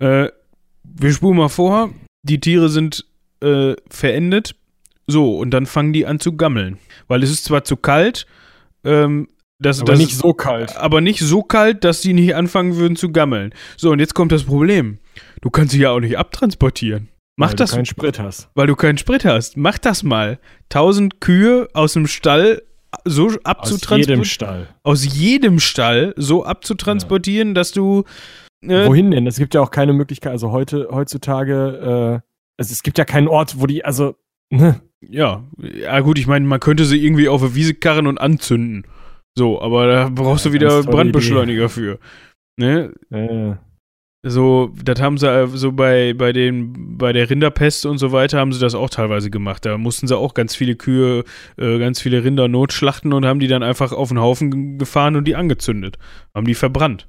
Äh, 0.00 0.28
wir 0.84 1.12
spulen 1.12 1.38
mal 1.38 1.48
vor, 1.48 1.94
die 2.24 2.40
Tiere 2.40 2.68
sind 2.68 3.06
äh, 3.42 3.74
verendet. 3.88 4.54
So, 5.06 5.38
und 5.38 5.50
dann 5.50 5.64
fangen 5.64 5.94
die 5.94 6.04
an 6.04 6.20
zu 6.20 6.36
gammeln. 6.36 6.76
Weil 7.08 7.22
es 7.22 7.30
ist 7.30 7.44
zwar 7.44 7.64
zu 7.64 7.76
kalt, 7.76 8.26
ähm, 8.84 9.28
das, 9.58 9.80
Aber 9.80 9.92
das 9.92 9.98
nicht 9.98 10.16
so 10.16 10.32
kalt. 10.32 10.76
aber 10.76 11.00
nicht 11.00 11.20
so 11.20 11.42
kalt, 11.42 11.84
dass 11.84 12.00
die 12.00 12.14
nicht 12.14 12.34
anfangen 12.34 12.76
würden 12.76 12.96
zu 12.96 13.12
gammeln. 13.12 13.52
So, 13.76 13.90
und 13.90 13.98
jetzt 13.98 14.14
kommt 14.14 14.32
das 14.32 14.44
Problem. 14.44 14.98
Du 15.42 15.50
kannst 15.50 15.72
sie 15.72 15.80
ja 15.80 15.90
auch 15.90 16.00
nicht 16.00 16.16
abtransportieren. 16.16 17.08
Mach 17.36 17.50
weil 17.50 17.56
das, 17.56 17.70
du 17.70 17.76
keinen 17.76 17.86
Sprit 17.86 18.18
hast. 18.18 18.48
weil 18.54 18.66
du 18.66 18.76
keinen 18.76 18.98
Sprit 18.98 19.24
hast. 19.24 19.56
Mach 19.56 19.78
das 19.78 20.02
mal. 20.02 20.38
Tausend 20.68 21.20
Kühe 21.20 21.68
aus 21.74 21.92
dem 21.92 22.06
Stall 22.06 22.62
so 23.04 23.26
Aus 23.26 23.32
jedem 23.32 23.44
abzutransportieren. 23.44 24.24
Stall. 24.24 24.68
Aus 24.82 25.04
jedem 25.14 25.60
Stall 25.60 26.14
so 26.16 26.44
abzutransportieren, 26.44 27.54
dass 27.54 27.72
du. 27.72 28.04
Äh, 28.62 28.86
Wohin 28.86 29.10
denn? 29.10 29.26
Es 29.26 29.36
gibt 29.38 29.54
ja 29.54 29.60
auch 29.60 29.70
keine 29.70 29.92
Möglichkeit, 29.92 30.32
also 30.32 30.50
heute, 30.50 30.88
heutzutage, 30.90 32.20
äh, 32.22 32.28
also 32.58 32.72
es 32.72 32.82
gibt 32.82 32.98
ja 32.98 33.04
keinen 33.04 33.28
Ort, 33.28 33.60
wo 33.60 33.66
die, 33.66 33.84
also, 33.84 34.16
ne? 34.50 34.80
ja, 35.00 35.44
ja, 35.58 36.00
gut, 36.00 36.18
ich 36.18 36.26
meine, 36.26 36.46
man 36.46 36.60
könnte 36.60 36.84
sie 36.84 37.04
irgendwie 37.04 37.28
auf 37.28 37.42
eine 37.42 37.54
Wiese 37.54 37.74
karren 37.74 38.06
und 38.06 38.18
anzünden. 38.18 38.86
So, 39.36 39.60
aber 39.62 39.86
da 39.86 40.08
brauchst 40.10 40.44
Ja, 40.44 40.50
du 40.50 40.52
wieder 40.52 40.82
Brandbeschleuniger 40.82 41.68
für. 41.68 41.98
Ne? 42.58 42.92
Äh, 43.10 43.56
So, 44.22 44.70
das 44.84 45.00
haben 45.00 45.16
sie 45.16 45.26
äh, 45.28 45.46
so 45.46 45.72
bei, 45.72 46.12
bei 46.12 46.32
den, 46.34 46.98
bei 46.98 47.12
der 47.14 47.30
Rinderpest 47.30 47.86
und 47.86 47.96
so 47.96 48.12
weiter 48.12 48.38
haben 48.38 48.52
sie 48.52 48.60
das 48.60 48.74
auch 48.74 48.90
teilweise 48.90 49.30
gemacht. 49.30 49.64
Da 49.64 49.78
mussten 49.78 50.06
sie 50.08 50.16
auch 50.16 50.34
ganz 50.34 50.54
viele 50.54 50.76
Kühe, 50.76 51.24
äh, 51.56 51.78
ganz 51.78 52.02
viele 52.02 52.22
Rinder 52.22 52.46
notschlachten 52.46 53.14
und 53.14 53.24
haben 53.24 53.40
die 53.40 53.48
dann 53.48 53.62
einfach 53.62 53.92
auf 53.92 54.08
den 54.10 54.20
Haufen 54.20 54.76
gefahren 54.78 55.16
und 55.16 55.24
die 55.26 55.36
angezündet. 55.36 55.96
Haben 56.34 56.46
die 56.46 56.54
verbrannt. 56.54 57.08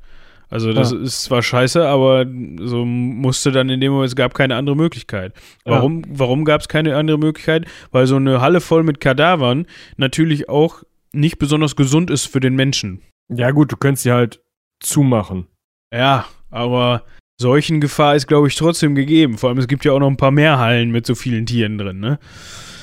Also 0.52 0.74
das 0.74 0.92
Ja. 0.92 1.00
ist 1.00 1.24
zwar 1.24 1.42
scheiße, 1.42 1.88
aber 1.88 2.26
so 2.60 2.86
musste 2.86 3.52
dann 3.52 3.70
in 3.70 3.80
dem 3.80 3.94
Moment, 3.94 4.10
es 4.10 4.16
gab 4.16 4.34
keine 4.36 4.56
andere 4.58 4.76
Möglichkeit. 4.76 5.34
Warum, 5.66 6.04
warum 6.10 6.44
gab 6.46 6.62
es 6.62 6.68
keine 6.68 6.96
andere 6.98 7.18
Möglichkeit? 7.18 7.66
Weil 7.92 8.06
so 8.06 8.18
eine 8.18 8.42
Halle 8.42 8.62
voll 8.62 8.84
mit 8.84 9.00
Kadavern 9.00 9.66
natürlich 9.98 10.50
auch 10.50 10.84
nicht 11.14 11.40
besonders 11.40 11.76
gesund 11.76 12.12
ist 12.12 12.26
für 12.28 12.40
den 12.42 12.56
Menschen. 12.56 13.02
ja 13.34 13.52
gut, 13.52 13.72
du 13.72 13.78
könntest 13.78 14.04
sie 14.04 14.12
halt 14.12 14.42
zumachen. 14.84 15.48
Ja, 15.94 16.26
aber 16.50 17.04
Seuchengefahr 17.40 18.16
ist, 18.16 18.28
glaube 18.28 18.48
ich, 18.50 18.56
trotzdem 18.56 18.94
gegeben. 18.94 19.38
Vor 19.38 19.50
allem, 19.50 19.58
es 19.58 19.68
gibt 19.68 19.84
ja 19.86 19.94
auch 19.94 20.00
noch 20.00 20.10
ein 20.10 20.18
paar 20.18 20.32
mehr 20.32 20.60
Hallen 20.60 20.92
mit 20.92 21.06
so 21.06 21.16
vielen 21.16 21.46
Tieren 21.46 21.78
drin, 21.78 22.00
ne? 22.00 22.20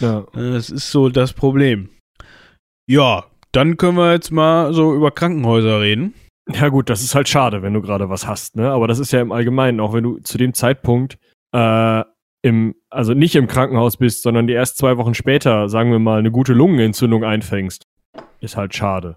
Ja. 0.00 0.26
Das 0.32 0.70
ist 0.70 0.90
so 0.90 1.08
das 1.10 1.32
Problem. 1.32 1.90
Ja, 2.90 3.24
dann 3.52 3.76
können 3.76 3.96
wir 3.98 4.12
jetzt 4.12 4.30
mal 4.32 4.72
so 4.72 4.94
über 4.94 5.10
Krankenhäuser 5.10 5.80
reden. 5.80 6.14
Ja 6.52 6.68
gut, 6.68 6.88
das 6.90 7.02
ist 7.02 7.14
halt 7.14 7.28
schade, 7.28 7.62
wenn 7.62 7.74
du 7.74 7.82
gerade 7.82 8.08
was 8.08 8.26
hast, 8.26 8.56
ne? 8.56 8.70
Aber 8.70 8.88
das 8.88 8.98
ist 8.98 9.12
ja 9.12 9.20
im 9.20 9.32
Allgemeinen, 9.32 9.80
auch 9.80 9.92
wenn 9.92 10.04
du 10.04 10.18
zu 10.20 10.38
dem 10.38 10.54
Zeitpunkt 10.54 11.18
äh, 11.52 12.02
im, 12.42 12.74
also 12.90 13.14
nicht 13.14 13.34
im 13.36 13.46
Krankenhaus 13.48 13.96
bist, 13.96 14.22
sondern 14.22 14.46
die 14.46 14.52
erst 14.54 14.78
zwei 14.78 14.96
Wochen 14.96 15.14
später, 15.14 15.68
sagen 15.68 15.90
wir 15.90 15.98
mal, 15.98 16.18
eine 16.18 16.30
gute 16.30 16.52
Lungenentzündung 16.54 17.24
einfängst, 17.24 17.86
ist 18.40 18.56
halt 18.56 18.74
schade. 18.74 19.16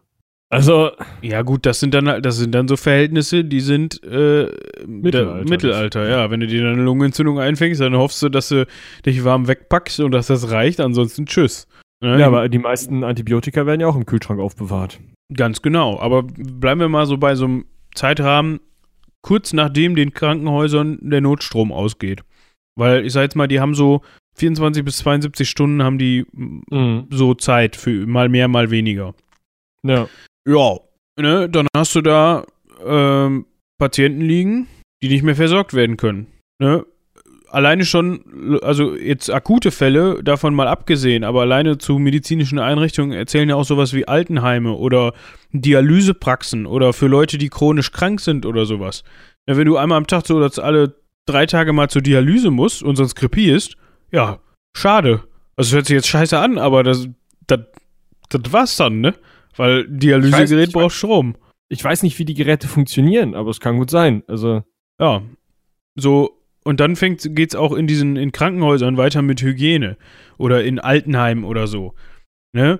Also, 0.49 0.89
Ja, 1.21 1.43
gut, 1.43 1.65
das 1.65 1.79
sind 1.79 1.93
dann 1.93 2.09
halt- 2.09 2.25
das 2.25 2.35
sind 2.37 2.53
dann 2.53 2.67
so 2.67 2.75
Verhältnisse, 2.75 3.45
die 3.45 3.61
sind 3.61 4.03
äh, 4.03 4.47
Mittelalter. 4.85 5.49
Mittelalter, 5.49 6.09
ja. 6.09 6.29
Wenn 6.29 6.41
du 6.41 6.47
dir 6.47 6.63
dann 6.63 6.73
eine 6.73 6.83
Lungenentzündung 6.83 7.39
einfängst, 7.39 7.79
dann 7.79 7.95
hoffst 7.95 8.21
du, 8.21 8.27
dass 8.27 8.49
du 8.49 8.65
dich 9.05 9.23
warm 9.23 9.47
wegpackst 9.47 10.01
und 10.01 10.11
dass 10.11 10.27
das 10.27 10.51
reicht, 10.51 10.81
ansonsten 10.81 11.25
tschüss. 11.25 11.67
Ne? 12.01 12.19
ja, 12.19 12.27
aber 12.27 12.49
die 12.49 12.57
meisten 12.57 13.03
Antibiotika 13.03 13.65
werden 13.65 13.79
ja 13.81 13.87
auch 13.87 13.95
im 13.95 14.05
Kühlschrank 14.05 14.39
aufbewahrt. 14.39 14.99
Ganz 15.33 15.61
genau. 15.61 15.99
Aber 15.99 16.23
bleiben 16.23 16.81
wir 16.81 16.89
mal 16.89 17.05
so 17.05 17.17
bei 17.17 17.35
so 17.35 17.45
einem 17.45 17.65
Zeitrahmen, 17.93 18.59
kurz 19.21 19.53
nachdem 19.53 19.95
den 19.95 20.13
Krankenhäusern 20.13 20.97
der 21.01 21.21
Notstrom 21.21 21.71
ausgeht. 21.71 22.23
Weil 22.75 23.05
ich 23.05 23.13
sag 23.13 23.21
jetzt 23.23 23.35
mal, 23.35 23.47
die 23.47 23.59
haben 23.59 23.75
so 23.75 24.01
24 24.37 24.83
bis 24.83 24.97
72 24.97 25.49
Stunden 25.49 25.83
haben 25.83 25.97
die 25.99 26.25
Mhm. 26.33 27.07
so 27.11 27.33
Zeit 27.35 27.75
für 27.75 28.07
mal 28.07 28.29
mehr, 28.29 28.47
mal 28.47 28.71
weniger. 28.71 29.13
Ja. 29.85 30.07
Ja, 30.47 30.79
ne, 31.19 31.49
dann 31.49 31.67
hast 31.75 31.93
du 31.95 32.01
da 32.01 32.45
ähm, 32.83 33.45
Patienten 33.77 34.21
liegen, 34.21 34.67
die 35.03 35.09
nicht 35.09 35.23
mehr 35.23 35.35
versorgt 35.35 35.73
werden 35.75 35.97
können. 35.97 36.27
Ne? 36.59 36.85
Alleine 37.51 37.83
schon, 37.85 38.59
also 38.61 38.95
jetzt 38.95 39.29
akute 39.29 39.71
Fälle, 39.71 40.23
davon 40.23 40.55
mal 40.55 40.67
abgesehen, 40.67 41.23
aber 41.25 41.41
alleine 41.41 41.77
zu 41.77 41.99
medizinischen 41.99 42.59
Einrichtungen 42.59 43.11
erzählen 43.11 43.49
ja 43.49 43.55
auch 43.55 43.65
sowas 43.65 43.93
wie 43.93 44.07
Altenheime 44.07 44.73
oder 44.73 45.13
Dialysepraxen 45.51 46.65
oder 46.65 46.93
für 46.93 47.07
Leute, 47.07 47.37
die 47.37 47.49
chronisch 47.49 47.91
krank 47.91 48.19
sind 48.21 48.45
oder 48.45 48.65
sowas. 48.65 49.03
Ja, 49.47 49.57
wenn 49.57 49.65
du 49.65 49.77
einmal 49.77 49.97
am 49.97 50.07
Tag 50.07 50.27
so 50.27 50.35
oder 50.35 50.51
alle 50.63 50.95
drei 51.25 51.45
Tage 51.45 51.73
mal 51.73 51.89
zur 51.89 52.01
Dialyse 52.01 52.51
musst 52.51 52.83
und 52.83 52.95
sonst 52.95 53.15
krepierst, 53.15 53.75
ja, 54.11 54.39
schade. 54.75 55.23
Also 55.55 55.75
hört 55.75 55.85
sich 55.87 55.95
jetzt 55.95 56.07
scheiße 56.07 56.37
an, 56.37 56.57
aber 56.57 56.83
das, 56.83 57.07
das, 57.47 57.59
das 58.29 58.53
war's 58.53 58.75
dann, 58.77 59.01
ne? 59.01 59.13
Weil 59.55 59.87
Dialysegerät 59.87 60.69
weiß- 60.69 60.73
braucht 60.73 60.95
Strom. 60.95 61.35
Ich 61.69 61.83
weiß 61.83 62.03
nicht, 62.03 62.19
wie 62.19 62.25
die 62.25 62.33
Geräte 62.33 62.67
funktionieren, 62.67 63.33
aber 63.35 63.49
es 63.49 63.59
kann 63.59 63.77
gut 63.77 63.89
sein. 63.89 64.23
Also, 64.27 64.63
Ja. 64.99 65.21
So, 65.95 66.40
und 66.63 66.79
dann 66.79 66.95
fängt, 66.95 67.35
geht's 67.35 67.55
auch 67.55 67.73
in 67.73 67.87
diesen, 67.87 68.15
in 68.17 68.31
Krankenhäusern 68.31 68.97
weiter 68.97 69.21
mit 69.21 69.41
Hygiene. 69.41 69.97
Oder 70.37 70.63
in 70.63 70.79
Altenheimen 70.79 71.43
oder 71.43 71.67
so. 71.67 71.93
Ne? 72.53 72.79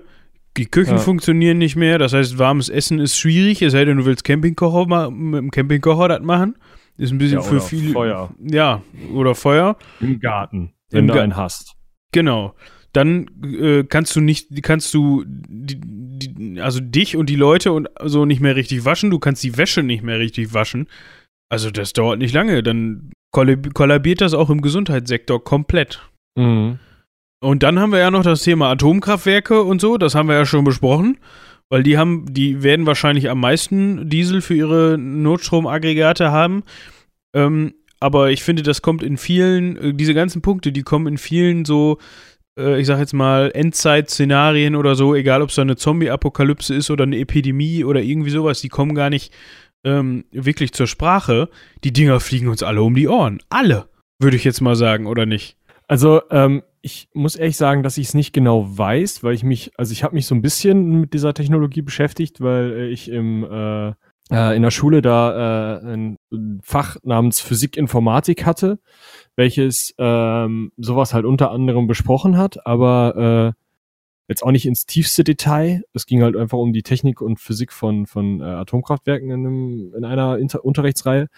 Die 0.56 0.66
Küchen 0.66 0.94
Ja. 0.96 0.98
funktionieren 0.98 1.58
nicht 1.58 1.76
mehr, 1.76 1.98
das 1.98 2.12
heißt, 2.12 2.38
warmes 2.38 2.68
Essen 2.68 2.98
ist 2.98 3.16
schwierig, 3.16 3.62
es 3.62 3.72
sei 3.72 3.84
denn, 3.84 3.96
du 3.98 4.04
willst 4.04 4.24
Campingkocher 4.24 4.86
ma 4.86 5.08
mit 5.10 5.38
dem 5.38 5.50
Campingkocher 5.50 6.08
das 6.08 6.20
machen. 6.22 6.56
Ist 6.98 7.10
ein 7.10 7.18
bisschen 7.18 7.38
Ja, 7.38 7.42
für 7.42 7.60
viele. 7.60 7.92
Feuer. 7.92 8.34
Ja, 8.38 8.82
oder 9.14 9.34
Feuer. 9.34 9.76
im 10.00 10.20
Garten, 10.20 10.72
wenn 10.90 11.00
Im 11.00 11.06
du 11.08 11.14
Ga- 11.14 11.22
einen 11.22 11.36
hast. 11.36 11.74
Genau. 12.12 12.54
Dann 12.92 13.30
äh, 13.42 13.84
kannst 13.84 14.14
du 14.14 14.20
nicht, 14.20 14.48
kannst 14.62 14.92
du 14.92 15.24
die, 15.26 15.80
die, 15.80 16.60
also 16.60 16.80
dich 16.80 17.16
und 17.16 17.30
die 17.30 17.36
Leute 17.36 17.72
und 17.72 17.88
so 18.04 18.26
nicht 18.26 18.40
mehr 18.40 18.54
richtig 18.54 18.84
waschen. 18.84 19.10
Du 19.10 19.18
kannst 19.18 19.42
die 19.42 19.56
Wäsche 19.56 19.82
nicht 19.82 20.02
mehr 20.02 20.18
richtig 20.18 20.52
waschen. 20.52 20.86
Also 21.48 21.70
das 21.70 21.94
dauert 21.94 22.18
nicht 22.18 22.34
lange. 22.34 22.62
Dann 22.62 23.10
kollabiert 23.32 24.20
das 24.20 24.34
auch 24.34 24.50
im 24.50 24.62
Gesundheitssektor 24.62 25.42
komplett. 25.42 26.08
Mhm. 26.36 26.78
Und 27.42 27.64
dann 27.64 27.80
haben 27.80 27.90
wir 27.90 27.98
ja 27.98 28.10
noch 28.10 28.22
das 28.22 28.44
Thema 28.44 28.70
Atomkraftwerke 28.70 29.62
und 29.62 29.80
so. 29.80 29.98
Das 29.98 30.14
haben 30.14 30.28
wir 30.28 30.36
ja 30.36 30.46
schon 30.46 30.64
besprochen. 30.64 31.18
Weil 31.70 31.82
die 31.82 31.96
haben, 31.96 32.26
die 32.28 32.62
werden 32.62 32.84
wahrscheinlich 32.84 33.30
am 33.30 33.40
meisten 33.40 34.10
Diesel 34.10 34.42
für 34.42 34.54
ihre 34.54 34.98
Notstromaggregate 34.98 36.30
haben. 36.30 36.64
Ähm, 37.34 37.72
aber 37.98 38.30
ich 38.30 38.42
finde, 38.42 38.62
das 38.62 38.82
kommt 38.82 39.02
in 39.02 39.16
vielen, 39.16 39.76
äh, 39.76 39.94
diese 39.94 40.12
ganzen 40.12 40.42
Punkte, 40.42 40.70
die 40.70 40.82
kommen 40.82 41.06
in 41.06 41.18
vielen 41.18 41.64
so, 41.64 41.98
äh, 42.58 42.78
ich 42.78 42.86
sag 42.86 42.98
jetzt 42.98 43.14
mal, 43.14 43.50
Endzeit-Szenarien 43.54 44.76
oder 44.76 44.94
so, 44.94 45.14
egal 45.14 45.40
ob 45.40 45.48
es 45.48 45.54
da 45.54 45.62
eine 45.62 45.76
Zombie-Apokalypse 45.76 46.74
ist 46.74 46.90
oder 46.90 47.04
eine 47.04 47.18
Epidemie 47.18 47.84
oder 47.84 48.02
irgendwie 48.02 48.30
sowas, 48.30 48.60
die 48.60 48.68
kommen 48.68 48.94
gar 48.94 49.08
nicht 49.08 49.32
ähm, 49.84 50.24
wirklich 50.30 50.72
zur 50.72 50.86
Sprache. 50.86 51.48
Die 51.84 51.92
Dinger 51.92 52.20
fliegen 52.20 52.48
uns 52.48 52.62
alle 52.62 52.82
um 52.82 52.94
die 52.94 53.08
Ohren. 53.08 53.40
Alle, 53.48 53.88
würde 54.18 54.36
ich 54.36 54.44
jetzt 54.44 54.60
mal 54.60 54.76
sagen, 54.76 55.06
oder 55.06 55.26
nicht? 55.26 55.56
Also, 55.88 56.22
ähm, 56.30 56.62
ich 56.80 57.08
muss 57.14 57.36
ehrlich 57.36 57.56
sagen, 57.56 57.82
dass 57.82 57.98
ich 57.98 58.08
es 58.08 58.14
nicht 58.14 58.32
genau 58.32 58.66
weiß, 58.76 59.22
weil 59.22 59.34
ich 59.34 59.44
mich, 59.44 59.72
also 59.76 59.92
ich 59.92 60.02
habe 60.02 60.14
mich 60.14 60.26
so 60.26 60.34
ein 60.34 60.42
bisschen 60.42 61.00
mit 61.00 61.14
dieser 61.14 61.34
Technologie 61.34 61.82
beschäftigt, 61.82 62.40
weil 62.40 62.72
äh, 62.72 62.88
ich 62.88 63.08
im 63.08 63.44
äh, 63.44 63.92
äh, 64.32 64.56
in 64.56 64.62
der 64.62 64.70
Schule 64.70 65.02
da 65.02 65.78
äh, 65.78 65.94
ein 65.94 66.18
Fach 66.62 66.96
namens 67.02 67.40
Physik 67.40 67.76
Informatik 67.76 68.46
hatte, 68.46 68.78
welches 69.36 69.94
ähm, 69.98 70.72
sowas 70.76 71.14
halt 71.14 71.24
unter 71.24 71.50
anderem 71.50 71.86
besprochen 71.86 72.36
hat, 72.36 72.66
aber 72.66 73.54
äh, 73.56 73.61
jetzt 74.32 74.42
auch 74.42 74.50
nicht 74.50 74.66
ins 74.66 74.86
tiefste 74.86 75.24
Detail. 75.24 75.84
Es 75.92 76.06
ging 76.06 76.22
halt 76.22 76.36
einfach 76.36 76.58
um 76.58 76.72
die 76.72 76.82
Technik 76.82 77.20
und 77.20 77.38
Physik 77.38 77.72
von, 77.72 78.06
von 78.06 78.40
äh, 78.40 78.44
Atomkraftwerken 78.44 79.30
in, 79.30 79.46
einem, 79.46 79.94
in 79.96 80.04
einer 80.04 80.38
Inter 80.38 80.64
Unterrichtsreihe. 80.64 81.28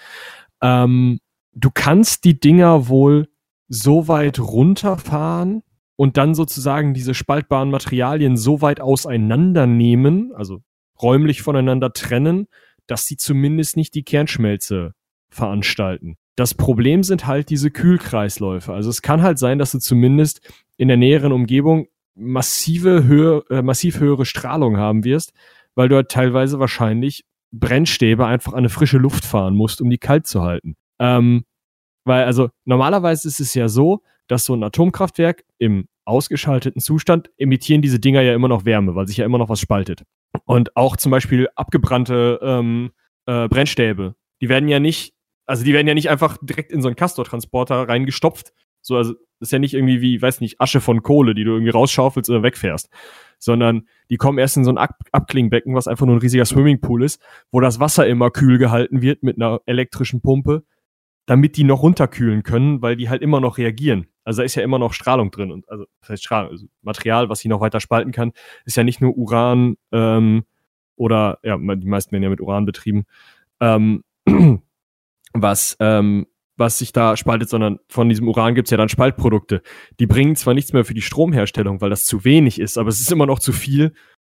Ähm, 0.63 1.21
du 1.53 1.71
kannst 1.73 2.25
die 2.25 2.39
Dinger 2.39 2.89
wohl 2.89 3.29
so 3.69 4.09
weit 4.09 4.39
runterfahren 4.39 5.63
und 5.97 6.17
dann 6.17 6.35
sozusagen 6.35 6.95
diese 6.95 7.15
spaltbaren 7.15 7.71
Materialien 7.71 8.37
so 8.37 8.61
weit 8.63 8.81
auseinandernehmen, 8.81 10.33
also 10.35 10.61
räumlich 11.01 11.43
voneinander 11.43 11.93
trennen, 11.93 12.47
dass 12.87 13.07
sie 13.07 13.17
zumindest 13.17 13.77
nicht 13.77 13.95
die 13.95 14.03
Kernschmelze 14.03 14.93
veranstalten. 15.31 16.17
Das 16.37 16.55
Problem 16.55 17.03
sind 17.03 17.27
halt 17.27 17.49
diese 17.51 17.71
Kühlkreisläufe. 17.71 18.73
Also 18.73 18.91
es 18.91 19.03
kann 19.03 19.23
halt 19.23 19.39
sein, 19.39 19.59
dass 19.59 19.71
du 19.71 19.79
zumindest 19.79 20.41
in 20.77 20.89
der 20.89 20.97
näheren 20.97 21.33
Umgebung 21.33 21.87
massive 22.15 23.05
Höhe, 23.05 23.45
äh, 23.51 23.63
massiv 23.63 24.01
höhere 24.01 24.25
Strahlung 24.25 24.77
haben 24.77 25.05
wirst, 25.05 25.33
weil 25.75 25.89
du 25.89 25.97
halt 25.97 26.11
teilweise 26.11 26.59
wahrscheinlich 26.59 27.25
Brennstäbe 27.53 28.27
einfach 28.27 28.53
an 28.53 28.61
eine 28.61 28.69
frische 28.69 28.99
Luft 28.99 29.25
fahren 29.25 29.55
musst, 29.55 29.81
um 29.81 29.91
die 29.91 29.99
kalt 29.99 30.27
zu 30.27 30.43
halten. 30.43 30.77
Ähm, 30.99 31.45
weil 32.05 32.25
also 32.25 32.51
normalerweise 32.65 33.29
ist 33.29 33.41
es 33.41 33.55
ja 33.55 33.69
so, 33.69 34.03
dass 34.29 34.45
so 34.45 34.55
ein 34.55 34.63
Atomkraftwerk 34.63 35.45
im 35.59 35.87
ausgeschalteten 36.05 36.81
Zustand 36.81 37.31
emittieren 37.39 37.83
diese 37.83 37.99
Dinger 37.99 38.21
ja 38.21 38.35
immer 38.35 38.49
noch 38.49 38.65
Wärme, 38.65 38.95
weil 38.95 39.07
sich 39.07 39.17
ja 39.17 39.25
immer 39.25 39.39
noch 39.39 39.49
was 39.49 39.61
spaltet. 39.61 40.03
Und 40.45 40.77
auch 40.77 40.97
zum 40.97 41.11
Beispiel 41.11 41.49
abgebrannte 41.55 42.39
ähm, 42.43 42.93
äh, 43.27 43.49
Brennstäbe, 43.49 44.15
die 44.41 44.49
werden 44.49 44.69
ja 44.69 44.81
nicht, 44.81 45.15
also 45.47 45.65
die 45.65 45.73
werden 45.73 45.87
ja 45.87 45.95
nicht 45.95 46.11
einfach 46.11 46.37
direkt 46.43 46.73
in 46.73 46.83
so 46.83 46.89
einen 46.89 46.97
Castor-Transporter 46.97 47.89
reingestopft. 47.89 48.53
So, 48.85 48.97
also 48.97 49.15
ist 49.41 49.53
ja 49.53 49.59
nicht 49.59 49.75
irgendwie 49.75 50.01
wie, 50.01 50.21
weiß 50.21 50.41
nicht, 50.41 50.61
Asche 50.61 50.81
von 50.81 51.03
Kohle, 51.03 51.35
die 51.35 51.45
du 51.45 51.53
irgendwie 51.53 51.71
rausschaufelst 51.71 52.29
oder 52.31 52.43
wegfährst. 52.43 52.91
Sondern 53.39 53.89
die 54.11 54.17
kommen 54.17 54.39
erst 54.39 54.57
in 54.57 54.65
so 54.65 54.71
ein 54.71 54.79
Ab 54.79 54.99
Abklingbecken, 55.11 55.75
was 55.75 55.89
einfach 55.89 56.07
nur 56.07 56.17
ein 56.17 56.21
riesiger 56.21 56.45
Swimmingpool 56.45 57.03
ist, 57.03 57.21
wo 57.51 57.61
das 57.61 57.81
Wasser 57.81 58.07
immer 58.07 58.31
kühl 58.31 58.59
gehalten 58.59 59.03
wird 59.03 59.23
mit 59.23 59.37
einer 59.37 59.61
elektrischen 59.67 60.21
Pumpe, 60.21 60.65
damit 61.27 61.57
die 61.57 61.65
noch 61.65 61.83
runterkühlen 61.83 62.43
können, 62.43 62.83
weil 62.83 62.97
die 62.97 63.09
halt 63.09 63.23
immer 63.23 63.41
noch 63.41 63.57
reagieren. 63.57 64.07
Also 64.23 64.43
da 64.43 64.45
ist 64.45 64.55
ja 64.55 64.63
immer 64.63 64.79
noch 64.79 64.93
Strahlung 64.93 65.31
drin 65.31 65.51
und 65.51 65.69
also 65.69 65.87
das 66.01 66.11
heißt 66.11 66.25
Strahlung, 66.25 66.51
also 66.51 66.67
Material, 66.83 67.29
was 67.29 67.41
sich 67.41 67.49
noch 67.49 67.61
weiter 67.61 67.81
spalten 67.81 68.13
kann, 68.13 68.33
ist 68.65 68.77
ja 68.77 68.85
nicht 68.85 69.01
nur 69.01 69.17
Uran 69.17 69.77
ähm, 69.93 70.45
oder 70.97 71.39
ja, 71.43 71.57
die 71.57 71.87
meisten 71.87 72.13
werden 72.13 72.23
ja 72.23 72.31
mit 72.31 72.41
Uran 72.41 72.67
betrieben, 72.67 73.05
ähm, 73.61 74.05
was 75.33 75.77
ähm, 75.81 76.27
was 76.57 76.79
sich 76.79 76.93
da 76.93 77.17
spaltet, 77.17 77.49
sondern 77.49 77.79
von 77.89 78.09
diesem 78.09 78.29
Uran 78.29 78.55
gibt's 78.55 78.71
ja 78.71 78.77
dann 78.77 78.89
Spaltprodukte. 78.89 79.63
Die 79.99 80.07
bringen 80.07 80.37
zwar 80.37 80.55
nichts 80.55 80.73
mehr 80.73 80.85
für 80.85 80.95
die 80.95 81.03
Stromherstellung, 81.03 81.81
weil 81.81 81.91
das 81.91 82.05
zu 82.05 82.25
wenig 82.25 82.61
ist, 82.61 82.79
aber 82.79 82.89
es 82.89 83.01
ist 83.01 83.13
immer 83.13 83.27
noch 83.27 83.39
zu 83.39 83.53
viel, 83.53 83.95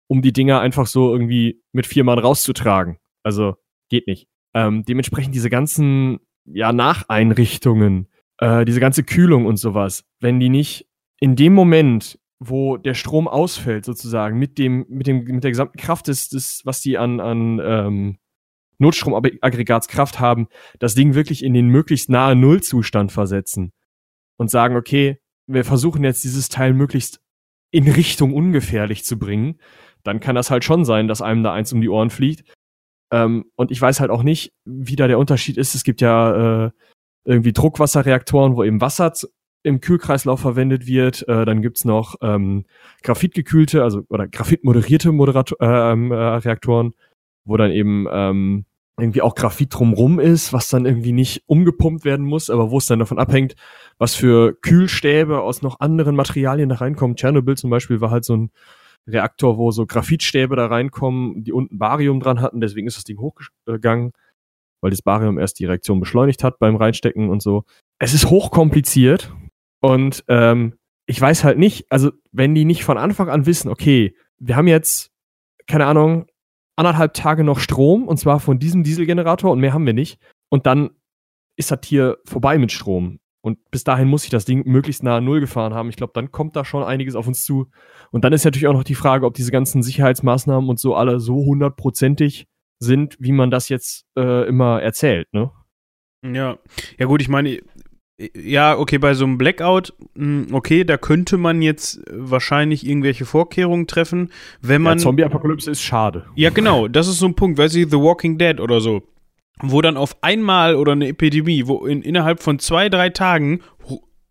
um 0.08 0.22
die 0.22 0.32
Dinger 0.32 0.60
einfach 0.60 0.86
so 0.86 1.12
irgendwie 1.12 1.62
mit 1.72 1.86
vier 1.86 2.04
Mann 2.04 2.18
rauszutragen. 2.18 2.98
Also 3.22 3.56
geht 3.90 4.06
nicht. 4.06 4.28
Ähm, 4.54 4.84
dementsprechend 4.84 5.34
diese 5.34 5.50
ganzen 5.50 6.20
ja, 6.46 6.72
Nacheinrichtungen, 6.72 8.08
äh, 8.38 8.64
diese 8.64 8.80
ganze 8.80 9.04
Kühlung 9.04 9.46
und 9.46 9.56
sowas, 9.56 10.04
wenn 10.20 10.40
die 10.40 10.48
nicht 10.48 10.88
in 11.20 11.36
dem 11.36 11.52
Moment, 11.54 12.18
wo 12.38 12.76
der 12.76 12.94
Strom 12.94 13.28
ausfällt, 13.28 13.84
sozusagen, 13.84 14.38
mit 14.38 14.58
dem, 14.58 14.86
mit 14.88 15.06
dem, 15.06 15.24
mit 15.24 15.44
der 15.44 15.50
gesamten 15.50 15.78
Kraft 15.78 16.08
des, 16.08 16.28
des 16.28 16.62
was 16.64 16.82
die 16.82 16.98
an, 16.98 17.20
an 17.20 17.60
ähm, 17.62 18.18
Notstromaggregatskraft 18.78 20.20
haben, 20.20 20.48
das 20.78 20.94
Ding 20.94 21.14
wirklich 21.14 21.44
in 21.44 21.54
den 21.54 21.68
möglichst 21.68 22.10
nahe 22.10 22.36
Nullzustand 22.36 23.12
versetzen 23.12 23.72
und 24.36 24.50
sagen, 24.50 24.76
okay, 24.76 25.18
wir 25.46 25.64
versuchen 25.64 26.04
jetzt 26.04 26.24
dieses 26.24 26.48
Teil 26.48 26.72
möglichst 26.72 27.20
in 27.70 27.88
Richtung 27.88 28.32
ungefährlich 28.34 29.04
zu 29.04 29.18
bringen, 29.18 29.58
dann 30.02 30.20
kann 30.20 30.34
das 30.34 30.50
halt 30.50 30.64
schon 30.64 30.84
sein, 30.84 31.08
dass 31.08 31.22
einem 31.22 31.42
da 31.42 31.52
eins 31.52 31.72
um 31.72 31.80
die 31.80 31.88
Ohren 31.88 32.10
fliegt. 32.10 32.44
Ähm, 33.12 33.50
und 33.56 33.70
ich 33.70 33.80
weiß 33.80 34.00
halt 34.00 34.10
auch 34.10 34.22
nicht, 34.22 34.52
wie 34.64 34.96
da 34.96 35.06
der 35.08 35.18
Unterschied 35.18 35.56
ist. 35.56 35.74
Es 35.74 35.84
gibt 35.84 36.00
ja 36.00 36.66
äh, 36.66 36.70
irgendwie 37.24 37.52
Druckwasserreaktoren, 37.52 38.56
wo 38.56 38.64
eben 38.64 38.80
Wasser 38.80 39.12
im 39.62 39.80
Kühlkreislauf 39.80 40.40
verwendet 40.40 40.86
wird. 40.86 41.26
Äh, 41.28 41.44
dann 41.44 41.60
gibt's 41.60 41.84
noch 41.84 42.14
ähm, 42.22 42.66
graphitgekühlte, 43.02 43.82
also 43.82 44.02
oder 44.08 44.28
graphitmoderierte 44.28 45.12
Moderator, 45.12 45.60
äh, 45.60 45.92
ähm, 45.92 46.12
äh, 46.12 46.14
Reaktoren, 46.14 46.94
wo 47.46 47.56
dann 47.56 47.70
eben 47.70 48.06
ähm, 48.10 48.66
irgendwie 48.98 49.22
auch 49.22 49.34
Graphit 49.34 49.74
drumrum 49.74 50.20
ist, 50.20 50.52
was 50.52 50.68
dann 50.68 50.86
irgendwie 50.86 51.12
nicht 51.12 51.42
umgepumpt 51.46 52.04
werden 52.04 52.26
muss, 52.26 52.50
aber 52.50 52.70
wo 52.70 52.78
es 52.78 52.86
dann 52.86 52.98
davon 52.98 53.18
abhängt, 53.18 53.54
was 53.98 54.14
für 54.14 54.54
Kühlstäbe 54.54 55.40
aus 55.40 55.62
noch 55.62 55.80
anderen 55.80 56.16
Materialien 56.16 56.68
da 56.68 56.76
reinkommen. 56.76 57.16
Tschernobyl 57.16 57.56
zum 57.56 57.70
Beispiel 57.70 58.00
war 58.00 58.10
halt 58.10 58.24
so 58.24 58.36
ein 58.36 58.50
Reaktor, 59.06 59.58
wo 59.58 59.70
so 59.70 59.86
Graphitstäbe 59.86 60.56
da 60.56 60.66
reinkommen, 60.66 61.44
die 61.44 61.52
unten 61.52 61.78
Barium 61.78 62.20
dran 62.20 62.40
hatten, 62.40 62.60
deswegen 62.60 62.86
ist 62.86 62.96
das 62.96 63.04
Ding 63.04 63.18
hochgegangen 63.18 64.12
weil 64.80 64.90
das 64.90 65.02
Barium 65.02 65.38
erst 65.38 65.58
die 65.58 65.64
Reaktion 65.64 66.00
beschleunigt 66.00 66.44
hat 66.44 66.58
beim 66.58 66.76
Reinstecken 66.76 67.28
und 67.28 67.42
so. 67.42 67.64
Es 67.98 68.14
ist 68.14 68.30
hochkompliziert 68.30 69.32
und 69.80 70.24
ähm, 70.28 70.74
ich 71.06 71.20
weiß 71.20 71.44
halt 71.44 71.58
nicht, 71.58 71.90
also 71.90 72.12
wenn 72.32 72.54
die 72.54 72.64
nicht 72.64 72.84
von 72.84 72.98
Anfang 72.98 73.28
an 73.28 73.46
wissen, 73.46 73.68
okay, 73.68 74.14
wir 74.38 74.56
haben 74.56 74.68
jetzt, 74.68 75.10
keine 75.66 75.86
Ahnung, 75.86 76.26
anderthalb 76.76 77.14
Tage 77.14 77.44
noch 77.44 77.58
Strom 77.58 78.06
und 78.06 78.18
zwar 78.18 78.40
von 78.40 78.58
diesem 78.58 78.84
Dieselgenerator 78.84 79.50
und 79.50 79.60
mehr 79.60 79.72
haben 79.72 79.86
wir 79.86 79.94
nicht 79.94 80.18
und 80.48 80.66
dann 80.66 80.90
ist 81.56 81.70
das 81.70 81.80
hier 81.84 82.18
vorbei 82.24 82.58
mit 82.58 82.70
Strom. 82.70 83.18
Und 83.40 83.58
bis 83.70 83.84
dahin 83.84 84.08
muss 84.08 84.24
ich 84.24 84.30
das 84.30 84.44
Ding 84.44 84.66
möglichst 84.66 85.04
nah 85.04 85.18
an 85.18 85.24
Null 85.24 85.38
gefahren 85.38 85.72
haben. 85.72 85.88
Ich 85.88 85.94
glaube, 85.94 86.12
dann 86.14 86.32
kommt 86.32 86.56
da 86.56 86.64
schon 86.64 86.82
einiges 86.82 87.14
auf 87.14 87.28
uns 87.28 87.44
zu. 87.44 87.70
Und 88.10 88.24
dann 88.24 88.32
ist 88.32 88.44
natürlich 88.44 88.66
auch 88.66 88.72
noch 88.72 88.82
die 88.82 88.96
Frage, 88.96 89.24
ob 89.24 89.34
diese 89.34 89.52
ganzen 89.52 89.84
Sicherheitsmaßnahmen 89.84 90.68
und 90.68 90.80
so 90.80 90.96
alle 90.96 91.20
so 91.20 91.36
hundertprozentig 91.36 92.48
sind, 92.80 93.16
wie 93.20 93.30
man 93.30 93.52
das 93.52 93.68
jetzt 93.68 94.04
äh, 94.18 94.48
immer 94.48 94.82
erzählt, 94.82 95.32
ne? 95.32 95.52
Ja, 96.24 96.58
ja 96.98 97.06
gut, 97.06 97.22
ich 97.22 97.28
meine, 97.28 97.60
ja, 98.34 98.78
okay, 98.78 98.98
bei 98.98 99.14
so 99.14 99.24
einem 99.24 99.38
Blackout, 99.38 99.92
hm, 100.14 100.48
okay, 100.52 100.84
da 100.84 100.96
könnte 100.96 101.36
man 101.36 101.62
jetzt 101.62 102.00
wahrscheinlich 102.10 102.86
irgendwelche 102.86 103.26
Vorkehrungen 103.26 103.86
treffen, 103.86 104.30
wenn 104.60 104.82
man. 104.82 104.98
Ja, 104.98 105.04
Zombie-Apokalypse 105.04 105.70
ist 105.70 105.82
schade. 105.82 106.26
Ja, 106.34 106.50
genau, 106.50 106.88
das 106.88 107.08
ist 107.08 107.18
so 107.18 107.26
ein 107.26 107.34
Punkt, 107.34 107.58
weiß 107.58 107.74
ich, 107.74 107.90
The 107.90 107.96
Walking 107.96 108.38
Dead 108.38 108.60
oder 108.60 108.80
so. 108.80 109.02
Wo 109.60 109.80
dann 109.80 109.96
auf 109.96 110.22
einmal 110.22 110.76
oder 110.76 110.92
eine 110.92 111.08
Epidemie, 111.08 111.66
wo 111.66 111.86
in, 111.86 112.02
innerhalb 112.02 112.42
von 112.42 112.58
zwei, 112.58 112.88
drei 112.88 113.10
Tagen 113.10 113.60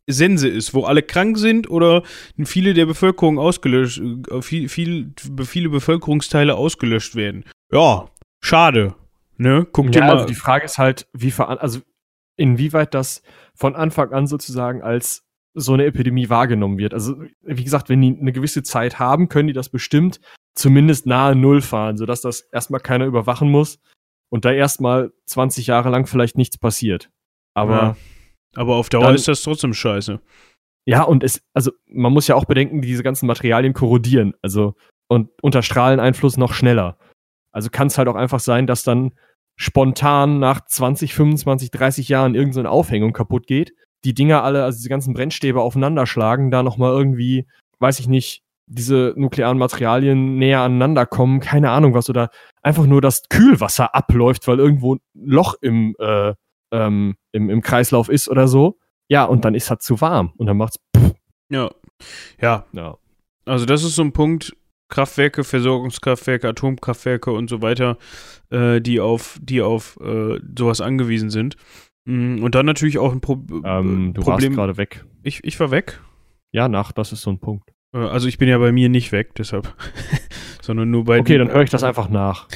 Sense 0.08 0.48
ist, 0.48 0.76
wo 0.76 0.84
alle 0.84 1.02
krank 1.02 1.40
sind 1.40 1.68
oder 1.68 2.04
viele 2.44 2.76
der 2.76 2.86
Bevölkerung 2.86 3.40
ausgelöscht, 3.40 4.02
äh, 4.30 4.42
viel, 4.44 4.70
viel, 4.70 5.14
viele 5.44 5.70
Bevölkerungsteile 5.70 6.54
ausgelöscht 6.54 7.16
werden. 7.16 7.44
Ja, 7.72 8.08
Schade. 8.46 8.94
Ne? 9.38 9.66
Guck 9.72 9.86
ja, 9.86 9.92
dir 9.92 10.00
mal. 10.02 10.10
Also 10.12 10.26
die 10.28 10.36
Frage 10.36 10.66
ist 10.66 10.78
halt, 10.78 11.08
wie 11.14 11.34
also 11.36 11.80
inwieweit 12.38 12.94
das 12.94 13.22
von 13.54 13.76
Anfang 13.76 14.12
an 14.12 14.28
sozusagen 14.28 14.82
als 14.82 15.26
so 15.54 15.74
eine 15.74 15.86
Epidemie 15.86 16.30
wahrgenommen 16.30 16.78
wird. 16.78 16.94
Also, 16.94 17.16
wie 17.42 17.64
gesagt, 17.64 17.90
wenn 17.90 18.02
die 18.02 18.18
eine 18.20 18.34
gewisse 18.34 18.64
Zeit 18.64 19.00
haben, 19.00 19.30
können 19.30 19.48
die 19.48 19.54
das 19.54 19.70
bestimmt 19.70 20.20
zumindest 20.54 21.06
nahe 21.06 21.36
Null 21.36 21.62
fahren, 21.62 21.98
sodass 21.98 22.22
das 22.22 22.42
erstmal 22.52 22.82
keiner 22.82 23.06
überwachen 23.06 23.50
muss 23.50 23.80
und 24.30 24.46
da 24.46 24.52
erstmal 24.52 25.12
20 25.28 25.68
Jahre 25.68 25.90
lang 25.90 26.08
vielleicht 26.08 26.38
nichts 26.38 26.58
passiert. 26.58 27.10
Aber. 27.54 27.76
Ja. 27.76 27.98
Aber 28.58 28.76
auf 28.76 28.90
Dauer 28.90 29.04
dann, 29.04 29.16
ist 29.16 29.28
das 29.28 29.44
trotzdem 29.44 29.74
scheiße. 29.74 30.22
Ja, 30.86 31.04
und 31.04 31.24
es, 31.24 31.42
also 31.54 31.72
man 31.88 32.14
muss 32.14 32.28
ja 32.28 32.36
auch 32.36 32.46
bedenken, 32.46 32.82
diese 32.82 33.04
ganzen 33.04 33.28
Materialien 33.28 33.74
korrodieren, 33.74 34.34
also 34.42 34.76
und 35.08 35.30
unter 35.42 35.62
Strahleneinfluss 35.62 36.38
noch 36.38 36.54
schneller. 36.54 36.98
Also 37.52 37.70
kann 37.70 37.88
es 37.88 37.98
halt 37.98 38.08
auch 38.08 38.16
einfach 38.16 38.40
sein, 38.40 38.66
dass 38.68 38.84
dann 38.84 39.14
spontan 39.56 40.40
nach 40.40 40.66
20, 40.66 41.14
25, 41.14 41.72
30 41.72 42.10
Jahren 42.10 42.36
irgendeine 42.36 42.70
Aufhängung 42.70 43.14
kaputt 43.14 43.48
geht. 43.48 43.74
Die 44.04 44.14
Dinger 44.14 44.44
alle, 44.44 44.64
also 44.64 44.78
diese 44.78 44.90
ganzen 44.90 45.14
Brennstäbe 45.14 45.62
aufeinander 45.62 46.06
schlagen, 46.06 46.52
da 46.52 46.62
nochmal 46.64 46.92
irgendwie, 46.92 47.48
weiß 47.80 48.00
ich 48.00 48.08
nicht, 48.08 48.44
diese 48.68 49.14
nuklearen 49.16 49.58
Materialien 49.58 50.38
näher 50.38 50.62
aneinander 50.62 51.06
kommen, 51.06 51.40
keine 51.40 51.70
Ahnung 51.72 51.94
was, 51.94 52.10
oder 52.10 52.30
einfach 52.62 52.86
nur 52.86 53.02
das 53.02 53.24
Kühlwasser 53.30 53.94
abläuft, 53.94 54.48
weil 54.48 54.60
irgendwo 54.60 54.96
ein 54.96 55.00
Loch 55.14 55.56
im, 55.62 55.96
äh, 56.00 56.34
ähm, 56.72 57.16
im, 57.32 57.50
im 57.50 57.62
Kreislauf 57.62 58.10
ist 58.10 58.28
oder 58.28 58.48
so. 58.48 58.80
Ja, 59.08 59.26
und 59.26 59.46
dann 59.46 59.54
ist 59.54 59.70
halt 59.70 59.84
zu 59.84 60.02
warm 60.02 60.34
und 60.38 60.48
dann 60.48 60.58
macht's. 60.58 60.78
Ja. 61.50 61.70
Ja. 62.42 62.66
Ja. 62.74 62.98
Also 63.46 63.66
das 63.66 63.84
ist 63.84 63.96
so 63.96 64.02
ein 64.02 64.14
Punkt, 64.14 64.56
Kraftwerke, 64.96 65.44
Versorgungskraftwerke, 65.44 66.48
Atomkraftwerke 66.48 67.30
und 67.32 67.50
so 67.50 67.62
weiter, 67.62 67.98
äh, 68.50 68.80
die 68.80 69.02
auf, 69.02 69.38
die 69.44 69.62
auf 69.62 70.00
äh, 70.02 70.40
sowas 70.58 70.80
angewiesen 70.80 71.30
sind. 71.30 71.58
Mm, 72.06 72.42
Und 72.42 72.56
dann 72.56 72.66
natürlich 72.66 72.98
auch 72.98 73.12
ein 73.12 73.20
Pro 73.20 73.34
Ähm, 73.66 74.14
du 74.14 74.22
Problem. 74.22 74.56
warst 74.56 74.56
gerade 74.56 74.78
weg. 74.78 75.04
ich, 75.22 75.44
ich 75.44 75.60
war 75.60 75.70
weg. 75.72 76.00
Ja, 76.54 76.70
nach, 76.70 76.94
das 76.94 77.12
ist 77.12 77.24
so 77.24 77.30
ein 77.32 77.40
Punkt. 77.40 77.70
Äh, 77.94 77.98
Also 77.98 78.30
ich 78.30 78.38
bin 78.38 78.48
ja 78.48 78.58
bei 78.58 78.72
mir 78.72 78.88
nicht 78.88 79.12
weg, 79.12 79.36
deshalb. 79.36 79.76
Sondern 80.62 80.92
nur 80.92 81.04
bei 81.04 81.20
Okay, 81.20 81.38
dann 81.38 81.50
höre 81.52 81.64
ich 81.64 81.70
das 81.70 81.84
einfach 81.84 82.08
nach. 82.08 82.48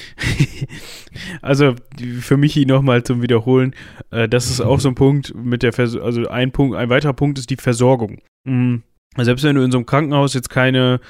also 1.42 1.76
für 2.22 2.38
Michi 2.38 2.66
nochmal 2.66 3.04
zum 3.04 3.22
Wiederholen, 3.22 3.76
äh, 4.12 4.30
das 4.30 4.50
ist 4.50 4.62
auch 4.62 4.80
so 4.80 4.88
ein 4.88 4.96
Punkt 4.96 5.36
mit 5.36 5.62
der 5.62 5.74
Vers 5.74 5.98
also 5.98 6.26
ein 6.30 6.52
Punkt, 6.54 6.78
ein 6.78 6.90
weiterer 6.90 7.14
Punkt 7.14 7.38
ist 7.38 7.50
die 7.50 7.58
Versorgung. 7.58 8.22
Mhm. 8.46 8.84
Selbst 9.18 9.44
wenn 9.44 9.58
du 9.58 9.62
in 9.62 9.72
so 9.72 9.78
einem 9.78 9.86
Krankenhaus 9.86 10.34
jetzt 10.34 10.50
keine 10.50 11.02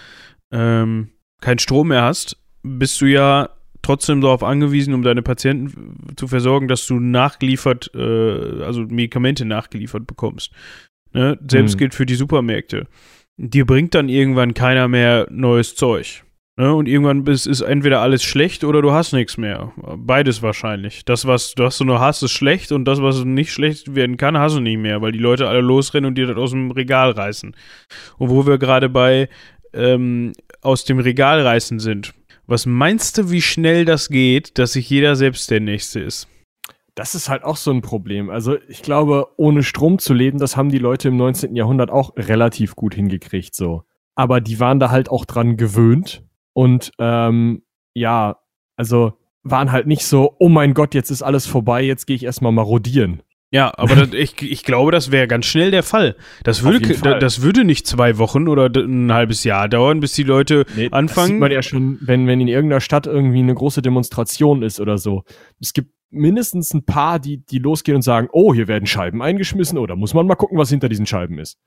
ähm, 0.52 1.10
keinen 1.42 1.60
Strom 1.60 1.90
mehr 1.90 2.04
hast, 2.04 2.38
bist 2.64 3.00
du 3.02 3.06
ja 3.06 3.50
trotzdem 3.82 4.22
darauf 4.22 4.44
angewiesen, 4.44 4.94
um 4.94 5.04
deine 5.04 5.22
Patienten 5.22 6.14
zu 6.18 6.28
versorgen, 6.28 6.68
dass 6.68 6.86
du 6.86 7.00
nachgeliefert, 7.00 7.92
äh, 7.96 8.64
also 8.64 8.82
Medikamente 8.82 9.46
nachgeliefert 9.46 10.06
bekommst. 10.06 10.52
Ne? 11.14 11.40
Selbst 11.50 11.76
Mhm. 11.76 11.78
gilt 11.78 11.96
für 11.96 12.06
die 12.06 12.16
Supermärkte. 12.16 12.88
Dir 13.38 13.66
bringt 13.66 13.96
dann 13.96 14.10
irgendwann 14.10 14.54
keiner 14.54 14.88
mehr 14.90 15.28
neues 15.32 15.76
Zeug. 15.76 16.24
Ne? 16.58 16.74
Und 16.76 16.90
irgendwann 16.90 17.26
ist, 17.26 17.46
ist 17.48 17.62
entweder 17.62 18.02
alles 18.02 18.22
schlecht 18.22 18.66
oder 18.66 18.82
du 18.82 18.92
hast 18.92 19.14
nichts 19.14 19.38
mehr. 19.38 19.72
Beides 19.96 20.42
wahrscheinlich. 20.42 21.06
Das, 21.06 21.26
was, 21.26 21.54
was 21.58 21.78
du 21.78 21.86
noch 21.86 22.02
hast, 22.02 22.22
ist 22.22 22.32
schlecht 22.34 22.74
und 22.74 22.84
das, 22.84 23.02
was 23.02 23.24
nicht 23.24 23.54
schlecht 23.54 23.96
werden 23.96 24.18
kann, 24.18 24.38
hast 24.38 24.58
du 24.58 24.60
nicht 24.60 24.78
mehr, 24.78 25.02
weil 25.02 25.14
die 25.14 25.20
Leute 25.20 25.48
alle 25.48 25.62
losrennen 25.62 26.10
und 26.10 26.16
dir 26.16 26.28
das 26.28 26.36
aus 26.36 26.52
dem 26.52 26.72
Regal 26.72 27.12
reißen. 27.12 27.56
Und 28.18 28.30
wo 28.30 28.46
wir 28.46 28.58
gerade 28.58 28.90
bei 28.90 29.30
ähm, 29.72 30.34
aus 30.62 30.86
dem 30.86 31.00
Regal 31.00 31.42
reißen 31.42 31.80
sind. 31.80 32.14
Was 32.48 32.66
meinst 32.66 33.18
du, 33.18 33.30
wie 33.32 33.42
schnell 33.42 33.86
das 33.86 34.10
geht, 34.10 34.58
dass 34.58 34.74
sich 34.74 34.90
jeder 34.90 35.16
selbst 35.16 35.52
der 35.52 35.60
Nächste 35.60 36.00
ist? 36.00 36.28
Das 36.96 37.16
ist 37.16 37.30
halt 37.30 37.44
auch 37.44 37.56
so 37.56 37.72
ein 37.72 37.82
Problem. 37.82 38.30
Also 38.30 38.58
ich 38.68 38.82
glaube, 38.82 39.28
ohne 39.38 39.64
Strom 39.64 40.00
zu 40.00 40.14
leben, 40.14 40.40
das 40.40 40.58
haben 40.58 40.70
die 40.70 40.80
Leute 40.80 41.10
im 41.10 41.18
19. 41.18 41.56
Jahrhundert 41.56 41.92
auch 41.92 42.16
relativ 42.18 42.76
gut 42.76 42.96
hingekriegt 42.96 43.56
so. 43.56 43.84
Aber 44.16 44.42
die 44.42 44.60
waren 44.60 44.80
da 44.80 44.90
halt 44.90 45.10
auch 45.10 45.26
dran 45.26 45.56
gewöhnt 45.56 46.24
und 46.54 46.92
ähm, 47.00 47.64
ja, 47.94 48.40
also 48.76 49.14
waren 49.44 49.72
halt 49.72 49.88
nicht 49.88 50.06
so, 50.06 50.36
oh 50.40 50.50
mein 50.50 50.74
Gott, 50.74 50.94
jetzt 50.94 51.10
ist 51.10 51.22
alles 51.22 51.46
vorbei, 51.46 51.84
jetzt 51.84 52.06
gehe 52.06 52.16
ich 52.16 52.24
erstmal 52.24 52.52
marodieren. 52.52 53.22
Ja, 53.52 53.74
aber 53.78 53.96
das, 53.96 54.14
ich, 54.14 54.40
ich 54.44 54.64
glaube, 54.64 54.92
das 54.92 55.12
wäre 55.12 55.28
ganz 55.28 55.48
schnell 55.48 55.72
der 55.72 55.82
Fall. 55.82 56.16
Das 56.44 56.64
würde, 56.64 56.94
Fall. 56.94 57.14
da- 57.14 57.20
das 57.20 57.42
würde 57.42 57.64
nicht 57.64 57.88
zwei 57.88 58.20
Wochen 58.20 58.48
oder 58.48 58.70
ein 58.80 59.12
halbes 59.12 59.44
Jahr 59.44 59.68
dauern, 59.68 60.00
bis 60.02 60.14
die 60.14 60.22
Leute 60.24 60.66
Das 60.66 60.76
sieht 60.76 60.94
anfangen. 60.94 61.40
man 61.40 61.52
ja 61.52 61.64
schon, 61.64 61.98
wenn, 62.02 62.28
wenn 62.28 62.40
in 62.42 62.48
irgendeiner 62.48 62.82
Stadt 62.82 63.08
irgendwie 63.08 63.40
eine 63.40 63.56
große 63.56 63.82
Demonstration 63.82 64.62
ist 64.62 64.80
oder 64.80 65.00
so. 65.00 65.24
Es 65.60 65.74
gibt 65.74 65.92
mindestens 66.12 66.74
ein 66.76 66.86
paar, 66.86 67.18
die, 67.20 67.38
die 67.44 67.58
losgehen 67.58 67.96
und 67.96 68.02
sagen, 68.04 68.30
oh, 68.32 68.54
hier 68.54 68.68
werden 68.68 68.86
Scheiben 68.86 69.22
eingeschmissen, 69.24 69.84
da 69.88 69.96
muss 69.96 70.14
man 70.14 70.28
mal 70.28 70.36
gucken, 70.36 70.58
was 70.60 70.70
hinter 70.70 70.90
diesen 70.90 71.06
Scheiben 71.08 71.40
ist. 71.40 71.58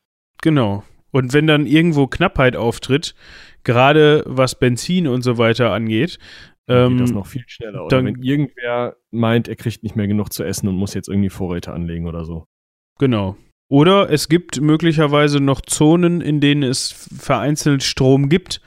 Genau. 0.41 0.85
Und 1.11 1.33
wenn 1.33 1.47
dann 1.47 1.67
irgendwo 1.67 2.07
Knappheit 2.07 2.57
auftritt, 2.57 3.15
gerade 3.65 4.23
was 4.27 4.59
Benzin 4.59 5.07
und 5.09 5.23
so 5.23 5.37
weiter 5.37 5.73
angeht, 5.73 6.19
Dann 6.67 6.93
ähm, 6.93 6.99
das 6.99 7.11
noch 7.11 7.27
viel 7.27 7.45
schneller. 7.47 7.85
Oder 7.85 7.97
dann- 7.99 8.07
wenn 8.07 8.23
irgendwer 8.23 8.97
meint, 9.11 9.49
er 9.49 9.57
kriegt 9.57 9.83
nicht 9.83 9.97
mehr 9.97 10.07
genug 10.07 10.33
zu 10.33 10.45
essen 10.45 10.69
und 10.69 10.77
muss 10.77 10.95
jetzt 10.95 11.09
irgendwie 11.09 11.29
Vorräte 11.31 11.73
anlegen 11.73 12.07
oder 12.07 12.25
so. 12.25 12.47
Genau. 12.99 13.37
Oder 13.71 14.11
es 14.11 14.29
gibt 14.29 14.61
möglicherweise 14.61 15.41
noch 15.41 15.61
Zonen, 15.63 16.21
in 16.21 16.41
denen 16.41 16.63
es 16.63 17.09
vereinzelt 17.19 17.83
Strom 17.83 18.29
gibt. 18.29 18.61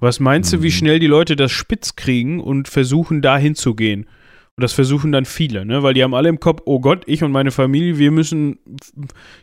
Was 0.00 0.18
meinst 0.20 0.52
du, 0.52 0.62
wie 0.62 0.66
Mhm. 0.68 0.70
schnell 0.72 0.98
die 0.98 1.06
Leute 1.06 1.36
das 1.36 1.52
spitz 1.52 1.94
kriegen 1.96 2.40
und 2.40 2.68
versuchen, 2.68 3.22
da 3.22 3.36
hinzugehen? 3.38 4.04
Und 4.58 4.62
das 4.62 4.72
versuchen 4.72 5.12
dann 5.12 5.26
viele, 5.26 5.66
ne? 5.66 5.82
Weil 5.82 5.92
die 5.92 6.02
haben 6.02 6.14
alle 6.14 6.30
im 6.30 6.40
Kopf, 6.40 6.62
oh 6.64 6.80
Gott, 6.80 7.04
ich 7.06 7.22
und 7.22 7.30
meine 7.32 7.50
Familie, 7.50 7.98
wir 7.98 8.10
müssen. 8.10 8.58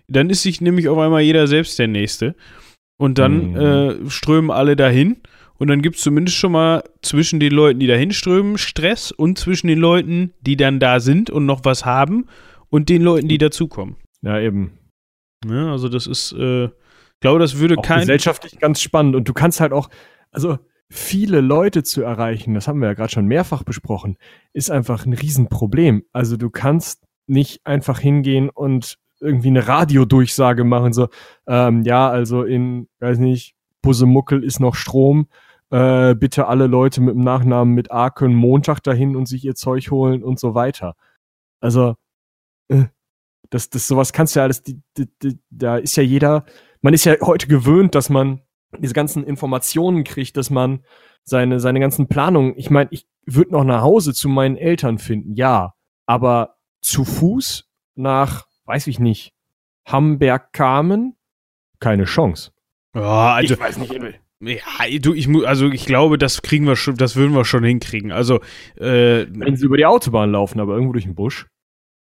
Dann 0.08 0.30
ist 0.32 0.42
sich 0.42 0.60
nämlich 0.62 0.90
auf 0.90 0.98
einmal 0.98 1.22
jeder 1.22 1.46
selbst 1.48 1.78
der 1.80 1.88
Nächste. 1.88 2.36
Und 2.98 3.18
dann 3.20 3.52
Mhm. 3.52 3.56
äh, 3.56 4.10
strömen 4.10 4.50
alle 4.52 4.76
dahin. 4.76 5.18
Und 5.58 5.68
dann 5.68 5.82
gibt 5.82 5.98
es 5.98 6.02
zumindest 6.02 6.38
schon 6.38 6.52
mal 6.52 6.84
zwischen 7.02 7.40
den 7.40 7.52
Leuten, 7.52 7.80
die 7.80 7.88
dahin 7.88 8.12
strömen, 8.12 8.58
Stress 8.58 9.12
und 9.12 9.38
zwischen 9.38 9.68
den 9.68 9.80
Leuten, 9.80 10.34
die 10.42 10.58
dann 10.58 10.80
da 10.80 11.00
sind 11.00 11.30
und 11.30 11.46
noch 11.46 11.62
was 11.64 11.86
haben 11.86 12.26
und 12.70 12.90
den 12.90 13.02
Leuten, 13.02 13.28
die 13.28 13.38
dazukommen. 13.38 13.96
Ja, 14.22 14.40
eben. 14.40 14.78
Ne? 15.46 15.72
Also 15.72 15.90
das 15.90 16.08
ist, 16.08 16.34
äh, 16.34 16.66
ich 16.66 17.20
glaube, 17.22 17.40
das 17.40 17.60
würde 17.60 17.78
Auch 17.78 17.84
kein. 17.84 18.02
gesellschaftlich 18.02 18.60
ganz 18.60 18.82
spannend. 18.82 19.16
Und 19.16 19.30
du 19.30 19.34
kannst 19.34 19.60
halt 19.60 19.74
auch, 19.74 19.90
also 20.32 20.58
viele 20.90 21.42
Leute 21.42 21.84
zu 21.84 22.02
erreichen, 22.02 22.54
das 22.54 22.68
haben 22.68 22.80
wir 22.80 22.88
ja 22.88 22.94
gerade 22.94 23.12
schon 23.12 23.26
mehrfach 23.26 23.64
besprochen, 23.64 24.18
ist 24.54 24.72
einfach 24.72 25.06
ein 25.06 25.14
Riesenproblem. 25.14 26.04
Also 26.12 26.38
du 26.38 26.50
kannst 26.50 27.04
nicht 27.28 27.66
einfach 27.66 28.00
hingehen 28.00 28.50
und 28.50 28.98
irgendwie 29.20 29.48
eine 29.48 29.68
Radiodurchsage 29.68 30.64
machen, 30.64 30.94
so, 30.94 31.08
ähm, 31.48 31.84
ja, 31.84 32.10
also 32.10 32.44
in, 32.44 32.88
weiß 33.00 33.20
nicht, 33.20 33.56
Busemuckel 33.84 34.44
ist 34.44 34.60
noch 34.60 34.74
Strom, 34.74 35.28
äh, 35.70 36.16
bitte 36.16 36.48
alle 36.48 36.66
Leute 36.66 37.02
mit 37.02 37.14
dem 37.14 37.22
Nachnamen 37.22 37.76
mit 37.76 37.92
A 37.92 38.10
können 38.10 38.34
Montag 38.34 38.80
dahin 38.82 39.16
und 39.16 39.28
sich 39.28 39.46
ihr 39.46 39.54
Zeug 39.54 39.92
holen 39.92 40.24
und 40.24 40.40
so 40.40 40.56
weiter. 40.56 40.96
Also, 41.60 41.96
äh, 42.70 42.86
das, 43.52 43.70
das 43.70 43.88
sowas 43.88 44.14
kannst 44.14 44.36
du 44.36 44.40
ja 44.40 44.46
alles, 44.46 44.64
die, 44.64 44.82
die, 44.98 45.08
die, 45.22 45.40
da 45.52 45.78
ist 45.78 45.96
ja 45.96 46.04
jeder, 46.04 46.46
man 46.82 46.94
ist 46.94 47.06
ja 47.06 47.16
heute 47.22 47.48
gewöhnt, 47.48 47.94
dass 47.94 48.10
man 48.10 48.42
diese 48.80 48.94
ganzen 48.94 49.24
Informationen 49.24 50.04
kriegt, 50.04 50.38
dass 50.38 50.50
man 50.50 50.84
seine, 51.24 51.60
seine 51.60 51.80
ganzen 51.80 52.08
Planungen, 52.08 52.54
ich 52.58 52.70
meine, 52.70 52.90
ich 52.92 53.08
würde 53.26 53.52
noch 53.52 53.64
nach 53.64 53.82
Hause 53.82 54.14
zu 54.14 54.30
meinen 54.30 54.58
Eltern 54.58 54.98
finden, 54.98 55.36
ja, 55.36 55.74
aber 56.06 56.58
zu 56.82 57.06
Fuß 57.06 57.70
nach, 57.96 58.48
weiß 58.66 58.88
ich 58.88 59.00
nicht, 59.00 59.34
Hamberg-Kamen, 59.86 61.16
keine 61.80 62.06
Chance. 62.06 62.53
Ja, 62.96 63.34
also, 63.34 63.54
ich 63.56 63.60
weiß 63.60 63.78
nicht, 63.78 63.94
in- 63.94 64.14
ja, 64.46 65.00
du, 65.00 65.14
ich 65.14 65.28
mu- 65.28 65.44
also 65.46 65.70
ich 65.70 65.86
glaube, 65.86 66.18
das 66.18 66.42
kriegen 66.42 66.68
wir 66.68 66.76
schon, 66.76 66.96
das 66.98 67.16
würden 67.16 67.34
wir 67.34 67.46
schon 67.46 67.64
hinkriegen. 67.64 68.12
Also, 68.12 68.42
äh, 68.78 69.26
wenn 69.30 69.56
sie 69.56 69.66
über 69.66 69.78
die 69.78 69.86
Autobahn 69.86 70.32
laufen, 70.32 70.60
aber 70.60 70.74
irgendwo 70.74 70.94
durch 70.94 71.06
den 71.06 71.16
Busch. 71.16 71.48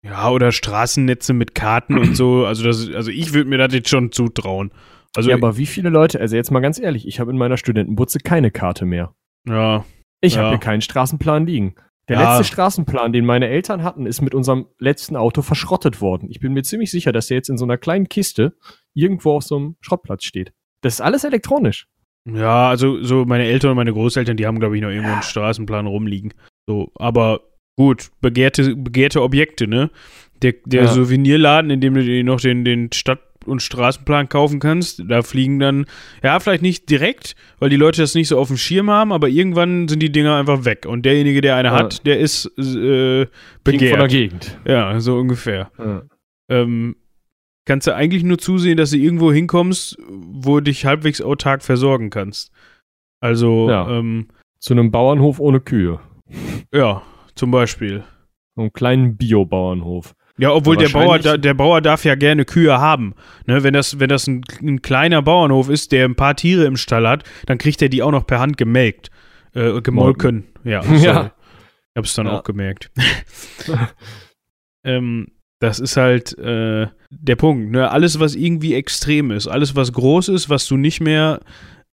ja, 0.03 0.31
oder 0.31 0.51
Straßennetze 0.51 1.33
mit 1.33 1.53
Karten 1.53 1.97
und 1.99 2.15
so. 2.17 2.45
Also, 2.45 2.63
das, 2.63 2.89
also 2.91 3.11
ich 3.11 3.33
würde 3.33 3.49
mir 3.49 3.59
das 3.59 3.71
jetzt 3.73 3.89
schon 3.89 4.11
zutrauen. 4.11 4.71
Also, 5.15 5.29
ja, 5.29 5.35
aber 5.35 5.57
wie 5.57 5.67
viele 5.67 5.89
Leute, 5.89 6.19
also 6.19 6.35
jetzt 6.35 6.49
mal 6.51 6.59
ganz 6.61 6.79
ehrlich, 6.79 7.07
ich 7.07 7.19
habe 7.19 7.29
in 7.31 7.37
meiner 7.37 7.57
Studentenbutze 7.57 8.19
keine 8.19 8.49
Karte 8.49 8.85
mehr. 8.85 9.13
ja, 9.47 9.85
Ich 10.21 10.35
Ja. 10.35 10.41
habe 10.41 10.49
hier 10.51 10.59
keinen 10.59 10.81
Straßenplan 10.81 11.45
liegen. 11.45 11.75
Der 12.09 12.19
Ja. 12.19 12.37
letzte 12.37 12.51
Straßenplan, 12.53 13.13
den 13.13 13.25
meine 13.25 13.47
Eltern 13.47 13.83
hatten, 13.83 14.05
ist 14.07 14.21
mit 14.21 14.33
unserem 14.33 14.65
letzten 14.79 15.15
Auto 15.15 15.41
verschrottet 15.43 16.01
worden. 16.01 16.29
Ich 16.31 16.39
bin 16.39 16.53
mir 16.53 16.63
ziemlich 16.63 16.89
sicher, 16.91 17.11
dass 17.11 17.27
der 17.27 17.37
jetzt 17.37 17.49
in 17.49 17.57
so 17.57 17.65
einer 17.65 17.77
kleinen 17.77 18.09
Kiste 18.09 18.55
irgendwo 18.95 19.33
auf 19.33 19.43
so 19.43 19.55
einem 19.57 19.75
Schrottplatz 19.81 20.23
steht. 20.25 20.51
Das 20.81 20.95
ist 20.95 21.01
alles 21.01 21.23
elektronisch. 21.23 21.87
ja, 22.25 22.69
also 22.69 23.01
so 23.03 23.25
meine 23.25 23.45
Eltern 23.45 23.71
und 23.71 23.77
meine 23.77 23.93
Großeltern, 23.93 24.37
die 24.37 24.45
haben, 24.45 24.59
glaube 24.59 24.75
ich, 24.75 24.81
noch 24.81 24.89
irgendwo 24.89 25.11
einen 25.13 25.21
Straßenplan 25.23 25.87
rumliegen. 25.87 26.33
So, 26.67 26.91
aber 26.95 27.41
gut, 27.77 28.09
begehrte, 28.21 28.75
begehrte 28.75 29.21
Objekte, 29.23 29.67
ne? 29.67 29.89
Der, 30.41 30.53
der 30.65 30.83
Ja. 30.83 30.87
Souvenirladen, 30.87 31.69
in 31.71 31.81
dem 31.81 31.93
du 31.93 32.03
dir 32.03 32.23
noch 32.23 32.39
den, 32.41 32.63
den 32.65 32.91
Stadt- 32.93 33.19
und 33.45 33.61
Straßenplan 33.63 34.29
kaufen 34.29 34.59
kannst, 34.59 35.03
da 35.07 35.23
fliegen 35.23 35.57
dann, 35.59 35.85
ja, 36.23 36.39
vielleicht 36.39 36.61
nicht 36.61 36.89
direkt, 36.91 37.35
weil 37.59 37.69
die 37.71 37.75
Leute 37.75 38.01
das 38.01 38.13
nicht 38.13 38.27
so 38.27 38.37
auf 38.37 38.49
dem 38.49 38.57
Schirm 38.57 38.89
haben, 38.91 39.11
aber 39.11 39.29
irgendwann 39.29 39.87
sind 39.87 39.99
die 40.03 40.11
Dinger 40.11 40.35
einfach 40.35 40.63
weg. 40.65 40.85
Und 40.87 41.05
derjenige, 41.05 41.41
der 41.41 41.55
eine 41.55 41.69
Ja. 41.69 41.73
hat, 41.75 42.05
der 42.05 42.19
ist 42.19 42.45
äh, 42.57 43.25
Ging 43.25 43.25
von 43.25 43.25
der 43.65 43.71
begehrt. 43.73 44.09
Gegend. 44.11 44.59
Ja, 44.65 44.99
so 44.99 45.17
ungefähr. 45.17 45.71
Ja. 45.79 46.03
Ähm, 46.49 46.95
kannst 47.65 47.87
du 47.87 47.95
eigentlich 47.95 48.23
nur 48.23 48.37
zusehen, 48.37 48.77
dass 48.77 48.91
du 48.91 48.97
irgendwo 48.97 49.31
hinkommst, 49.31 49.97
wo 50.09 50.55
du 50.55 50.63
dich 50.63 50.85
halbwegs 50.85 51.21
autark 51.21 51.63
versorgen 51.63 52.09
kannst. 52.09 52.51
Also, 53.19 53.69
Ja. 53.69 53.89
ähm, 53.89 54.27
Zu 54.59 54.73
einem 54.73 54.91
Bauernhof 54.91 55.39
ohne 55.39 55.59
Kühe. 55.59 55.99
ja, 56.73 57.01
zum 57.35 57.51
Beispiel. 57.51 58.03
So 58.55 58.61
einem 58.63 58.73
kleinen 58.73 59.17
Biobauernhof. 59.17 60.13
Ja, 60.37 60.51
obwohl 60.53 60.75
der 60.77 60.89
Bauer, 60.89 61.19
der 61.19 61.53
Bauer 61.53 61.81
darf 61.81 62.03
ja 62.03 62.15
gerne 62.15 62.45
Kühe 62.45 62.79
haben. 62.79 63.13
Ne, 63.45 63.63
wenn 63.63 63.73
das, 63.73 63.99
wenn 63.99 64.09
das 64.09 64.27
ein, 64.27 64.43
ein 64.61 64.81
kleiner 64.81 65.21
Bauernhof 65.21 65.69
ist, 65.69 65.91
der 65.91 66.05
ein 66.05 66.15
paar 66.15 66.35
Tiere 66.35 66.65
im 66.65 66.77
Stall 66.77 67.07
hat, 67.07 67.23
dann 67.45 67.57
kriegt 67.59 67.81
er 67.81 67.89
die 67.89 68.01
auch 68.01 68.11
noch 68.11 68.25
per 68.25 68.39
Hand 68.39 68.57
gemelkt. 68.57 69.11
Äh, 69.53 69.81
gemolken. 69.81 70.45
Ja, 70.63 70.81
sorry. 70.83 70.99
Ja. 71.03 71.31
Ich 71.93 71.97
hab's 71.97 72.13
dann 72.15 72.25
Ja. 72.27 72.39
auch 72.39 72.43
gemerkt. 72.43 72.89
ähm, 74.83 75.27
das 75.61 75.79
ist 75.79 75.95
halt 75.95 76.37
äh, 76.39 76.87
der 77.11 77.35
Punkt. 77.35 77.71
Ne? 77.71 77.89
Alles, 77.89 78.19
was 78.19 78.35
irgendwie 78.35 78.73
extrem 78.73 79.29
ist, 79.29 79.47
alles, 79.47 79.75
was 79.75 79.93
groß 79.93 80.27
ist, 80.29 80.49
was 80.49 80.67
du 80.67 80.75
nicht 80.75 81.01
mehr 81.01 81.39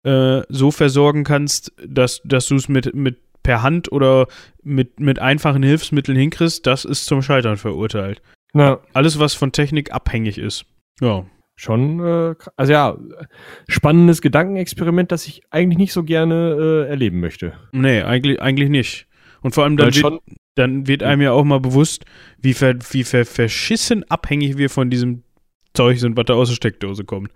äh, 0.04 0.42
so 0.50 0.70
versorgen 0.70 1.24
kannst, 1.24 1.74
dass, 1.84 2.22
dass 2.24 2.46
du 2.46 2.56
es 2.56 2.70
mit, 2.70 2.94
mit 2.94 3.18
per 3.42 3.64
Hand 3.64 3.92
oder 3.92 4.28
mit, 4.64 5.00
mit 5.00 5.18
einfachen 5.18 5.64
Hilfsmitteln 5.64 6.18
hinkriegst, 6.18 6.66
das 6.66 6.86
ist 6.86 7.06
zum 7.06 7.24
Scheitern 7.24 7.58
verurteilt. 7.58 8.22
Na, 8.54 8.80
Alles, 8.94 9.18
was 9.20 9.34
von 9.34 9.52
Technik 9.52 9.92
abhängig 9.92 10.38
ist. 10.38 10.66
Ja. 11.02 11.26
schon, 11.56 12.00
äh, 12.06 12.36
also 12.56 12.72
ja, 12.72 12.98
spannendes 13.68 14.22
Gedankenexperiment, 14.22 15.12
das 15.12 15.26
ich 15.26 15.42
eigentlich 15.50 15.80
nicht 15.80 15.94
so 15.94 16.04
gerne 16.04 16.86
äh, 16.86 16.90
erleben 16.90 17.20
möchte. 17.20 17.54
Nee, 17.72 18.02
eigentlich, 18.02 18.40
eigentlich 18.40 18.70
nicht. 18.70 19.08
Und 19.42 19.56
vor 19.56 19.64
allem 19.64 19.76
dann 19.76 19.88
Weil 19.88 19.96
wird, 19.96 20.02
schon, 20.02 20.20
dann 20.56 20.88
wird 20.88 21.04
einem 21.04 21.22
ja 21.22 21.32
auch 21.32 21.44
mal 21.44 21.60
bewusst, 21.60 22.06
wie, 22.40 22.54
ver, 22.54 22.76
wie 22.92 23.04
ver, 23.04 23.26
verschissen 23.26 24.04
abhängig 24.10 24.58
wir 24.58 24.70
von 24.70 24.90
diesem 24.90 25.24
Zeug 25.74 26.00
sind, 26.00 26.18
was 26.18 26.26
da 26.26 26.34
aus 26.34 26.50
der 26.50 26.56
Steckdose 26.56 27.04
kommt. 27.04 27.32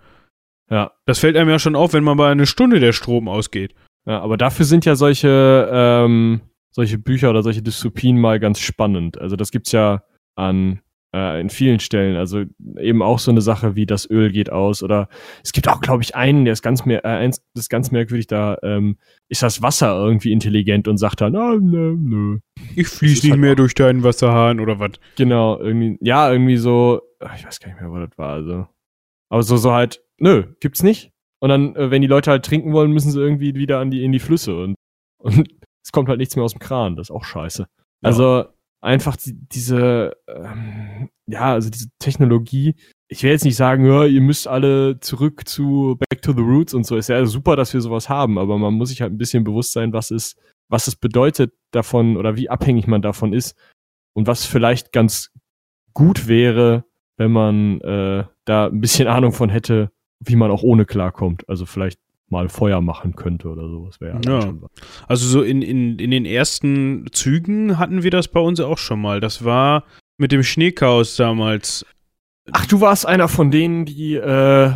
ja, 0.70 0.92
Das 1.06 1.18
fällt 1.18 1.36
einem 1.36 1.50
ja 1.50 1.58
schon 1.58 1.76
auf, 1.76 1.92
wenn 1.92 2.04
mal 2.04 2.14
bei 2.14 2.30
einer 2.30 2.46
Stunde 2.46 2.80
der 2.80 2.92
Strom 2.92 3.28
ausgeht. 3.28 3.74
ja, 4.06 4.20
aber 4.20 4.36
dafür 4.36 4.64
sind 4.64 4.84
ja 4.84 4.96
solche, 4.96 5.68
ähm, 5.72 6.40
solche 6.72 6.98
Bücher 6.98 7.30
oder 7.30 7.42
solche 7.42 7.62
Dystopien 7.62 8.18
mal 8.18 8.40
ganz 8.40 8.60
spannend. 8.60 9.18
Also 9.20 9.36
das 9.36 9.50
gibt's 9.50 9.72
ja 9.72 10.02
an 10.36 10.80
äh, 11.14 11.40
in 11.40 11.50
vielen 11.50 11.80
Stellen. 11.80 12.16
Also 12.16 12.44
eben 12.78 13.02
auch 13.02 13.18
so 13.18 13.30
eine 13.30 13.40
Sache 13.40 13.74
wie 13.76 13.86
das 13.86 14.08
Öl 14.08 14.30
geht 14.30 14.50
aus 14.50 14.82
oder 14.82 15.08
es 15.42 15.52
gibt 15.52 15.68
auch, 15.68 15.80
glaube 15.80 16.02
ich, 16.02 16.14
einen, 16.14 16.44
der 16.44 16.52
ist 16.52 16.62
ganz 16.62 16.84
mer 16.84 17.04
äh, 17.04 17.08
eins, 17.08 17.42
das 17.54 17.64
ist 17.64 17.68
ganz 17.68 17.90
merkwürdig. 17.90 18.26
Da 18.26 18.58
ähm, 18.62 18.96
ist 19.28 19.42
das 19.42 19.62
Wasser 19.62 19.96
irgendwie 19.96 20.32
intelligent 20.32 20.88
und 20.88 20.96
sagt 20.98 21.20
dann, 21.20 21.34
ah, 21.36 21.56
nö, 21.60 21.96
nö. 21.98 22.38
Ich 22.76 22.88
Das 22.88 22.98
fließe 22.98 23.26
nicht 23.26 23.30
halt 23.32 23.40
mehr 23.40 23.52
auch- 23.52 23.56
durch 23.56 23.74
deinen 23.74 24.02
Wasserhahn 24.02 24.60
oder 24.60 24.78
was. 24.78 24.92
Genau, 25.16 25.58
irgendwie, 25.60 25.98
ja, 26.00 26.30
irgendwie 26.30 26.56
so, 26.56 27.00
ich 27.36 27.44
weiß 27.46 27.60
gar 27.60 27.68
nicht 27.70 27.80
mehr, 27.80 27.90
was 27.90 28.08
das 28.08 28.18
war. 28.18 28.32
Also. 28.34 28.66
Aber 29.28 29.42
so, 29.42 29.56
so 29.56 29.72
halt, 29.72 30.02
nö, 30.18 30.44
gibt's 30.60 30.82
nicht. 30.82 31.10
Und 31.42 31.48
dann, 31.48 31.74
äh, 31.76 31.90
wenn 31.90 32.02
die 32.02 32.08
Leute 32.08 32.30
halt 32.30 32.44
trinken 32.44 32.72
wollen, 32.72 32.92
müssen 32.92 33.10
sie 33.10 33.20
irgendwie 33.20 33.54
wieder 33.54 33.78
an 33.78 33.90
die, 33.90 34.04
in 34.04 34.12
die 34.12 34.18
Flüsse 34.18 34.56
und, 34.62 34.74
und 35.22 35.48
es 35.84 35.92
kommt 35.92 36.08
halt 36.08 36.18
nichts 36.18 36.36
mehr 36.36 36.44
aus 36.44 36.52
dem 36.52 36.58
Kran. 36.60 36.96
Das 36.96 37.06
ist 37.06 37.10
auch 37.10 37.24
scheiße. 37.24 37.66
Also 38.02 38.44
einfach 38.82 39.16
die, 39.16 39.34
diese, 39.34 40.16
ähm, 40.28 40.79
ja, 41.30 41.52
also 41.52 41.70
diese 41.70 41.88
Technologie. 41.98 42.74
Ich 43.08 43.22
will 43.22 43.30
jetzt 43.30 43.44
nicht 43.44 43.56
sagen, 43.56 43.86
ja, 43.86 44.04
ihr 44.04 44.20
müsst 44.20 44.46
alle 44.46 45.00
zurück 45.00 45.48
zu 45.48 45.96
Back 45.98 46.22
to 46.22 46.32
the 46.32 46.42
Roots 46.42 46.74
und 46.74 46.84
so. 46.84 46.96
Ist 46.96 47.08
ja 47.08 47.24
super, 47.26 47.56
dass 47.56 47.74
wir 47.74 47.80
sowas 47.80 48.08
haben, 48.08 48.38
aber 48.38 48.58
man 48.58 48.74
muss 48.74 48.90
sich 48.90 49.02
halt 49.02 49.12
ein 49.12 49.18
bisschen 49.18 49.44
bewusst 49.44 49.72
sein, 49.72 49.92
was 49.92 50.10
es, 50.10 50.36
was 50.68 50.86
es 50.86 50.96
bedeutet 50.96 51.52
davon 51.72 52.16
oder 52.16 52.36
wie 52.36 52.50
abhängig 52.50 52.86
man 52.86 53.02
davon 53.02 53.32
ist 53.32 53.56
und 54.14 54.26
was 54.26 54.44
vielleicht 54.44 54.92
ganz 54.92 55.32
gut 55.94 56.28
wäre, 56.28 56.84
wenn 57.16 57.32
man 57.32 57.80
äh, 57.80 58.24
da 58.44 58.66
ein 58.66 58.80
bisschen 58.80 59.08
Ahnung 59.08 59.32
von 59.32 59.50
hätte, 59.50 59.90
wie 60.20 60.36
man 60.36 60.50
auch 60.50 60.62
ohne 60.62 60.84
klarkommt. 60.84 61.48
Also 61.48 61.66
vielleicht 61.66 61.98
mal 62.30 62.48
Feuer 62.48 62.80
machen 62.80 63.16
könnte 63.16 63.48
oder 63.48 63.68
sowas 63.68 64.00
wäre 64.00 64.20
Ja. 64.24 64.54
Also 65.08 65.26
so 65.26 65.42
in, 65.42 65.62
in, 65.62 65.98
in 65.98 66.10
den 66.10 66.24
ersten 66.24 67.06
Zügen 67.12 67.78
hatten 67.78 68.02
wir 68.02 68.10
das 68.10 68.28
bei 68.28 68.40
uns 68.40 68.60
auch 68.60 68.78
schon 68.78 69.00
mal. 69.00 69.20
Das 69.20 69.44
war 69.44 69.84
mit 70.20 70.32
dem 70.32 70.42
Schneechaos 70.42 71.16
damals. 71.16 71.84
Ach, 72.52 72.66
du 72.66 72.80
warst 72.80 73.06
einer 73.06 73.28
von 73.28 73.50
denen, 73.50 73.84
die 73.84 74.14
äh, 74.14 74.72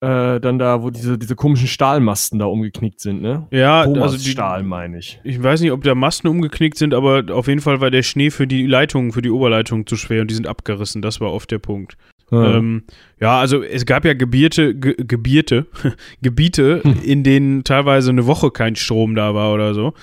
äh, 0.00 0.40
dann 0.40 0.58
da, 0.58 0.82
wo 0.82 0.90
diese, 0.90 1.18
diese 1.18 1.34
komischen 1.34 1.66
Stahlmasten 1.66 2.38
da 2.38 2.46
umgeknickt 2.46 3.00
sind, 3.00 3.20
ne? 3.20 3.48
Ja, 3.50 3.84
Thomas 3.84 4.12
also 4.12 4.18
die, 4.24 4.30
Stahl, 4.30 4.62
meine 4.62 4.98
ich. 4.98 5.20
ich 5.24 5.42
weiß 5.42 5.60
nicht, 5.60 5.72
ob 5.72 5.82
da 5.82 5.94
Masten 5.94 6.28
umgeknickt 6.28 6.78
sind, 6.78 6.94
aber 6.94 7.24
auf 7.34 7.48
jeden 7.48 7.60
Fall 7.60 7.80
war 7.80 7.90
der 7.90 8.02
Schnee 8.02 8.30
für 8.30 8.46
die 8.46 8.66
Leitung, 8.66 9.12
für 9.12 9.22
die 9.22 9.30
Oberleitung 9.30 9.86
zu 9.86 9.96
schwer 9.96 10.22
und 10.22 10.30
die 10.30 10.34
sind 10.34 10.46
abgerissen. 10.46 11.02
Das 11.02 11.20
war 11.20 11.32
oft 11.32 11.50
der 11.50 11.58
Punkt. 11.58 11.96
Ja. 12.30 12.56
Ähm, 12.56 12.84
ja, 13.20 13.40
also 13.40 13.62
es 13.62 13.86
gab 13.86 14.04
ja 14.04 14.14
Gebiete, 14.14 14.74
Ge 14.74 14.94
Gebiete, 14.98 15.66
Gebiete, 16.22 16.82
Hm. 16.84 17.00
in 17.04 17.24
denen 17.24 17.64
teilweise 17.64 18.10
eine 18.10 18.26
Woche 18.26 18.50
kein 18.50 18.76
Strom 18.76 19.14
da 19.14 19.34
war 19.34 19.52
oder 19.52 19.74
so. 19.74 19.94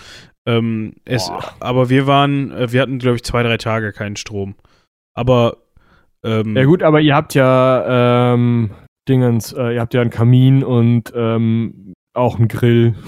Ähm, 0.47 0.95
es, 1.05 1.31
aber 1.59 1.89
wir 1.89 2.07
waren, 2.07 2.51
äh, 2.51 2.71
wir 2.71 2.81
hatten, 2.81 2.99
glaube 2.99 3.15
ich, 3.15 3.23
zwei, 3.23 3.43
drei 3.43 3.57
Tage 3.57 3.91
keinen 3.93 4.15
Strom. 4.15 4.55
Aber 5.15 5.57
ähm, 6.23 6.55
ja 6.55 6.65
gut, 6.65 6.83
aber 6.83 7.01
ihr 7.01 7.15
habt 7.15 7.33
ja 7.33 8.33
ähm, 8.33 8.71
Dingens, 9.07 9.53
äh, 9.53 9.75
ihr 9.75 9.81
habt 9.81 9.93
ja 9.93 10.01
einen 10.01 10.09
Kamin 10.09 10.63
und 10.63 11.11
ähm, 11.15 11.93
auch 12.13 12.37
einen 12.37 12.47
Grill. 12.47 12.95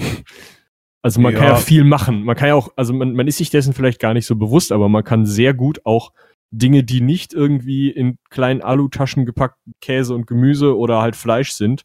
Also 1.03 1.21
man 1.21 1.33
kann 1.33 1.43
Ja. 1.43 1.49
ja 1.51 1.55
viel 1.55 1.85
machen. 1.85 2.25
Man 2.25 2.35
kann 2.35 2.49
ja 2.49 2.55
auch, 2.55 2.69
also 2.75 2.91
man, 2.93 3.13
man 3.13 3.27
ist 3.27 3.38
sich 3.38 3.49
dessen 3.49 3.73
vielleicht 3.73 4.01
gar 4.01 4.13
nicht 4.13 4.25
so 4.25 4.35
bewusst, 4.35 4.73
aber 4.73 4.89
man 4.89 5.05
kann 5.05 5.25
sehr 5.25 5.53
gut 5.53 5.79
auch 5.85 6.11
Dinge, 6.51 6.83
die 6.83 6.99
nicht 6.99 7.33
irgendwie 7.33 7.89
in 7.89 8.17
kleinen 8.29 8.61
Alutaschen 8.61 9.25
gepackt 9.25 9.57
Käse 9.79 10.13
und 10.13 10.27
Gemüse 10.27 10.75
oder 10.77 11.01
halt 11.01 11.15
Fleisch 11.15 11.51
sind, 11.51 11.83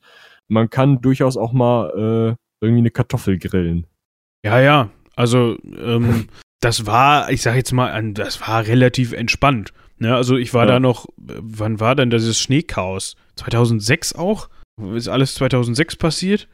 man 0.48 0.70
kann 0.70 1.00
durchaus 1.02 1.36
auch 1.36 1.52
mal 1.52 1.90
äh, 1.90 2.64
irgendwie 2.64 2.80
eine 2.80 2.90
Kartoffel 2.90 3.38
grillen. 3.38 3.86
Ja, 4.44 4.60
ja. 4.60 4.90
Also, 5.16 5.56
ähm, 5.64 6.28
das 6.60 6.86
war, 6.86 7.30
ich 7.30 7.42
sag 7.42 7.54
jetzt 7.56 7.72
mal, 7.72 8.12
das 8.12 8.40
war 8.40 8.66
relativ 8.66 9.12
entspannt. 9.12 9.72
Ne? 9.98 10.14
Also, 10.14 10.36
ich 10.36 10.52
war 10.54 10.64
Ja. 10.64 10.72
da 10.72 10.80
noch, 10.80 11.06
wann 11.16 11.80
war 11.80 11.94
denn 11.94 12.10
dieses 12.10 12.40
Schneechaos? 12.40 13.16
2006 13.36 14.14
auch? 14.14 14.48
Ist 14.94 15.08
alles 15.08 15.34
2006 15.34 15.96
passiert? 15.96 16.48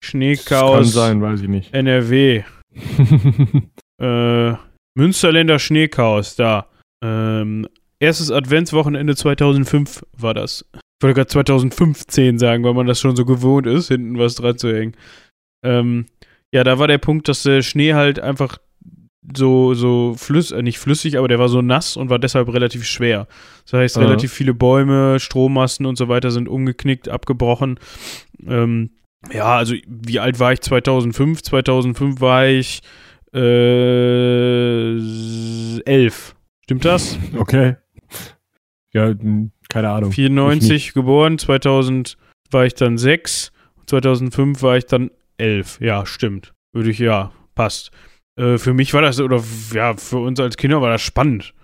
Das 0.00 0.10
Schneechaos. 0.10 0.72
kann 0.74 0.84
sein, 0.84 1.22
weiß 1.22 1.40
ich 1.42 1.48
nicht. 1.48 1.72
NRW. 1.74 2.42
Äh, 3.98 4.52
Münsterländer 4.94 5.58
Schneechaos, 5.58 6.36
da. 6.36 6.66
Ähm, 7.02 7.66
erstes 7.98 8.30
Adventswochenende 8.30 9.16
2005 9.16 10.04
war 10.12 10.34
das. 10.34 10.66
Ich 10.74 10.80
wollte 11.02 11.14
gerade 11.14 11.28
2015 11.28 12.38
sagen, 12.38 12.62
weil 12.64 12.74
man 12.74 12.86
das 12.86 13.00
schon 13.00 13.16
so 13.16 13.24
gewohnt 13.24 13.66
ist, 13.66 13.88
hinten 13.88 14.18
was 14.18 14.34
dran 14.34 14.58
zu 14.58 14.74
hängen. 14.74 14.94
Ähm, 15.64 16.06
ja, 16.52 16.64
da 16.64 16.78
war 16.78 16.88
der 16.88 16.98
Punkt, 16.98 17.28
dass 17.28 17.42
der 17.42 17.62
Schnee 17.62 17.94
halt 17.94 18.18
einfach 18.20 18.58
so, 19.36 19.74
so 19.74 20.14
flüss, 20.16 20.52
äh, 20.52 20.62
nicht 20.62 20.78
flüssig, 20.78 21.18
aber 21.18 21.26
der 21.28 21.38
war 21.38 21.48
so 21.48 21.60
nass 21.62 21.96
und 21.96 22.10
war 22.10 22.18
deshalb 22.18 22.52
relativ 22.52 22.84
schwer. 22.84 23.26
Das 23.64 23.72
heißt, 23.72 23.96
Ja. 23.96 24.02
relativ 24.02 24.32
viele 24.32 24.54
Bäume, 24.54 25.18
Strommasten 25.18 25.84
und 25.86 25.96
so 25.96 26.08
weiter 26.08 26.30
sind 26.30 26.48
umgeknickt, 26.48 27.08
abgebrochen. 27.08 27.80
Ähm, 28.46 28.90
ja, 29.32 29.56
also 29.56 29.74
wie 29.88 30.20
alt 30.20 30.38
war 30.38 30.52
ich 30.52 30.60
2005? 30.60 31.42
2005 31.42 32.20
war 32.20 32.46
ich 32.46 32.80
äh, 33.34 34.96
elf. 35.84 36.36
Stimmt 36.62 36.84
das? 36.84 37.18
okay. 37.36 37.76
Ja, 38.92 39.08
hm, 39.08 39.50
keine 39.68 39.90
Ahnung. 39.90 40.12
94 40.12 40.94
geboren, 40.94 41.38
2000 41.38 42.16
war 42.50 42.64
ich 42.64 42.74
dann 42.74 42.96
sechs, 42.98 43.52
2005 43.86 44.62
war 44.62 44.76
ich 44.76 44.86
dann 44.86 45.10
elf. 45.38 45.80
Ja, 45.80 46.06
stimmt. 46.06 46.52
Würde 46.72 46.90
ich, 46.90 46.98
ja, 46.98 47.32
passt. 47.54 47.90
Äh, 48.38 48.58
für 48.58 48.74
mich 48.74 48.92
war 48.94 49.02
das, 49.02 49.20
oder 49.20 49.42
ja, 49.72 49.94
für 49.96 50.18
uns 50.18 50.38
als 50.40 50.56
Kinder 50.56 50.82
war 50.82 50.90
das 50.90 51.02
spannend. 51.02 51.54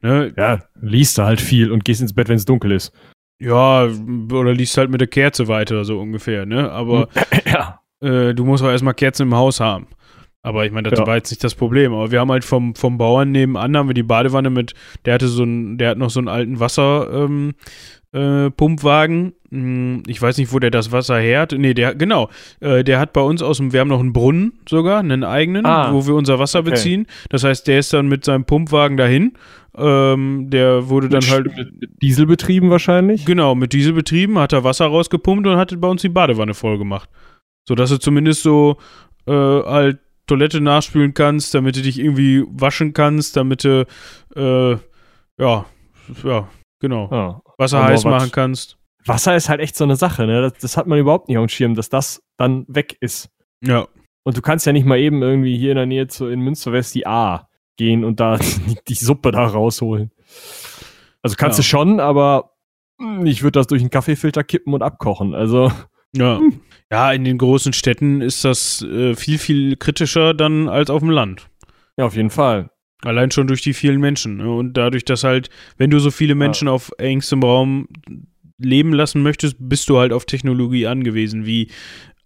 Ne? 0.00 0.32
Ja, 0.36 0.60
liest 0.80 1.18
du 1.18 1.22
halt 1.22 1.40
viel 1.40 1.70
und 1.70 1.84
gehst 1.84 2.00
ins 2.00 2.12
Bett, 2.14 2.28
wenn 2.28 2.36
es 2.36 2.44
dunkel 2.44 2.72
ist. 2.72 2.92
Ja, 3.40 3.84
oder 3.84 4.52
liest 4.54 4.76
halt 4.78 4.90
mit 4.90 5.00
der 5.00 5.08
Kerze 5.08 5.48
weiter, 5.48 5.84
so 5.84 6.00
ungefähr, 6.00 6.46
ne? 6.46 6.70
Aber 6.70 7.08
ja. 7.46 7.80
äh, 8.00 8.34
du 8.34 8.44
musst 8.44 8.62
auch 8.64 8.68
erstmal 8.70 8.94
Kerzen 8.94 9.22
im 9.28 9.34
Haus 9.34 9.60
haben. 9.60 9.86
Aber 10.44 10.66
ich 10.66 10.72
meine, 10.72 10.90
das 10.90 10.98
Ja. 10.98 11.06
war 11.06 11.16
jetzt 11.16 11.30
nicht 11.30 11.44
das 11.44 11.54
Problem. 11.54 11.92
Aber 11.92 12.10
wir 12.10 12.18
haben 12.20 12.30
halt 12.32 12.44
vom, 12.44 12.74
vom 12.74 12.98
Bauern 12.98 13.30
nebenan, 13.30 13.76
haben 13.76 13.88
wir 13.88 13.94
die 13.94 14.02
Badewanne 14.02 14.50
mit, 14.50 14.74
der 15.04 15.14
hatte 15.14 15.28
so 15.28 15.44
einen, 15.44 15.78
der 15.78 15.90
hat 15.90 15.98
noch 15.98 16.10
so 16.10 16.18
einen 16.18 16.28
alten 16.28 16.58
Wasserpumpwagen. 16.58 17.48
Ähm, 17.48 17.54
äh, 18.12 18.50
Pumpwagen. 18.50 19.32
Hm, 19.50 20.02
Ich 20.06 20.20
weiß 20.20 20.38
nicht, 20.38 20.52
wo 20.52 20.58
der 20.58 20.70
das 20.70 20.92
Wasser 20.92 21.18
her 21.18 21.40
hat. 21.42 21.52
Nee, 21.52 21.74
der, 21.74 21.94
genau. 21.94 22.28
Äh, 22.60 22.84
der 22.84 22.98
hat 22.98 23.12
bei 23.12 23.20
uns 23.20 23.42
aus 23.42 23.58
dem, 23.58 23.72
wir 23.72 23.80
haben 23.80 23.88
noch 23.88 24.00
einen 24.00 24.12
Brunnen 24.12 24.54
sogar, 24.68 24.98
einen 25.00 25.24
eigenen, 25.24 25.66
Ah, 25.66 25.92
wo 25.92 26.06
wir 26.06 26.14
unser 26.14 26.38
Wasser 26.38 26.60
okay. 26.60 26.70
beziehen. 26.70 27.06
Das 27.30 27.44
heißt, 27.44 27.66
der 27.68 27.78
ist 27.78 27.92
dann 27.92 28.08
mit 28.08 28.24
seinem 28.24 28.44
Pumpwagen 28.44 28.96
dahin. 28.96 29.32
Ähm, 29.76 30.48
der 30.50 30.88
wurde 30.90 31.08
dann 31.08 31.20
Mit- 31.20 31.30
halt 31.30 31.46
mit, 31.56 31.90
Diesel 32.02 32.26
betrieben 32.26 32.68
wahrscheinlich. 32.70 33.24
Genau, 33.24 33.54
mit 33.54 33.72
Diesel 33.72 33.94
betrieben, 33.94 34.38
hat 34.38 34.52
er 34.52 34.64
Wasser 34.64 34.86
rausgepumpt 34.86 35.46
und 35.46 35.56
hat 35.56 35.78
bei 35.80 35.88
uns 35.88 36.02
die 36.02 36.10
Badewanne 36.10 36.52
voll 36.54 36.76
gemacht. 36.78 37.08
So 37.66 37.74
dass 37.74 37.88
du 37.90 37.98
zumindest 37.98 38.42
so 38.42 38.76
äh, 39.26 39.32
halt 39.32 39.98
Toilette 40.26 40.60
nachspülen 40.60 41.14
kannst, 41.14 41.54
damit 41.54 41.76
du 41.76 41.82
dich 41.82 41.98
irgendwie 41.98 42.44
waschen 42.48 42.92
kannst, 42.92 43.36
damit 43.36 43.64
du 43.64 43.86
äh, 44.36 44.72
ja, 45.42 45.64
ja, 46.24 46.48
genau, 46.80 47.08
Ja. 47.10 47.41
Wasser 47.58 47.84
heiß 47.84 48.04
machen 48.04 48.30
kannst. 48.32 48.78
Wasser 49.04 49.34
ist 49.36 49.48
halt 49.48 49.60
echt 49.60 49.76
so 49.76 49.84
eine 49.84 49.96
Sache, 49.96 50.26
ne? 50.26 50.42
Das, 50.42 50.54
das 50.60 50.76
hat 50.76 50.86
man 50.86 50.98
überhaupt 50.98 51.28
nicht 51.28 51.38
auf 51.38 51.46
dem 51.46 51.48
Schirm, 51.48 51.74
dass 51.74 51.88
das 51.88 52.22
dann 52.36 52.64
weg 52.68 52.96
ist. 53.00 53.30
Ja. 53.64 53.88
Und 54.24 54.36
du 54.36 54.42
kannst 54.42 54.66
ja 54.66 54.72
nicht 54.72 54.86
mal 54.86 54.98
eben 54.98 55.22
irgendwie 55.22 55.56
hier 55.56 55.72
in 55.72 55.76
der 55.76 55.86
Nähe 55.86 56.06
zu 56.06 56.28
in 56.28 56.40
Münsterwest 56.40 56.94
die 56.94 57.06
A 57.06 57.48
gehen 57.76 58.04
und 58.04 58.20
da 58.20 58.36
die, 58.68 58.78
die 58.86 58.94
Suppe 58.94 59.32
da 59.32 59.44
rausholen. 59.44 60.12
Also 61.22 61.36
kannst 61.36 61.58
ja. 61.58 61.62
du 61.62 61.68
schon, 61.68 62.00
aber 62.00 62.52
hm, 63.00 63.26
ich 63.26 63.42
würde 63.42 63.58
das 63.58 63.66
durch 63.66 63.82
einen 63.82 63.90
Kaffeefilter 63.90 64.44
kippen 64.44 64.74
und 64.74 64.82
abkochen. 64.82 65.34
Also. 65.34 65.72
Ja. 66.14 66.40
Ja, 66.90 67.10
in 67.10 67.24
den 67.24 67.38
großen 67.38 67.72
Städten 67.72 68.20
ist 68.20 68.44
das 68.44 68.82
äh, 68.82 69.14
viel, 69.14 69.38
viel 69.38 69.76
kritischer 69.76 70.34
dann 70.34 70.68
als 70.68 70.90
auf 70.90 71.00
dem 71.00 71.08
Land. 71.08 71.48
Ja, 71.96 72.04
auf 72.04 72.14
jeden 72.14 72.28
Fall. 72.28 72.70
Allein 73.04 73.30
schon 73.30 73.46
durch 73.48 73.62
die 73.62 73.74
vielen 73.74 74.00
Menschen. 74.00 74.36
Ne? 74.36 74.50
Und 74.50 74.74
dadurch, 74.74 75.04
dass 75.04 75.24
halt, 75.24 75.50
wenn 75.76 75.90
du 75.90 75.98
so 75.98 76.10
viele 76.10 76.34
Menschen 76.34 76.68
ja. 76.68 76.74
auf 76.74 76.92
engstem 76.98 77.42
Raum 77.42 77.88
leben 78.58 78.92
lassen 78.92 79.22
möchtest, 79.22 79.56
bist 79.58 79.88
du 79.88 79.98
halt 79.98 80.12
auf 80.12 80.24
Technologie 80.24 80.86
angewiesen, 80.86 81.46
wie 81.46 81.68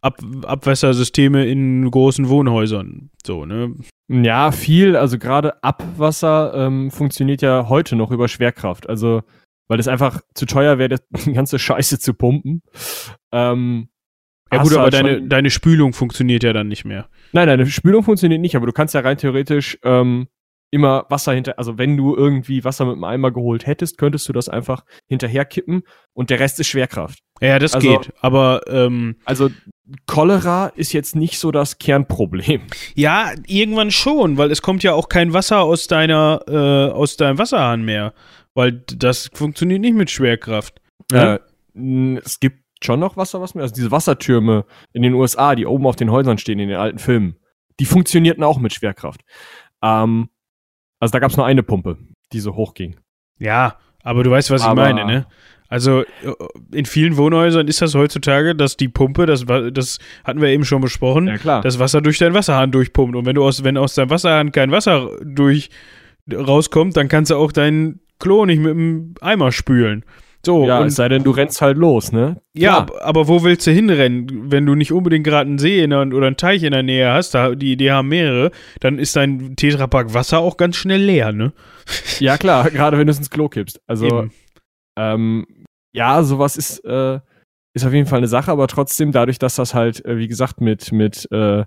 Ab 0.02 0.20
Abwassersysteme 0.44 1.46
in 1.46 1.90
großen 1.90 2.28
Wohnhäusern. 2.28 3.10
So, 3.26 3.44
ne? 3.44 3.74
Ja, 4.08 4.52
viel. 4.52 4.94
Also 4.94 5.18
gerade 5.18 5.64
Abwasser 5.64 6.52
ähm, 6.54 6.92
funktioniert 6.92 7.42
ja 7.42 7.68
heute 7.68 7.96
noch 7.96 8.12
über 8.12 8.28
Schwerkraft. 8.28 8.88
Also, 8.88 9.22
weil 9.66 9.80
es 9.80 9.88
einfach 9.88 10.20
zu 10.34 10.46
teuer 10.46 10.78
wäre, 10.78 10.96
die 11.26 11.32
ganze 11.32 11.58
Scheiße 11.58 11.98
zu 11.98 12.14
pumpen. 12.14 12.62
Ähm, 13.32 13.88
ja 14.52 14.62
gut, 14.62 14.74
aber 14.74 14.82
halt 14.82 14.94
deine, 14.94 15.22
deine 15.22 15.50
Spülung 15.50 15.92
funktioniert 15.92 16.44
ja 16.44 16.52
dann 16.52 16.68
nicht 16.68 16.84
mehr. 16.84 17.08
Nein, 17.32 17.48
deine 17.48 17.66
Spülung 17.66 18.04
funktioniert 18.04 18.40
nicht, 18.40 18.54
aber 18.54 18.66
du 18.66 18.72
kannst 18.72 18.94
ja 18.94 19.00
rein 19.00 19.16
theoretisch 19.16 19.76
ähm, 19.82 20.28
immer 20.70 21.06
Wasser 21.08 21.32
hinter, 21.32 21.58
also 21.58 21.78
wenn 21.78 21.96
du 21.96 22.16
irgendwie 22.16 22.64
Wasser 22.64 22.84
mit 22.84 22.94
einem 22.94 23.04
Eimer 23.04 23.30
geholt 23.30 23.66
hättest, 23.66 23.98
könntest 23.98 24.28
du 24.28 24.32
das 24.32 24.48
einfach 24.48 24.84
hinterher 25.06 25.44
kippen 25.44 25.82
und 26.12 26.30
der 26.30 26.40
Rest 26.40 26.58
ist 26.60 26.68
Schwerkraft. 26.68 27.20
Ja, 27.40 27.58
das 27.58 27.74
also, 27.74 27.88
geht, 27.88 28.12
aber 28.20 28.62
ähm, 28.66 29.16
also 29.24 29.50
Cholera 30.06 30.68
ist 30.68 30.92
jetzt 30.92 31.14
nicht 31.14 31.38
so 31.38 31.50
das 31.50 31.78
Kernproblem. 31.78 32.62
Ja, 32.94 33.32
irgendwann 33.46 33.90
schon, 33.90 34.38
weil 34.38 34.50
es 34.50 34.62
kommt 34.62 34.82
ja 34.82 34.94
auch 34.94 35.08
kein 35.08 35.32
Wasser 35.32 35.60
aus 35.60 35.86
deiner 35.86 36.40
äh, 36.48 36.92
aus 36.92 37.16
deinem 37.16 37.38
Wasserhahn 37.38 37.84
mehr, 37.84 38.14
weil 38.54 38.72
das 38.72 39.30
funktioniert 39.34 39.80
nicht 39.80 39.94
mit 39.94 40.10
Schwerkraft. 40.10 40.80
Äh, 41.12 41.38
es 42.24 42.40
gibt 42.40 42.60
schon 42.82 43.00
noch 43.00 43.16
Wasser, 43.16 43.40
was 43.40 43.54
mir, 43.54 43.62
also 43.62 43.74
diese 43.74 43.90
Wassertürme 43.90 44.64
in 44.92 45.02
den 45.02 45.14
USA, 45.14 45.54
die 45.54 45.66
oben 45.66 45.86
auf 45.86 45.96
den 45.96 46.10
Häusern 46.10 46.38
stehen 46.38 46.58
in 46.58 46.68
den 46.68 46.78
alten 46.78 46.98
Filmen, 46.98 47.36
die 47.80 47.84
funktionierten 47.84 48.44
auch 48.44 48.58
mit 48.58 48.72
Schwerkraft. 48.72 49.22
Ähm, 49.82 50.30
also 51.01 51.12
da 51.12 51.18
gab 51.18 51.30
es 51.30 51.36
nur 51.36 51.47
eine 51.47 51.62
Pumpe, 51.62 51.99
die 52.32 52.40
so 52.40 52.55
hoch 52.55 52.74
ging. 52.74 52.97
Ja, 53.38 53.76
aber 54.03 54.22
du 54.22 54.30
weißt, 54.30 54.51
was 54.51 54.62
aber, 54.62 54.88
ich 54.88 54.94
meine, 54.94 55.05
ne? 55.05 55.26
Also 55.68 56.03
äh, 56.03 56.07
in 56.72 56.84
vielen 56.86 57.16
Wohnhäusern 57.16 57.66
ist 57.66 57.82
das 57.82 57.94
heutzutage, 57.94 58.55
dass 58.55 58.76
die 58.76 58.88
Pumpe, 58.88 59.26
das, 59.26 59.44
das 59.72 59.99
hatten 60.24 60.40
wir 60.40 60.49
eben 60.49 60.64
schon 60.64 60.80
besprochen, 60.80 61.26
ja, 61.42 61.61
das 61.61 61.78
Wasser 61.78 62.01
durch 62.01 62.18
deinen 62.18 62.34
Wasserhahn 62.34 62.70
durchpumpt. 62.70 63.16
Und 63.16 63.26
wenn 63.26 63.34
du 63.34 63.44
aus, 63.44 63.64
wenn 63.64 63.76
aus 63.76 63.94
deinem 63.94 64.11
Wasserhahn 64.11 64.53
kein 64.53 64.70
Wasser 64.70 65.11
durch 65.24 65.70
rauskommt, 66.32 66.97
dann 66.97 67.09
kannst 67.09 67.30
du 67.30 67.36
auch 67.36 67.53
dein 67.53 68.01
Klo 68.18 68.47
nicht 68.47 68.61
mit 68.61 68.70
dem 68.70 69.14
Eimer 69.20 69.53
spülen. 69.53 70.05
So, 70.47 70.64
ja, 70.64 70.78
und, 70.78 70.86
es 70.86 70.94
sei 70.94 71.09
denn, 71.09 71.24
du 71.24 71.32
rennst 71.32 71.61
halt 71.61 71.76
los, 71.76 72.12
ne? 72.12 72.40
Ja, 72.55 72.86
aber 73.01 73.26
wo 73.26 73.42
willst 73.42 73.66
du 73.66 73.72
hinrennen? 73.72 74.49
Wenn 74.49 74.64
du 74.64 74.76
nicht 74.76 74.92
unbedingt 74.92 75.26
gerade 75.26 75.51
einen 75.51 75.59
See 75.59 75.84
der, 75.84 76.03
oder 76.03 76.28
einen 76.28 76.36
Teich 76.36 76.62
in 76.62 76.70
der 76.70 76.84
Nähe 76.84 77.11
hast, 77.11 77.34
da, 77.34 77.57
die, 77.57 77.76
die 77.76 77.90
haben 77.90 78.07
mehrere, 78.07 78.53
dann 78.78 79.01
ist 79.01 79.16
dein 79.16 79.57
Tetrapack 79.57 80.14
Wasser 80.14 80.38
auch 80.38 80.57
ganz 80.57 80.76
schnell 80.76 81.03
leer, 81.03 81.32
ne? 81.32 81.53
Ja, 82.20 82.38
klar, 82.38 82.70
gerade 82.70 82.97
wenn 82.97 83.09
du 83.09 83.11
es 83.11 83.18
ins 83.18 83.30
Klo 83.30 83.49
kippst. 83.49 83.80
Also, 83.88 84.28
ähm, 84.97 85.49
ja, 85.92 86.22
sowas 86.22 86.57
ist, 86.57 86.78
äh, 86.84 87.18
ist 87.74 87.84
auf 87.84 87.92
jeden 87.92 88.07
Fall 88.07 88.18
eine 88.18 88.28
Sache, 88.28 88.53
aber 88.53 88.68
trotzdem, 88.68 89.11
dadurch, 89.11 89.40
dass 89.40 89.57
das 89.57 89.74
halt, 89.74 90.05
äh, 90.05 90.16
wie 90.16 90.28
gesagt, 90.28 90.61
mit, 90.61 90.92
mit, 90.92 91.26
äh, 91.32 91.64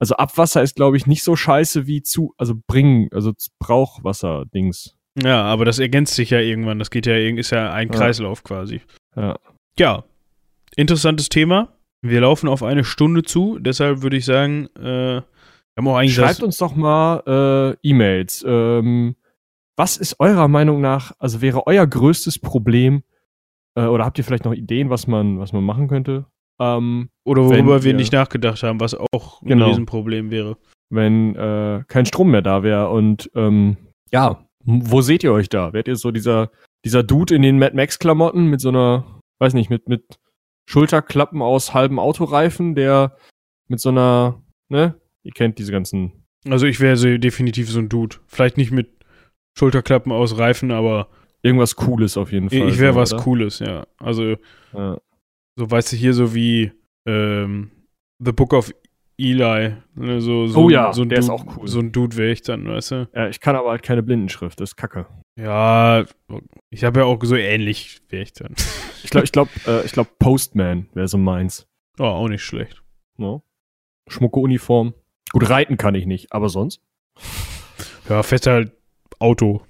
also 0.00 0.16
Abwasser 0.16 0.64
ist, 0.64 0.74
glaube 0.74 0.96
ich, 0.96 1.06
nicht 1.06 1.22
so 1.22 1.36
scheiße 1.36 1.86
wie 1.86 2.02
zu, 2.02 2.34
also 2.38 2.54
bringen, 2.66 3.08
also 3.12 3.34
Brauchwasser-Dings. 3.60 4.95
Ja, 5.22 5.42
aber 5.42 5.64
das 5.64 5.78
ergänzt 5.78 6.14
sich 6.14 6.30
ja 6.30 6.40
irgendwann. 6.40 6.78
Das 6.78 6.90
geht 6.90 7.06
ja, 7.06 7.16
ist 7.16 7.50
ja 7.50 7.72
ein 7.72 7.90
Kreislauf 7.90 8.44
quasi. 8.44 8.80
Ja. 9.16 9.36
Ja. 9.78 10.04
Interessantes 10.76 11.28
Thema. 11.28 11.72
Wir 12.02 12.20
laufen 12.20 12.48
auf 12.48 12.62
eine 12.62 12.84
Stunde 12.84 13.22
zu, 13.22 13.58
deshalb 13.58 14.02
würde 14.02 14.16
ich 14.16 14.24
sagen, 14.24 14.68
äh, 14.76 15.22
haben 15.76 15.88
auch 15.88 15.96
eigentlich 15.96 16.14
Schreibt 16.14 16.42
uns 16.42 16.58
doch 16.58 16.74
mal 16.76 17.76
äh, 17.82 17.88
E-Mails. 17.88 18.44
Ähm, 18.46 19.16
was 19.76 19.96
ist 19.96 20.20
eurer 20.20 20.48
Meinung 20.48 20.80
nach, 20.80 21.12
also 21.18 21.40
wäre 21.42 21.66
euer 21.66 21.86
größtes 21.86 22.38
Problem, 22.38 23.02
äh, 23.76 23.84
oder 23.86 24.04
habt 24.04 24.18
ihr 24.18 24.24
vielleicht 24.24 24.44
noch 24.44 24.54
Ideen, 24.54 24.90
was 24.90 25.06
man, 25.06 25.38
was 25.38 25.52
man 25.52 25.64
machen 25.64 25.88
könnte? 25.88 26.26
Ähm, 26.58 27.10
oder 27.24 27.44
worüber 27.44 27.82
wir 27.82 27.94
nicht 27.94 28.12
nachgedacht 28.12 28.62
haben, 28.62 28.80
was 28.80 28.94
auch 28.94 29.42
ein 29.42 29.48
genau. 29.48 29.68
Riesenproblem 29.68 30.30
wäre. 30.30 30.56
Wenn 30.88 31.34
äh, 31.34 31.84
kein 31.88 32.06
Strom 32.06 32.30
mehr 32.30 32.42
da 32.42 32.62
wäre 32.62 32.90
und 32.90 33.30
ähm, 33.34 33.76
ja, 34.12 34.45
wo 34.66 35.00
seht 35.00 35.24
ihr 35.24 35.32
euch 35.32 35.48
da? 35.48 35.72
Werdet 35.72 35.88
ihr 35.88 35.96
so 35.96 36.10
dieser, 36.10 36.50
dieser 36.84 37.02
Dude 37.02 37.34
in 37.34 37.42
den 37.42 37.58
Mad 37.58 37.74
Max-Klamotten 37.74 38.46
mit 38.46 38.60
so 38.60 38.68
einer, 38.68 39.20
weiß 39.38 39.54
nicht, 39.54 39.70
mit, 39.70 39.88
mit 39.88 40.18
Schulterklappen 40.68 41.40
aus 41.40 41.72
halben 41.72 41.98
Autoreifen, 41.98 42.74
der 42.74 43.16
mit 43.68 43.80
so 43.80 43.90
einer, 43.90 44.42
ne? 44.68 45.00
Ihr 45.22 45.32
kennt 45.32 45.58
diese 45.58 45.72
ganzen. 45.72 46.24
Also 46.48 46.66
ich 46.66 46.80
wäre 46.80 46.96
so 46.96 47.16
definitiv 47.16 47.70
so 47.70 47.78
ein 47.78 47.88
Dude. 47.88 48.16
Vielleicht 48.26 48.56
nicht 48.56 48.72
mit 48.72 48.90
Schulterklappen 49.58 50.12
aus 50.12 50.36
Reifen, 50.38 50.70
aber. 50.70 51.08
Irgendwas 51.42 51.76
Cooles 51.76 52.16
auf 52.16 52.32
jeden 52.32 52.50
Fall. 52.50 52.68
Ich 52.68 52.80
wäre 52.80 52.96
was 52.96 53.12
oder? 53.12 53.22
Cooles, 53.22 53.60
ja. 53.60 53.86
Also, 53.98 54.36
ja. 54.72 54.98
so 55.54 55.70
weißt 55.70 55.92
du, 55.92 55.96
hier 55.96 56.12
so 56.12 56.34
wie 56.34 56.72
ähm, 57.06 57.70
The 58.18 58.32
Book 58.32 58.52
of 58.52 58.72
Eli. 59.18 59.76
Ne, 59.94 60.20
so, 60.20 60.46
so, 60.46 60.64
oh 60.64 60.70
ja, 60.70 60.92
so 60.92 61.04
der 61.04 61.20
Dude, 61.20 61.20
ist 61.20 61.30
auch 61.30 61.56
cool. 61.56 61.68
So 61.68 61.80
ein 61.80 61.92
Dude 61.92 62.16
wäre 62.16 62.32
ich 62.32 62.42
dann, 62.42 62.68
weißt 62.68 62.90
du? 62.90 63.08
Ja, 63.14 63.28
ich 63.28 63.40
kann 63.40 63.56
aber 63.56 63.70
halt 63.70 63.82
keine 63.82 64.02
Blindenschrift, 64.02 64.60
das 64.60 64.70
ist 64.70 64.76
kacke. 64.76 65.06
Ja, 65.38 66.04
ich 66.70 66.84
habe 66.84 67.00
ja 67.00 67.06
auch 67.06 67.18
so 67.22 67.36
ähnlich 67.36 68.02
wäre 68.08 68.22
ich 68.22 68.32
dann. 68.32 68.54
ich 69.02 69.10
glaube, 69.10 69.24
ich 69.24 69.32
glaube, 69.32 69.50
äh, 69.66 69.84
ich 69.84 69.92
glaube 69.92 70.10
Postman 70.18 70.88
wäre 70.94 71.08
so 71.08 71.18
meins. 71.18 71.66
Oh, 71.98 72.04
auch 72.04 72.28
nicht 72.28 72.42
schlecht. 72.42 72.82
No. 73.16 73.42
Schmucke 74.08 74.38
Uniform. 74.38 74.94
Gut, 75.32 75.48
reiten 75.48 75.76
kann 75.76 75.94
ich 75.94 76.06
nicht, 76.06 76.32
aber 76.32 76.48
sonst? 76.48 76.80
Ja, 78.08 78.22
fährt 78.22 78.46
halt 78.46 78.70
Auto. 79.18 79.62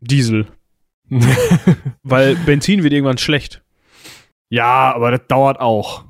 Diesel. 0.00 0.48
Weil 2.02 2.34
Benzin 2.34 2.82
wird 2.82 2.92
irgendwann 2.92 3.18
schlecht. 3.18 3.62
Ja, 4.48 4.92
aber 4.92 5.12
das 5.12 5.20
dauert 5.28 5.60
auch. 5.60 6.04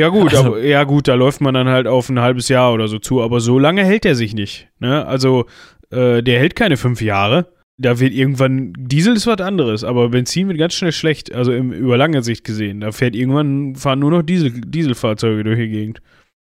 Ja 0.00 0.08
gut, 0.08 0.34
also, 0.34 0.46
aber, 0.46 0.64
ja 0.64 0.84
gut, 0.84 1.08
da 1.08 1.14
läuft 1.14 1.42
man 1.42 1.52
dann 1.52 1.68
halt 1.68 1.86
auf 1.86 2.08
ein 2.08 2.20
halbes 2.20 2.48
Jahr 2.48 2.72
oder 2.72 2.88
so 2.88 2.98
zu, 2.98 3.20
aber 3.20 3.40
so 3.40 3.58
lange 3.58 3.84
hält 3.84 4.06
er 4.06 4.14
sich 4.14 4.32
nicht. 4.32 4.70
Ne? 4.78 5.04
Also 5.06 5.44
äh, 5.90 6.22
der 6.22 6.38
hält 6.38 6.56
keine 6.56 6.78
fünf 6.78 7.02
Jahre. 7.02 7.52
Da 7.76 8.00
wird 8.00 8.14
irgendwann, 8.14 8.72
Diesel 8.78 9.14
ist 9.16 9.26
was 9.26 9.40
anderes, 9.40 9.84
aber 9.84 10.08
Benzin 10.08 10.48
wird 10.48 10.58
ganz 10.58 10.72
schnell 10.72 10.92
schlecht, 10.92 11.34
also 11.34 11.52
im, 11.52 11.70
über 11.70 11.98
lange 11.98 12.22
Sicht 12.22 12.44
gesehen. 12.44 12.80
Da 12.80 12.92
fährt 12.92 13.14
irgendwann, 13.14 13.74
fahren 13.74 13.98
nur 13.98 14.10
noch 14.10 14.22
Diesel, 14.22 14.52
Dieselfahrzeuge 14.52 15.44
durch 15.44 15.58
die 15.58 15.68
Gegend. 15.68 16.00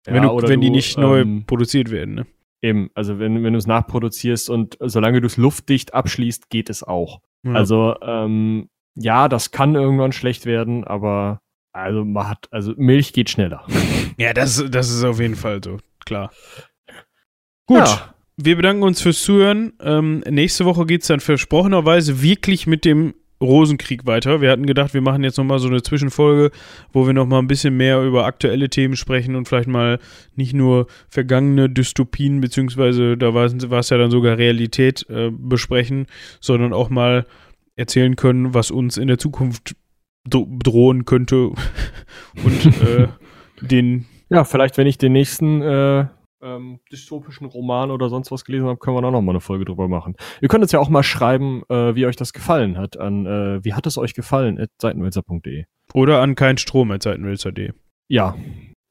Ja, 0.06 0.14
wenn, 0.14 0.22
du, 0.22 0.28
wenn 0.42 0.60
du, 0.60 0.66
die 0.66 0.70
nicht 0.70 0.98
ähm, 0.98 1.02
neu 1.02 1.24
produziert 1.46 1.90
werden, 1.90 2.14
ne? 2.14 2.26
Eben, 2.62 2.90
also 2.94 3.18
wenn, 3.18 3.42
wenn 3.42 3.54
du 3.54 3.58
es 3.58 3.66
nachproduzierst 3.66 4.50
und 4.50 4.76
solange 4.80 5.22
du 5.22 5.26
es 5.26 5.38
luftdicht 5.38 5.94
abschließt, 5.94 6.50
geht 6.50 6.68
es 6.68 6.82
auch. 6.82 7.20
Ja. 7.42 7.54
Also, 7.54 7.96
ähm, 8.02 8.68
ja, 8.96 9.28
das 9.28 9.50
kann 9.50 9.74
irgendwann 9.74 10.12
schlecht 10.12 10.44
werden, 10.44 10.84
aber 10.84 11.40
also 11.72 12.04
man 12.04 12.28
hat, 12.28 12.48
also 12.50 12.74
Milch 12.76 13.12
geht 13.12 13.30
schneller. 13.30 13.66
Ja, 14.16 14.34
das, 14.34 14.64
das 14.70 14.90
ist 14.90 15.04
auf 15.04 15.20
jeden 15.20 15.36
Fall 15.36 15.60
so, 15.64 15.78
klar. 16.04 16.30
Gut. 17.66 17.78
Ja. 17.78 18.14
Wir 18.36 18.56
bedanken 18.56 18.82
uns 18.82 19.00
fürs 19.02 19.22
Zuhören. 19.22 19.74
Ähm, 19.80 20.24
nächste 20.28 20.64
Woche 20.64 20.86
geht 20.86 21.02
es 21.02 21.08
dann 21.08 21.20
versprochenerweise 21.20 22.22
wirklich 22.22 22.66
mit 22.66 22.84
dem 22.84 23.14
Rosenkrieg 23.42 24.06
weiter. 24.06 24.40
Wir 24.40 24.50
hatten 24.50 24.66
gedacht, 24.66 24.92
wir 24.92 25.00
machen 25.00 25.24
jetzt 25.24 25.38
nochmal 25.38 25.58
so 25.58 25.68
eine 25.68 25.82
Zwischenfolge, 25.82 26.50
wo 26.92 27.06
wir 27.06 27.14
nochmal 27.14 27.40
ein 27.40 27.46
bisschen 27.46 27.76
mehr 27.76 28.02
über 28.02 28.26
aktuelle 28.26 28.68
Themen 28.68 28.96
sprechen 28.96 29.34
und 29.34 29.48
vielleicht 29.48 29.68
mal 29.68 29.98
nicht 30.36 30.52
nur 30.52 30.86
vergangene 31.08 31.70
Dystopien, 31.70 32.40
beziehungsweise 32.40 33.16
da 33.16 33.32
war 33.32 33.44
es 33.44 33.90
ja 33.90 33.98
dann 33.98 34.10
sogar 34.10 34.36
Realität 34.36 35.06
äh, 35.08 35.30
besprechen, 35.30 36.06
sondern 36.40 36.72
auch 36.72 36.90
mal 36.90 37.24
erzählen 37.76 38.14
können, 38.16 38.52
was 38.52 38.70
uns 38.70 38.98
in 38.98 39.08
der 39.08 39.18
Zukunft 39.18 39.74
drohen 40.28 41.04
könnte 41.04 41.50
und 42.44 42.82
äh, 42.82 43.08
den. 43.60 44.06
Ja, 44.28 44.44
vielleicht, 44.44 44.76
wenn 44.78 44.86
ich 44.86 44.98
den 44.98 45.12
nächsten 45.12 45.60
äh, 45.62 46.06
ähm, 46.42 46.80
dystopischen 46.90 47.46
Roman 47.46 47.90
oder 47.90 48.08
sonst 48.08 48.30
was 48.30 48.44
gelesen 48.44 48.66
habe, 48.66 48.78
können 48.78 48.96
wir 48.96 49.02
da 49.02 49.10
nochmal 49.10 49.34
eine 49.34 49.40
Folge 49.40 49.64
drüber 49.64 49.88
machen. 49.88 50.16
Ihr 50.40 50.48
könnt 50.48 50.62
uns 50.62 50.72
ja 50.72 50.80
auch 50.80 50.88
mal 50.88 51.02
schreiben, 51.02 51.62
äh, 51.68 51.94
wie 51.94 52.06
euch 52.06 52.16
das 52.16 52.32
gefallen 52.32 52.78
hat, 52.78 52.98
an 52.98 53.26
äh, 53.26 53.64
wie 53.64 53.74
hat 53.74 53.86
es 53.86 53.98
euch 53.98 54.14
gefallen, 54.14 54.58
at 54.58 54.70
seitenwälzer.de. 54.80 55.64
Oder 55.92 56.20
an 56.20 56.34
kein 56.34 56.58
Strom 56.58 56.90
at 56.90 57.02
seitenwälzer.de. 57.02 57.72
Ja. 58.08 58.36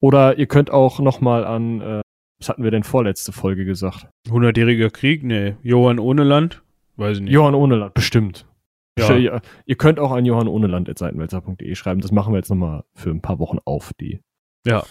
Oder 0.01 0.37
ihr 0.37 0.47
könnt 0.47 0.71
auch 0.71 0.99
nochmal 0.99 1.45
an, 1.45 1.81
äh, 1.81 2.01
was 2.39 2.49
hatten 2.49 2.63
wir 2.63 2.71
denn 2.71 2.83
vorletzte 2.83 3.31
Folge 3.31 3.65
gesagt? 3.65 4.07
100-jähriger 4.29 4.89
Krieg? 4.89 5.23
Nee. 5.23 5.55
Johann 5.61 5.99
ohne 5.99 6.23
Land? 6.23 6.63
Weiß 6.95 7.17
ich 7.17 7.23
nicht. 7.23 7.33
Johann 7.33 7.55
ohne 7.55 7.75
Land, 7.75 7.93
bestimmt. 7.93 8.45
Ja. 9.07 9.15
Ihr, 9.17 9.41
ihr 9.65 9.75
könnt 9.75 9.99
auch 9.99 10.11
an 10.11 10.25
johannohneland.seitenwälzer.de 10.25 11.75
schreiben. 11.75 12.01
Das 12.01 12.11
machen 12.11 12.33
wir 12.33 12.37
jetzt 12.37 12.49
nochmal 12.49 12.83
für 12.93 13.09
ein 13.09 13.21
paar 13.21 13.39
Wochen 13.39 13.59
auf, 13.65 13.91
die. 13.99 14.19
Ja. 14.65 14.83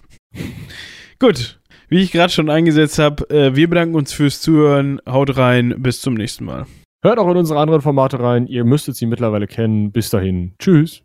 Gut. 1.18 1.60
Wie 1.88 1.98
ich 1.98 2.12
gerade 2.12 2.32
schon 2.32 2.48
eingesetzt 2.50 2.98
habe, 2.98 3.28
äh, 3.30 3.56
wir 3.56 3.68
bedanken 3.68 3.96
uns 3.96 4.12
fürs 4.12 4.40
Zuhören. 4.40 5.00
Haut 5.08 5.36
rein. 5.36 5.74
Bis 5.78 6.00
zum 6.00 6.14
nächsten 6.14 6.44
Mal. 6.44 6.66
Hört 7.02 7.18
auch 7.18 7.30
in 7.30 7.36
unsere 7.36 7.58
anderen 7.58 7.80
Formate 7.80 8.20
rein. 8.20 8.46
Ihr 8.46 8.64
müsstet 8.64 8.94
sie 8.94 9.06
mittlerweile 9.06 9.46
kennen. 9.46 9.90
Bis 9.90 10.10
dahin. 10.10 10.54
Tschüss. 10.58 11.02